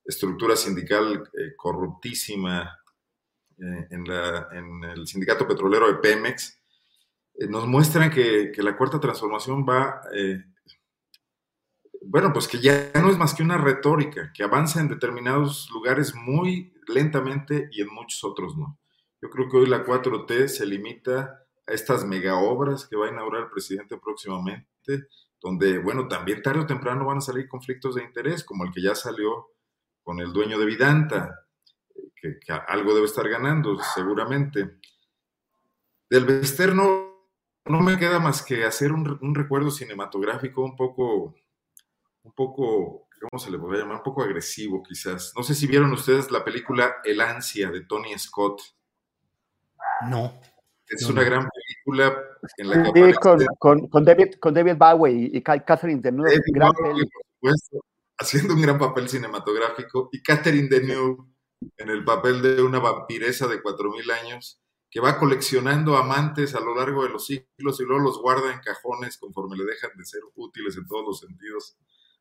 estructura 0.06 0.56
sindical 0.56 1.30
eh, 1.34 1.56
corruptísima 1.56 2.78
eh, 3.58 3.88
en, 3.90 4.04
la, 4.04 4.50
en, 4.52 4.84
el 4.84 5.08
sindicato 5.08 5.48
petrolero 5.48 5.88
de 5.88 5.96
Pemex, 5.96 6.60
eh, 7.36 7.48
nos 7.48 7.68
muestran 7.68 8.10
que, 8.10 8.52
que, 8.52 8.62
la 8.62 8.76
cuarta 8.76 9.00
transformación 9.00 9.66
va, 9.66 10.02
bueno, 12.06 12.34
pues 12.34 12.50
que 12.50 12.60
ya 12.60 12.92
no 12.96 13.10
es 13.10 13.18
más 13.18 13.34
que 13.34 13.44
una 13.44 13.58
retórica, 13.58 14.32
que 14.34 14.44
avanza 14.44 14.82
en 14.82 14.90
determinados 14.90 15.70
lugares 15.72 16.14
muy 16.14 16.74
lentamente 16.88 17.70
y 17.72 17.82
en 17.82 17.88
muchos 17.94 18.24
otros 18.26 18.58
no. 18.58 18.78
Yo 19.24 19.30
creo 19.30 19.48
que 19.48 19.56
hoy 19.56 19.68
la 19.68 19.86
4T 19.86 20.50
se 20.50 20.66
limita 20.66 21.46
a 21.66 21.72
estas 21.72 22.04
mega 22.04 22.36
obras 22.36 22.86
que 22.86 22.98
va 22.98 23.06
a 23.06 23.10
inaugurar 23.10 23.44
el 23.44 23.50
presidente 23.50 23.98
próximamente, 23.98 25.08
donde, 25.40 25.78
bueno, 25.78 26.10
también 26.10 26.42
tarde 26.42 26.60
o 26.60 26.66
temprano 26.66 27.06
van 27.06 27.20
a 27.20 27.22
salir 27.22 27.48
conflictos 27.48 27.96
de 27.96 28.04
interés, 28.04 28.44
como 28.44 28.66
el 28.66 28.74
que 28.74 28.82
ya 28.82 28.94
salió 28.96 29.48
con 30.04 30.20
el 30.20 30.34
dueño 30.34 30.60
de 30.60 30.66
Vidanta, 30.66 31.48
que, 32.14 32.38
algo 32.68 32.94
debe 32.94 33.06
estar 33.06 33.30
ganando, 33.30 33.78
seguramente. 33.96 34.80
Del 36.10 36.26
Bester 36.26 36.76
no, 36.76 37.16
me 37.66 37.98
queda 37.98 38.20
más 38.20 38.42
que 38.42 38.66
hacer 38.66 38.92
un, 38.92 39.34
recuerdo 39.34 39.72
cinematográfico 39.72 40.66
un 40.66 40.76
poco, 40.76 41.34
un 42.24 42.34
poco, 42.34 43.08
¿cómo 43.22 43.42
se 43.42 43.52
le 43.52 43.58
podría 43.58 43.84
llamar? 43.84 44.00
Un 44.00 44.04
poco 44.04 44.22
agresivo, 44.22 44.84
quizás. 44.84 45.32
No 45.34 45.44
sé 45.44 45.56
si 45.56 45.66
vieron 45.66 45.94
ustedes 45.94 46.30
la 46.30 46.44
película 46.44 46.98
El 47.06 47.22
Ansia 47.22 47.72
de 47.72 47.86
Tony 47.86 48.20
Scott. 48.20 48.62
No. 50.08 50.40
Es 50.88 51.04
una 51.04 51.24
gran 51.24 51.48
película 51.50 52.16
en 52.58 52.70
la 52.70 52.94
que 52.94 53.14
sí, 53.14 53.16
con, 53.60 53.88
con, 53.88 54.06
David, 54.06 54.36
con 54.40 54.54
David 54.54 54.76
Bowie 54.76 55.32
y 55.34 55.42
Catherine 55.42 56.02
Deneuve. 56.02 56.40
haciendo 58.18 58.54
un 58.54 58.62
gran 58.62 58.78
papel 58.78 59.10
cinematográfico, 59.10 60.10
y 60.12 60.22
Catherine 60.22 60.68
Deneuve 60.70 61.24
en 61.78 61.90
el 61.90 62.04
papel 62.04 62.42
de 62.42 62.62
una 62.62 62.80
vampiresa 62.80 63.48
de 63.48 63.62
4.000 63.62 64.12
años 64.22 64.62
que 64.94 65.00
va 65.00 65.18
coleccionando 65.18 65.98
amantes 65.98 66.54
a 66.54 66.60
lo 66.60 66.76
largo 66.76 67.04
de 67.04 67.10
los 67.10 67.26
siglos 67.26 67.80
y 67.80 67.84
luego 67.84 68.04
los 68.04 68.22
guarda 68.22 68.54
en 68.54 68.60
cajones 68.60 69.18
conforme 69.18 69.58
le 69.58 69.66
dejan 69.66 69.90
de 69.98 70.06
ser 70.06 70.22
útiles 70.36 70.78
en 70.78 70.86
todos 70.86 71.04
los 71.04 71.20
sentidos. 71.20 71.78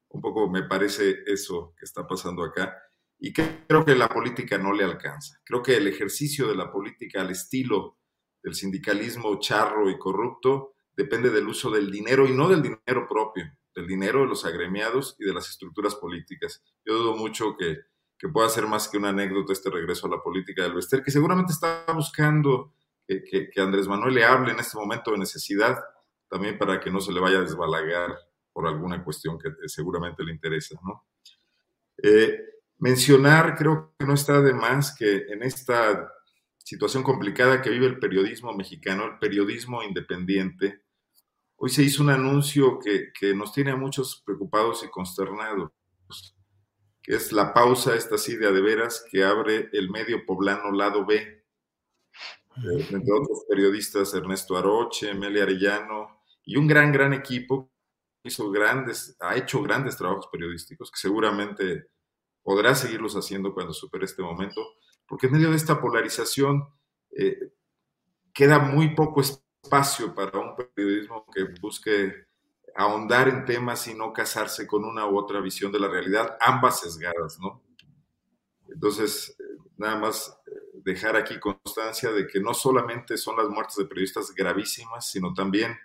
Un 0.08 0.22
poco 0.22 0.48
me 0.48 0.62
parece 0.62 1.18
eso 1.26 1.74
que 1.78 1.84
está 1.84 2.06
pasando 2.06 2.42
acá. 2.42 2.74
Y 3.24 3.32
creo 3.32 3.84
que 3.84 3.94
la 3.94 4.08
política 4.08 4.58
no 4.58 4.72
le 4.72 4.82
alcanza. 4.82 5.40
Creo 5.44 5.62
que 5.62 5.76
el 5.76 5.86
ejercicio 5.86 6.48
de 6.48 6.56
la 6.56 6.72
política 6.72 7.20
al 7.20 7.30
estilo 7.30 7.96
del 8.42 8.56
sindicalismo 8.56 9.38
charro 9.38 9.88
y 9.88 9.96
corrupto 9.96 10.74
depende 10.96 11.30
del 11.30 11.46
uso 11.46 11.70
del 11.70 11.88
dinero 11.88 12.26
y 12.26 12.32
no 12.32 12.48
del 12.48 12.62
dinero 12.62 13.06
propio, 13.08 13.44
del 13.76 13.86
dinero 13.86 14.22
de 14.22 14.26
los 14.26 14.44
agremiados 14.44 15.14
y 15.20 15.24
de 15.24 15.34
las 15.34 15.48
estructuras 15.48 15.94
políticas. 15.94 16.64
Yo 16.84 16.98
dudo 16.98 17.16
mucho 17.16 17.56
que, 17.56 17.78
pueda 18.32 18.48
ser 18.48 18.66
más 18.66 18.88
que 18.88 18.98
una 18.98 19.10
anécdota 19.10 19.52
este 19.52 19.70
regreso 19.70 20.08
a 20.08 20.10
la 20.10 20.22
política 20.22 20.64
del 20.64 20.74
Bester, 20.74 21.04
que 21.04 21.12
seguramente 21.12 21.52
está 21.52 21.84
buscando 21.94 22.74
que, 23.06 23.52
Andrés 23.56 23.86
Manuel 23.86 24.14
le 24.14 24.24
hable 24.24 24.50
en 24.50 24.58
este 24.58 24.76
momento 24.76 25.12
de 25.12 25.18
necesidad, 25.18 25.78
también 26.28 26.58
para 26.58 26.80
que 26.80 26.90
no 26.90 27.00
se 27.00 27.12
le 27.12 27.20
vaya 27.20 27.38
a 27.38 27.42
desbalagar 27.42 28.18
por 28.52 28.66
alguna 28.66 29.04
cuestión 29.04 29.38
que 29.38 29.48
seguramente 29.68 30.24
le 30.24 30.32
interesa. 30.32 30.76
¿no? 30.82 31.06
Eh, 32.02 32.51
mencionar, 32.82 33.54
creo 33.56 33.94
que 33.96 34.04
no 34.04 34.14
está 34.14 34.40
de 34.40 34.52
más 34.52 34.92
que 34.92 35.26
en 35.28 35.44
esta 35.44 36.12
situación 36.58 37.04
complicada 37.04 37.62
que 37.62 37.70
vive 37.70 37.86
el 37.86 38.00
periodismo 38.00 38.52
mexicano, 38.54 39.04
el 39.04 39.18
periodismo 39.20 39.84
independiente. 39.84 40.82
Hoy 41.54 41.70
se 41.70 41.84
hizo 41.84 42.02
un 42.02 42.10
anuncio 42.10 42.80
que, 42.80 43.34
nos 43.34 43.52
tiene 43.52 43.70
a 43.70 43.76
muchos 43.76 44.20
preocupados 44.26 44.82
y 44.82 44.88
consternados, 44.88 45.70
que 47.00 47.14
es 47.14 47.30
la 47.30 47.54
pausa, 47.54 47.94
esta 47.94 48.18
sí 48.18 48.34
de 48.34 48.50
veras, 48.50 49.04
que 49.08 49.22
abre 49.22 49.70
el 49.72 49.88
medio 49.88 50.26
poblano 50.26 50.72
Lado 50.72 51.06
B, 51.06 51.18
eh, 51.18 51.44
entre 52.90 53.12
otros 53.12 53.44
periodistas 53.48 54.12
Ernesto 54.12 54.56
Aroche, 54.56 55.10
Emelia 55.10 55.44
Arellano 55.44 56.24
y 56.44 56.56
un 56.56 56.66
gran, 56.66 56.90
gran 56.90 57.12
equipo 57.12 57.70
hizo 58.24 58.50
grandes, 58.50 59.16
ha 59.20 59.36
hecho 59.36 59.62
grandes 59.62 59.96
trabajos 59.96 60.28
periodísticos 60.32 60.90
que 60.90 60.98
seguramente 60.98 61.92
podrá 62.42 62.74
seguirlos 62.74 63.14
haciendo 63.14 63.54
cuando 63.54 63.72
supere 63.72 64.04
este 64.04 64.22
momento 64.22 64.60
porque 65.12 65.26
en 65.26 65.34
medio 65.34 65.50
de 65.50 65.56
esta 65.56 65.78
polarización 65.78 66.68
eh, 67.14 67.52
queda 68.32 68.58
muy 68.58 68.94
poco 68.94 69.20
espacio 69.20 70.14
para 70.14 70.38
un 70.38 70.56
periodismo 70.56 71.26
que 71.30 71.44
busque 71.60 72.14
ahondar 72.74 73.28
en 73.28 73.44
temas 73.44 73.86
y 73.88 73.94
no 73.94 74.14
casarse 74.14 74.66
con 74.66 74.86
una 74.86 75.06
u 75.06 75.18
otra 75.18 75.42
visión 75.42 75.70
de 75.70 75.80
la 75.80 75.88
realidad, 75.88 76.38
ambas 76.40 76.80
sesgadas, 76.80 77.38
¿no? 77.38 77.62
Entonces, 78.72 79.36
nada 79.76 79.96
más 79.96 80.34
eh, 80.46 80.50
dejar 80.82 81.16
aquí 81.16 81.38
constancia 81.38 82.10
de 82.10 82.26
que 82.26 82.40
no 82.40 82.54
solamente 82.54 83.18
son 83.18 83.36
las 83.36 83.50
muertes 83.50 83.76
de 83.76 83.84
periodistas 83.84 84.32
gravísimas, 84.34 85.10
sino 85.10 85.34
también 85.34 85.76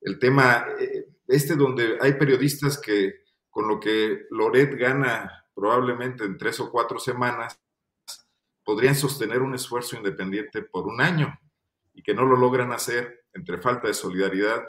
el 0.00 0.18
tema 0.18 0.64
eh, 0.78 1.06
este 1.28 1.54
donde 1.54 1.98
hay 2.00 2.14
periodistas 2.14 2.78
que 2.78 3.24
con 3.50 3.68
lo 3.68 3.78
que 3.78 4.22
Loret 4.30 4.74
gana 4.78 5.44
probablemente 5.60 6.24
en 6.24 6.38
tres 6.38 6.58
o 6.58 6.70
cuatro 6.70 6.98
semanas, 6.98 7.60
podrían 8.64 8.94
sostener 8.94 9.42
un 9.42 9.54
esfuerzo 9.54 9.96
independiente 9.96 10.62
por 10.62 10.86
un 10.86 11.02
año 11.02 11.38
y 11.92 12.02
que 12.02 12.14
no 12.14 12.24
lo 12.24 12.36
logran 12.36 12.72
hacer 12.72 13.26
entre 13.34 13.58
falta 13.58 13.88
de 13.88 13.94
solidaridad 13.94 14.64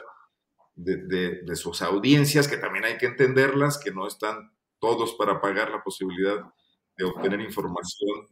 de, 0.74 1.56
sus 1.56 1.80
audiencias, 1.82 2.46
que 2.46 2.58
también 2.58 2.84
hay 2.84 2.98
que 2.98 3.06
entenderlas, 3.06 3.78
que 3.78 3.90
no 3.90 4.06
están 4.06 4.52
todos 4.78 5.14
para 5.14 5.40
pagar 5.40 5.70
la 5.70 5.82
posibilidad 5.82 6.44
de 6.96 7.04
obtener 7.04 7.40
información 7.40 8.28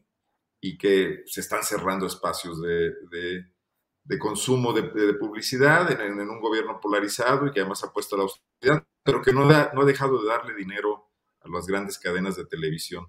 y 0.61 0.77
que 0.77 1.23
se 1.27 1.41
están 1.41 1.63
cerrando 1.63 2.07
espacios 2.07 2.61
de, 2.61 4.19
consumo 4.19 4.73
de, 4.75 5.15
publicidad 5.15 5.91
en, 5.99 6.21
un 6.21 6.41
gobierno 6.41 6.79
polarizado 6.79 7.47
y 7.47 7.53
que 7.53 7.61
además 7.61 7.85
ha 7.85 7.93
puesto 7.93 8.17
la 8.17 8.25
austeridad. 8.25 8.85
pero 9.03 9.23
que 9.23 9.33
no, 9.33 9.47
no 9.47 9.83
ha 9.83 9.85
dejado 9.87 10.21
de 10.21 10.29
darle 10.29 10.55
dinero 10.55 11.10
a 11.43 11.49
las 11.49 11.67
grandes 11.67 11.99
cadenas 11.99 12.37
de 12.37 12.47
televisión. 12.47 13.07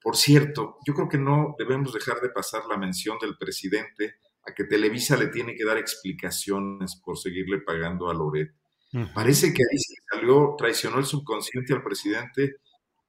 Por 0.00 0.16
cierto, 0.16 0.78
yo 0.86 0.94
creo 0.94 1.08
que 1.08 1.18
no 1.18 1.54
debemos 1.58 1.92
dejar 1.92 2.20
de 2.20 2.28
pasar 2.28 2.66
la 2.66 2.76
mención 2.76 3.18
del 3.20 3.38
presidente 3.38 4.16
a 4.46 4.52
que 4.52 4.64
Televisa 4.64 5.16
le 5.16 5.28
tiene 5.28 5.54
que 5.54 5.64
dar 5.64 5.78
explicaciones 5.78 7.00
por 7.02 7.18
seguirle 7.18 7.60
pagando 7.60 8.10
a 8.10 8.14
Loret. 8.14 8.54
Parece 9.12 9.52
que 9.52 9.62
ahí 9.62 9.78
se 9.78 9.94
salió, 10.08 10.54
traicionó 10.56 10.98
el 10.98 11.04
subconsciente 11.04 11.72
al 11.72 11.82
presidente, 11.82 12.56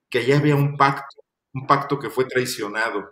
que 0.10 0.20
allá 0.20 0.38
había 0.38 0.56
un 0.56 0.78
pacto, 0.78 1.18
un 1.54 1.68
pacto 1.68 2.00
que 2.00 2.10
fue 2.10 2.26
traicionado. 2.26 3.12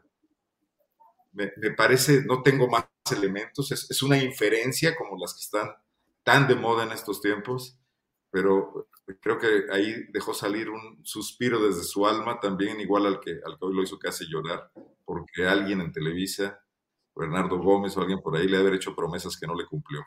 Me, 1.33 1.51
parece, 1.77 2.23
no 2.25 2.41
tengo 2.41 2.67
más 2.67 2.85
elementos, 3.11 3.71
es, 3.71 3.91
es, 3.91 4.01
una 4.01 4.17
inferencia 4.17 4.95
como 4.95 5.19
las 5.19 5.33
que 5.33 5.41
están 5.41 5.69
tan 6.23 6.47
de 6.47 6.55
moda 6.55 6.83
en 6.83 6.93
estos 6.93 7.21
tiempos, 7.21 7.77
pero 8.33 8.89
creo 9.21 9.37
que 9.37 9.65
ahí 9.71 10.07
dejó 10.11 10.33
salir 10.33 10.67
un 10.67 11.05
suspiro 11.05 11.63
desde 11.63 11.83
su 11.83 12.07
alma, 12.07 12.39
también 12.39 12.81
igual 12.81 13.05
al 13.05 13.19
que, 13.19 13.39
al 13.45 13.59
que 13.59 13.65
hoy 13.65 13.75
lo 13.75 13.83
hizo 13.83 13.99
casi 13.99 14.25
llorar, 14.25 14.71
porque 15.05 15.45
alguien 15.45 15.81
en 15.81 15.91
Televisa, 15.91 16.59
Bernardo 17.15 17.59
Gómez 17.59 17.95
o 17.95 18.01
alguien 18.01 18.21
por 18.23 18.35
ahí, 18.35 18.47
le 18.47 18.57
haber 18.57 18.73
hecho 18.73 18.95
promesas 18.95 19.37
que 19.37 19.45
no 19.45 19.53
le 19.53 19.67
cumplió. 19.67 20.01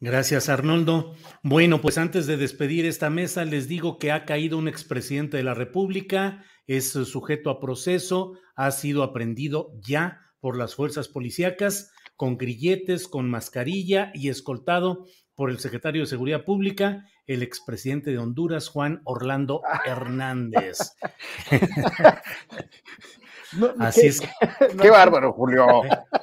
Gracias, 0.00 0.48
Arnoldo. 0.48 1.14
Bueno, 1.42 1.82
pues 1.82 1.98
antes 1.98 2.26
de 2.26 2.38
despedir 2.38 2.86
esta 2.86 3.10
mesa, 3.10 3.44
les 3.44 3.68
digo 3.68 3.98
que 3.98 4.10
ha 4.10 4.24
caído 4.24 4.56
un 4.56 4.66
expresidente 4.66 5.36
de 5.36 5.44
la 5.44 5.52
República, 5.52 6.42
es 6.66 6.90
sujeto 6.90 7.50
a 7.50 7.60
proceso, 7.60 8.32
ha 8.54 8.70
sido 8.70 9.02
aprendido 9.02 9.72
ya 9.86 10.22
por 10.40 10.56
las 10.56 10.74
fuerzas 10.74 11.08
policíacas, 11.08 11.92
con 12.16 12.38
grilletes, 12.38 13.08
con 13.08 13.28
mascarilla 13.28 14.10
y 14.14 14.30
escoltado 14.30 15.04
por 15.36 15.50
el 15.50 15.58
secretario 15.58 16.02
de 16.02 16.06
Seguridad 16.06 16.44
Pública, 16.44 17.06
el 17.26 17.42
expresidente 17.42 18.10
de 18.10 18.18
Honduras, 18.18 18.68
Juan 18.68 19.02
Orlando 19.04 19.62
Hernández. 19.86 20.96
así 23.78 24.06
es. 24.06 24.20
Qué 24.80 24.90
bárbaro, 24.90 25.32
Julio. 25.32 25.66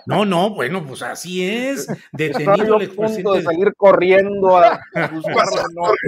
No, 0.06 0.26
no, 0.26 0.50
bueno, 0.50 0.86
pues 0.86 1.02
así 1.04 1.44
es. 1.44 1.88
Detenido 2.12 2.80
el 2.80 2.90
punto 2.90 3.34
de 3.34 3.44
salir 3.44 3.74
corriendo 3.76 4.58
a 4.58 4.80
buscar 5.12 5.46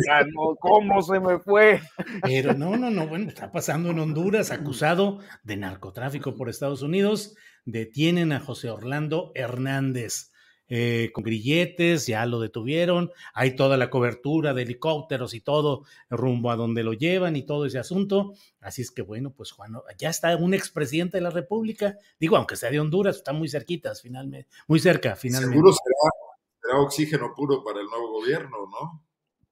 la 0.08 0.26
¿Cómo 0.60 1.02
se 1.02 1.20
me 1.20 1.40
fue? 1.40 1.82
Pero 2.24 2.54
no, 2.54 2.76
no, 2.76 2.90
no, 2.90 3.08
bueno, 3.08 3.30
está 3.30 3.52
pasando 3.52 3.92
en 3.92 4.00
Honduras, 4.00 4.52
acusado 4.52 5.20
de 5.44 5.58
narcotráfico 5.58 6.36
por 6.36 6.50
Estados 6.50 6.82
Unidos. 6.82 7.36
Detienen 7.66 8.32
a 8.32 8.40
José 8.40 8.70
Orlando 8.70 9.32
Hernández. 9.36 10.32
Eh, 10.68 11.12
con 11.14 11.24
grilletes, 11.24 12.08
ya 12.08 12.26
lo 12.26 12.40
detuvieron, 12.40 13.12
hay 13.36 13.56
toda 13.56 13.78
la 13.78 13.92
cobertura 13.92 14.56
de 14.56 14.64
helicópteros 14.64 15.36
y 15.36 15.42
todo 15.42 15.84
rumbo 16.10 16.50
a 16.50 16.56
donde 16.56 16.84
lo 16.84 16.94
llevan 16.94 17.36
y 17.36 17.44
todo 17.44 17.68
ese 17.68 17.78
asunto. 17.78 18.34
Así 18.62 18.82
es 18.82 18.90
que 18.90 19.04
bueno, 19.04 19.32
pues 19.32 19.52
Juan, 19.52 19.74
ya 20.00 20.10
está 20.10 20.36
un 20.36 20.56
expresidente 20.56 21.18
de 21.18 21.22
la 21.22 21.30
República, 21.30 21.98
digo, 22.20 22.36
aunque 22.36 22.56
sea 22.56 22.72
de 22.72 22.80
Honduras, 22.80 23.18
está 23.18 23.32
muy 23.32 23.48
cerquitas 23.48 24.02
finalmente, 24.02 24.50
muy 24.68 24.80
cerca 24.80 25.16
finalmente. 25.16 25.56
Seguro 25.56 25.74
será, 25.74 26.80
oxígeno 26.80 27.34
puro 27.36 27.64
para 27.64 27.80
el 27.80 27.86
nuevo 27.86 28.14
gobierno, 28.14 28.58
¿no? 28.72 29.04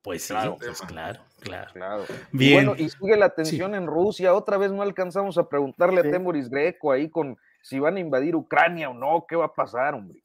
Pues 0.01 0.23
sí, 0.23 0.33
claro, 0.33 0.57
pues 0.59 0.81
claro, 0.81 1.21
claro. 1.39 2.03
Bien. 2.31 2.65
bueno, 2.65 2.75
y 2.75 2.89
sigue 2.89 3.15
la 3.15 3.29
tensión 3.29 3.73
en 3.73 3.87
Rusia. 3.87 4.33
Otra 4.33 4.57
vez 4.57 4.69
no 4.71 4.81
alcanzamos 4.81 5.37
a 5.37 5.47
preguntarle 5.47 6.01
a 6.01 6.03
Temoris 6.03 6.49
Greco 6.49 6.91
ahí 6.91 7.09
con 7.09 7.37
si 7.61 7.79
van 7.79 7.95
a 7.95 8.01
invadir 8.01 8.35
Ucrania 8.35 8.89
o 8.89 8.93
no, 8.93 9.25
¿qué 9.29 9.37
va 9.37 9.45
a 9.45 9.53
pasar, 9.53 9.93
hombre? 9.93 10.21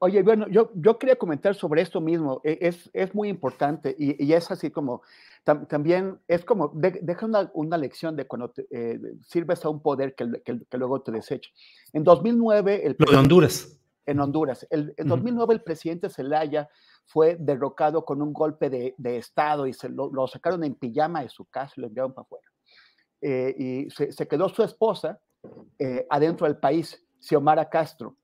Oye, 0.00 0.22
bueno, 0.22 0.46
yo, 0.48 0.70
yo 0.74 0.98
quería 0.98 1.16
comentar 1.16 1.54
sobre 1.54 1.82
esto 1.82 2.00
mismo. 2.00 2.40
E, 2.44 2.58
es, 2.62 2.90
es 2.92 3.14
muy 3.14 3.28
importante 3.28 3.94
y, 3.98 4.24
y, 4.24 4.32
es 4.32 4.50
así 4.50 4.70
como, 4.70 5.02
también 5.44 6.18
es 6.26 6.44
como, 6.44 6.72
deja 6.74 7.26
una, 7.26 7.50
una, 7.54 7.76
lección 7.76 8.16
de 8.16 8.26
cuando 8.26 8.52
eh, 8.70 8.98
sirves 9.26 9.64
a 9.64 9.68
un 9.68 9.80
poder 9.80 10.14
que, 10.14 10.42
que, 10.44 10.60
que, 10.68 10.78
luego 10.78 11.02
te 11.02 11.12
desecha. 11.12 11.50
En 11.92 12.04
2009... 12.04 12.86
El 12.86 12.96
Lo 12.98 13.10
de 13.10 13.16
Honduras. 13.16 13.78
En 14.06 14.20
Honduras. 14.20 14.66
El, 14.70 14.94
en 14.96 15.08
2009 15.08 15.54
el 15.54 15.62
presidente 15.62 16.08
Zelaya 16.08 16.68
fue 17.04 17.36
derrocado 17.38 18.04
con 18.04 18.22
un 18.22 18.32
golpe 18.32 18.70
de, 18.70 18.94
de 18.98 19.16
Estado 19.18 19.66
y 19.66 19.72
se 19.72 19.88
lo, 19.88 20.10
lo, 20.12 20.26
sacaron 20.26 20.64
en 20.64 20.74
pijama 20.74 21.22
de 21.22 21.28
su 21.28 21.44
casa 21.44 21.74
y 21.76 21.80
lo 21.82 21.86
enviaron 21.88 22.12
para 22.12 22.24
afuera. 22.24 22.48
Eh, 23.20 23.54
y 23.58 23.90
se, 23.90 24.12
se, 24.12 24.28
quedó 24.28 24.48
su 24.48 24.62
esposa 24.62 25.20
eh, 25.78 26.06
adentro 26.08 26.46
del 26.46 26.56
país, 26.56 27.04
Xiomara 27.20 27.68
Castro 27.68 28.16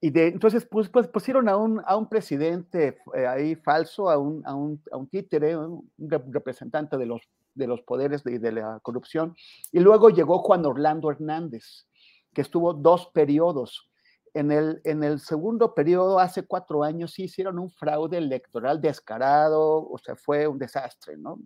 y 0.00 0.10
de, 0.10 0.28
entonces 0.28 0.64
pues, 0.70 0.88
pues 0.88 1.08
pusieron 1.08 1.48
a 1.48 1.56
un, 1.56 1.82
a 1.84 1.96
un 1.96 2.08
presidente 2.08 2.98
eh, 3.16 3.26
ahí 3.26 3.56
falso, 3.56 4.10
a 4.10 4.18
un, 4.18 4.46
a 4.46 4.54
un, 4.54 4.80
a 4.92 4.96
un 4.96 5.08
títere, 5.08 5.56
un 5.56 5.90
representante 5.98 6.96
de 6.96 7.06
los, 7.06 7.22
de 7.54 7.66
los 7.66 7.82
poderes 7.82 8.22
y 8.24 8.32
de, 8.32 8.38
de, 8.38 8.52
la 8.52 8.78
corrupción. 8.80 9.34
Y 9.72 9.80
luego 9.80 10.10
llegó 10.10 10.38
Juan 10.38 10.64
Orlando 10.64 11.10
Hernández, 11.10 11.86
que 12.32 12.42
estuvo 12.42 12.74
dos 12.74 13.10
periodos. 13.12 13.90
En 14.34 14.52
el, 14.52 14.80
en 14.84 15.02
el 15.02 15.18
segundo 15.18 15.74
periodo, 15.74 16.20
hace 16.20 16.44
cuatro 16.44 16.84
años, 16.84 17.12
sí 17.14 17.24
hicieron 17.24 17.58
un 17.58 17.70
fraude 17.70 18.18
electoral 18.18 18.80
descarado, 18.80 19.88
o 19.90 19.98
sea, 19.98 20.14
fue 20.14 20.46
un 20.46 20.58
desastre, 20.58 21.16
¿no? 21.16 21.40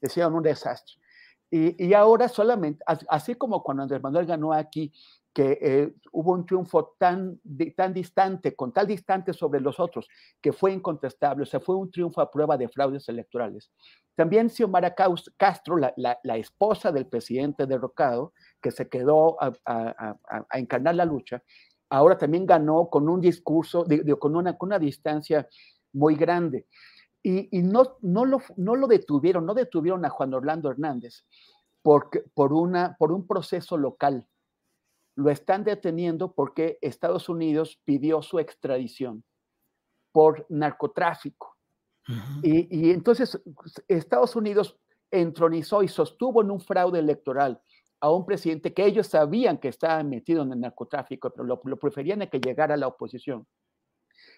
Hicieron 0.00 0.34
un 0.34 0.42
desastre. 0.42 0.94
Y, 1.50 1.84
y 1.84 1.94
ahora 1.94 2.28
solamente, 2.28 2.84
así 3.08 3.34
como 3.34 3.64
cuando 3.64 3.82
Andrés 3.82 4.02
Manuel 4.02 4.26
ganó 4.26 4.52
aquí, 4.52 4.92
que 5.36 5.58
eh, 5.60 5.94
hubo 6.12 6.32
un 6.32 6.46
triunfo 6.46 6.94
tan, 6.98 7.38
tan 7.76 7.92
distante, 7.92 8.56
con 8.56 8.72
tal 8.72 8.86
distante 8.86 9.34
sobre 9.34 9.60
los 9.60 9.78
otros, 9.78 10.08
que 10.40 10.50
fue 10.50 10.72
incontestable, 10.72 11.42
o 11.42 11.46
sea, 11.46 11.60
fue 11.60 11.76
un 11.76 11.90
triunfo 11.90 12.22
a 12.22 12.30
prueba 12.30 12.56
de 12.56 12.70
fraudes 12.70 13.06
electorales. 13.10 13.70
También 14.14 14.48
Xiomara 14.48 14.94
Castro, 15.36 15.76
la, 15.76 15.92
la, 15.98 16.18
la 16.22 16.38
esposa 16.38 16.90
del 16.90 17.04
presidente 17.06 17.66
derrocado, 17.66 18.32
que 18.62 18.70
se 18.70 18.88
quedó 18.88 19.36
a, 19.38 19.52
a, 19.66 20.16
a, 20.26 20.46
a, 20.48 20.58
encarnar 20.58 20.94
la 20.94 21.04
lucha, 21.04 21.42
ahora 21.90 22.16
también 22.16 22.46
ganó 22.46 22.88
con 22.88 23.06
un 23.06 23.20
discurso, 23.20 23.84
de, 23.84 23.98
de, 23.98 24.16
con, 24.16 24.36
una, 24.36 24.56
con 24.56 24.70
una 24.70 24.78
distancia 24.78 25.46
muy 25.92 26.14
grande. 26.14 26.66
Y, 27.22 27.58
y 27.58 27.62
no, 27.62 27.98
no, 28.00 28.24
lo, 28.24 28.40
no 28.56 28.74
lo 28.74 28.86
detuvieron, 28.86 29.44
no 29.44 29.52
detuvieron 29.52 30.02
a 30.06 30.08
Juan 30.08 30.32
Orlando 30.32 30.70
Hernández 30.70 31.26
porque, 31.82 32.24
por, 32.32 32.54
una, 32.54 32.96
por 32.98 33.12
un 33.12 33.26
proceso 33.26 33.76
local 33.76 34.26
lo 35.16 35.30
están 35.30 35.64
deteniendo 35.64 36.32
porque 36.32 36.78
Estados 36.80 37.28
Unidos 37.28 37.80
pidió 37.84 38.22
su 38.22 38.38
extradición 38.38 39.24
por 40.12 40.46
narcotráfico. 40.48 41.56
Uh 42.08 42.12
-huh. 42.12 42.40
y, 42.42 42.88
y, 42.88 42.90
entonces 42.92 43.42
Estados 43.88 44.36
Unidos 44.36 44.78
entronizó 45.10 45.82
y 45.82 45.88
sostuvo 45.88 46.42
en 46.42 46.50
un 46.50 46.60
fraude 46.60 47.00
electoral 47.00 47.60
a 48.00 48.12
un 48.12 48.24
presidente 48.24 48.72
que 48.72 48.84
ellos 48.84 49.06
sabían 49.06 49.58
que 49.58 49.68
estaba 49.68 50.02
metido 50.04 50.42
en 50.42 50.52
el 50.52 50.60
narcotráfico, 50.60 51.30
pero 51.30 51.44
lo, 51.44 51.60
lo 51.64 51.78
preferían 51.78 52.22
a 52.22 52.26
que 52.28 52.38
llegara 52.38 52.74
a 52.74 52.76
la 52.76 52.86
oposición. 52.86 53.46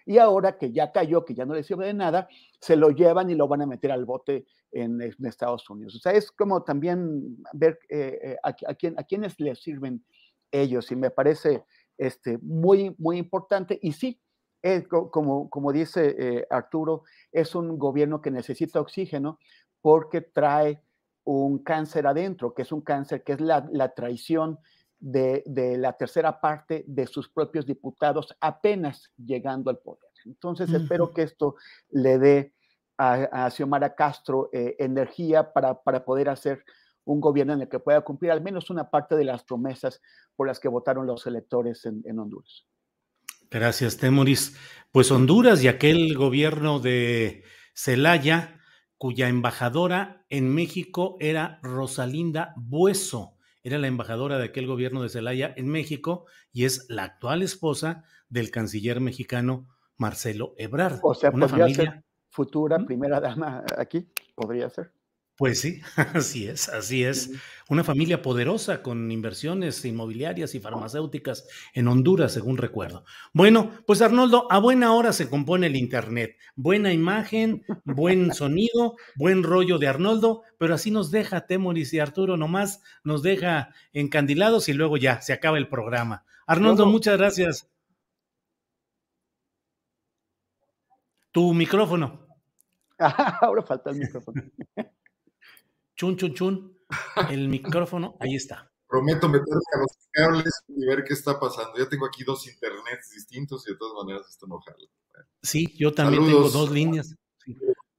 Y 0.07 0.19
ahora 0.19 0.57
que 0.57 0.73
ya 0.73 0.91
cayó, 0.93 1.25
que 1.25 1.35
ya 1.35 1.45
no 1.45 1.55
le 1.55 1.63
sirve 1.63 1.87
de 1.87 1.95
nada, 1.95 2.29
se 2.61 2.77
lo 2.77 2.91
llevan 2.91 3.31
y 3.31 3.35
lo 3.35 3.49
van 3.49 3.63
a 3.63 3.67
meter 3.67 3.93
al 3.93 4.05
bote 4.05 4.47
en, 4.73 5.03
en 5.03 5.27
Estados 5.27 5.69
Unidos. 5.69 5.97
O 5.97 5.99
sea, 5.99 6.13
es 6.13 6.31
como 6.31 6.63
también 6.63 7.37
ver 7.53 7.79
eh, 7.89 8.19
eh, 8.23 8.37
a, 8.43 8.55
a, 8.67 8.75
quién, 8.75 8.99
a 8.99 9.03
quienes 9.03 9.39
les 9.39 9.61
sirven 9.61 10.05
ellos 10.51 10.91
y 10.93 10.97
me 10.97 11.11
parece 11.11 11.65
este, 11.97 12.39
muy, 12.43 12.95
muy 12.99 13.19
importante. 13.19 13.79
Y 13.83 13.93
sí, 13.93 14.21
es, 14.63 14.87
como, 14.89 15.49
como 15.51 15.73
dice 15.73 16.17
eh, 16.19 16.47
Arturo, 16.51 17.05
es 17.33 17.55
un 17.55 17.79
gobierno 17.79 18.21
que 18.21 18.31
necesita 18.31 18.81
oxígeno 18.81 19.39
porque 19.81 20.21
trae 20.21 20.83
un 21.25 21.59
cáncer 21.63 22.07
adentro, 22.07 22.55
que 22.55 22.63
es 22.63 22.73
un 22.73 22.81
cáncer 22.81 23.23
que 23.23 23.33
es 23.35 23.41
la, 23.41 23.69
la 23.71 23.95
traición 23.95 24.59
de, 24.99 25.43
de, 25.47 25.77
la 25.77 25.93
tercera 25.93 26.41
parte 26.41 26.85
de 26.89 27.07
sus 27.07 27.29
propios 27.29 27.67
diputados 27.67 28.37
apenas 28.41 29.13
llegando 29.17 29.71
al 29.71 29.79
poder. 29.79 30.11
Entonces, 30.25 30.69
uh 30.71 30.73
-huh. 30.73 30.83
espero 30.83 31.13
que 31.13 31.23
esto 31.23 31.55
le 31.91 32.19
dé 32.19 32.55
a, 32.97 33.45
a 33.45 33.51
Xiomara 33.51 33.95
Castro 33.95 34.49
eh, 34.53 34.75
energía 34.79 35.53
para, 35.53 35.75
para 35.75 36.05
poder 36.05 36.29
hacer 36.29 36.65
un 37.09 37.21
gobierno 37.21 37.55
en 37.55 37.63
el 37.63 37.69
que 37.69 37.79
pueda 37.79 38.03
cumplir 38.03 38.31
al 38.31 38.43
menos 38.43 38.71
una 38.71 38.91
parte 38.91 39.17
de 39.17 39.25
las 39.25 39.43
promesas 39.43 40.01
por 40.37 40.47
las 40.47 40.61
que 40.61 40.69
votaron 40.69 41.07
los 41.07 41.27
electores 41.27 41.85
en, 41.87 42.03
en 42.05 42.19
Honduras. 42.19 42.67
Gracias, 43.51 43.97
Temoris. 43.97 44.57
Pues 44.93 45.11
Honduras 45.11 45.63
y 45.65 45.69
aquel 45.69 46.15
gobierno 46.17 46.81
de 46.81 47.45
Celaya, 47.75 48.61
cuya 48.99 49.29
embajadora 49.29 50.27
en 50.29 50.53
México 50.55 51.17
era 51.19 51.59
Rosalinda 51.63 52.53
Bueso, 52.57 53.37
era 53.63 53.79
la 53.79 53.87
embajadora 53.87 54.39
de 54.39 54.45
aquel 54.45 54.67
gobierno 54.67 55.03
de 55.03 55.09
Celaya 55.09 55.53
en 55.57 55.69
México 55.69 56.27
y 56.53 56.65
es 56.65 56.87
la 56.91 57.05
actual 57.05 57.43
esposa 57.43 58.05
del 58.29 58.51
canciller 58.51 59.01
mexicano 59.01 59.69
Marcelo 59.97 60.55
Ebrard. 60.59 61.01
O 61.03 61.15
sea, 61.15 61.31
una 61.31 61.49
familia 61.49 62.05
futura 62.29 62.79
primera 62.85 63.19
dama 63.19 63.65
aquí, 63.79 64.09
podría 64.35 64.69
ser. 64.69 64.93
Pues 65.39 65.61
sí, 65.61 65.81
así 66.15 66.49
es, 66.49 66.69
así 66.69 67.05
es. 67.05 67.31
Una 67.69 67.85
familia 67.85 68.23
poderosa 68.23 68.83
con 68.83 69.13
inversiones 69.13 69.85
inmobiliarias 69.85 70.53
y 70.57 70.61
farmacéuticas 70.61 71.47
en 71.75 71.87
Honduras, 71.87 72.33
según 72.33 72.57
recuerdo. 72.57 73.05
Bueno, 73.33 73.71
pues 73.87 74.03
Arnoldo, 74.03 74.51
a 74.51 74.59
buena 74.59 74.93
hora 74.95 75.13
se 75.13 75.31
compone 75.31 75.69
el 75.69 75.77
Internet. 75.77 76.37
Buena 76.57 76.93
imagen, 76.93 77.65
buen 77.85 78.35
sonido, 78.35 78.97
buen 79.15 79.45
rollo 79.45 79.79
de 79.79 79.87
Arnoldo, 79.87 80.43
pero 80.59 80.75
así 80.75 80.91
nos 80.91 81.13
deja 81.13 81.47
Temoris 81.47 81.93
y 81.95 82.01
Arturo 82.01 82.37
nomás, 82.37 82.83
nos 83.05 83.23
deja 83.23 83.73
encandilados 83.93 84.69
y 84.69 84.73
luego 84.73 84.97
ya 84.97 85.21
se 85.21 85.33
acaba 85.33 85.57
el 85.57 85.69
programa. 85.69 86.25
Arnoldo, 86.49 86.85
muchas 86.87 87.17
gracias. 87.17 87.69
Tu 91.31 91.55
micrófono. 91.55 92.27
Ahora 93.41 93.63
falta 93.63 93.91
el 93.91 93.99
micrófono. 93.99 94.43
chun, 95.99 96.17
chun, 96.17 96.33
chun, 96.33 96.79
el 97.31 97.49
micrófono, 97.49 98.17
ahí 98.21 98.37
está. 98.37 98.71
Prometo 98.89 99.29
meterme 99.29 99.61
a 99.75 99.79
los 99.81 100.09
cables 100.13 100.63
y 100.69 100.87
ver 100.87 101.05
qué 101.05 101.13
está 101.13 101.39
pasando. 101.39 101.77
Ya 101.77 101.89
tengo 101.89 102.07
aquí 102.07 102.25
dos 102.25 102.47
internets 102.47 103.11
distintos 103.15 103.69
y 103.69 103.73
de 103.73 103.79
todas 103.79 104.03
maneras 104.03 104.27
esto 104.31 104.47
no 104.47 104.59
jala. 104.61 104.79
Sí, 105.43 105.75
yo 105.77 105.93
también 105.93 106.25
tengo 106.25 106.49
dos 106.49 106.71
líneas. 106.71 107.15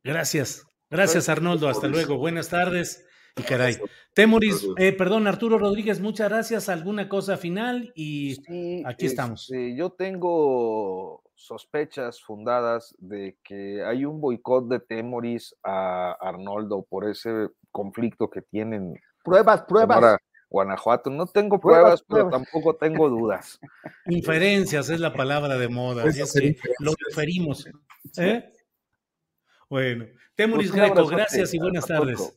Gracias. 0.04 0.64
Gracias, 0.89 1.30
Arnoldo. 1.30 1.70
Hasta 1.70 1.88
luego. 1.88 2.18
Buenas 2.18 2.50
tardes. 2.50 3.06
Y 3.38 3.43
caray. 3.43 3.78
Temoris, 4.16 4.68
eh, 4.78 4.93
perdón, 4.93 5.28
Arturo 5.28 5.60
Rodríguez, 5.60 6.00
muchas 6.00 6.30
gracias. 6.30 6.70
¿Alguna 6.70 7.08
cosa 7.08 7.38
final? 7.38 7.91
Y 7.93 8.38
aquí 8.86 9.06
estamos. 9.06 9.43
Este, 9.43 9.78
yo 9.78 9.91
tengo 9.91 11.22
sospechas 11.39 12.21
fundadas 12.21 12.93
de 12.99 13.37
que 13.43 13.83
hay 13.83 14.03
un 14.03 14.19
boicot 14.19 14.67
de 14.67 14.79
Temoris 14.81 15.55
a 15.63 16.11
Arnoldo 16.19 16.85
por 16.89 17.09
ese 17.09 17.47
conflicto 17.71 18.29
que 18.29 18.41
tienen. 18.41 18.99
Pruebas, 19.23 19.63
pruebas. 19.63 20.17
Guanajuato. 20.49 21.09
No 21.09 21.27
tengo 21.27 21.59
pruebas, 21.59 22.03
pero 22.07 22.29
tampoco 22.29 22.75
tengo 22.75 23.07
dudas. 23.09 23.59
Inferencias 24.07 24.89
es 24.89 24.99
la 24.99 25.13
palabra 25.13 25.57
de 25.57 25.69
moda. 25.69 26.03
Así 26.03 26.21
es 26.21 26.33
que 26.33 26.57
lo 26.79 26.93
referimos. 27.07 27.65
¿eh? 28.17 28.51
Bueno, 29.69 30.05
Temuris 30.35 30.71
pues 30.71 30.81
Greco, 30.81 31.07
gracias 31.07 31.53
y 31.53 31.59
buenas 31.59 31.85
tardes. 31.85 32.35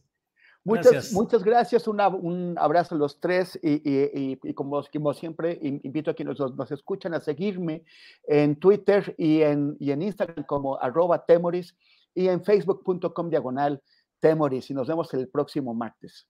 Muchas 0.65 0.93
gracias, 0.93 1.13
muchas 1.13 1.43
gracias 1.43 1.89
un 1.89 2.57
abrazo 2.57 2.95
a 2.95 2.99
los 2.99 3.21
tres 3.21 3.59
y, 3.63 4.37
como, 4.55 4.83
como, 4.93 5.13
siempre 5.13 5.59
invito 5.61 6.13
a 6.13 6.15
quienes 6.15 6.39
nos, 6.39 6.71
escuchan 6.71 7.15
a 7.15 7.21
seguirme 7.21 7.85
en 8.29 8.55
Twitter 8.57 9.13
y 9.19 9.43
en, 9.43 9.77
y 9.81 9.91
en 9.91 10.03
Instagram 10.03 10.45
como 10.45 10.79
arroba 10.79 11.25
temoris 11.25 11.77
y 12.15 12.29
en 12.29 12.45
facebook.com 12.45 13.29
diagonal 13.29 13.83
temoris 14.21 14.71
y 14.71 14.75
nos 14.75 14.87
vemos 14.87 15.13
el 15.15 15.29
próximo 15.29 15.75
martes. 15.75 16.29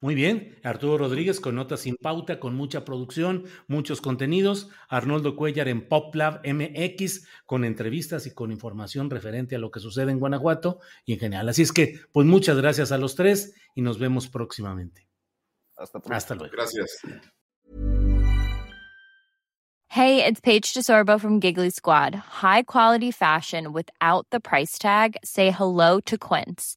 Muy 0.00 0.14
bien, 0.14 0.56
Arturo 0.62 0.96
Rodríguez 0.96 1.40
con 1.40 1.56
Notas 1.56 1.80
sin 1.80 1.96
Pauta, 1.96 2.38
con 2.38 2.54
mucha 2.54 2.84
producción, 2.84 3.46
muchos 3.66 4.00
contenidos. 4.00 4.68
Arnoldo 4.88 5.34
Cuellar 5.34 5.66
en 5.66 5.88
PopLab 5.88 6.40
MX, 6.46 7.26
con 7.46 7.64
entrevistas 7.64 8.24
y 8.26 8.30
con 8.32 8.52
información 8.52 9.10
referente 9.10 9.56
a 9.56 9.58
lo 9.58 9.72
que 9.72 9.80
sucede 9.80 10.12
en 10.12 10.20
Guanajuato 10.20 10.78
y 11.04 11.14
en 11.14 11.18
general. 11.18 11.48
Así 11.48 11.62
es 11.62 11.72
que, 11.72 11.98
pues 12.12 12.28
muchas 12.28 12.56
gracias 12.56 12.92
a 12.92 12.98
los 12.98 13.16
tres 13.16 13.54
y 13.74 13.82
nos 13.82 13.98
vemos 13.98 14.28
próximamente. 14.28 15.08
Hasta, 15.76 16.00
Hasta 16.10 16.34
luego. 16.36 16.52
Gracias. 16.52 17.00
Hey, 19.90 20.24
it's 20.24 20.40
Paige 20.40 20.74
DeSorbo 20.74 21.18
from 21.18 21.40
Giggly 21.40 21.70
Squad. 21.70 22.14
High 22.14 22.64
quality 22.64 23.10
fashion 23.10 23.72
without 23.72 24.26
the 24.30 24.38
price 24.38 24.78
tag. 24.78 25.16
Say 25.24 25.50
hello 25.50 25.98
to 26.00 26.16
Quince. 26.16 26.76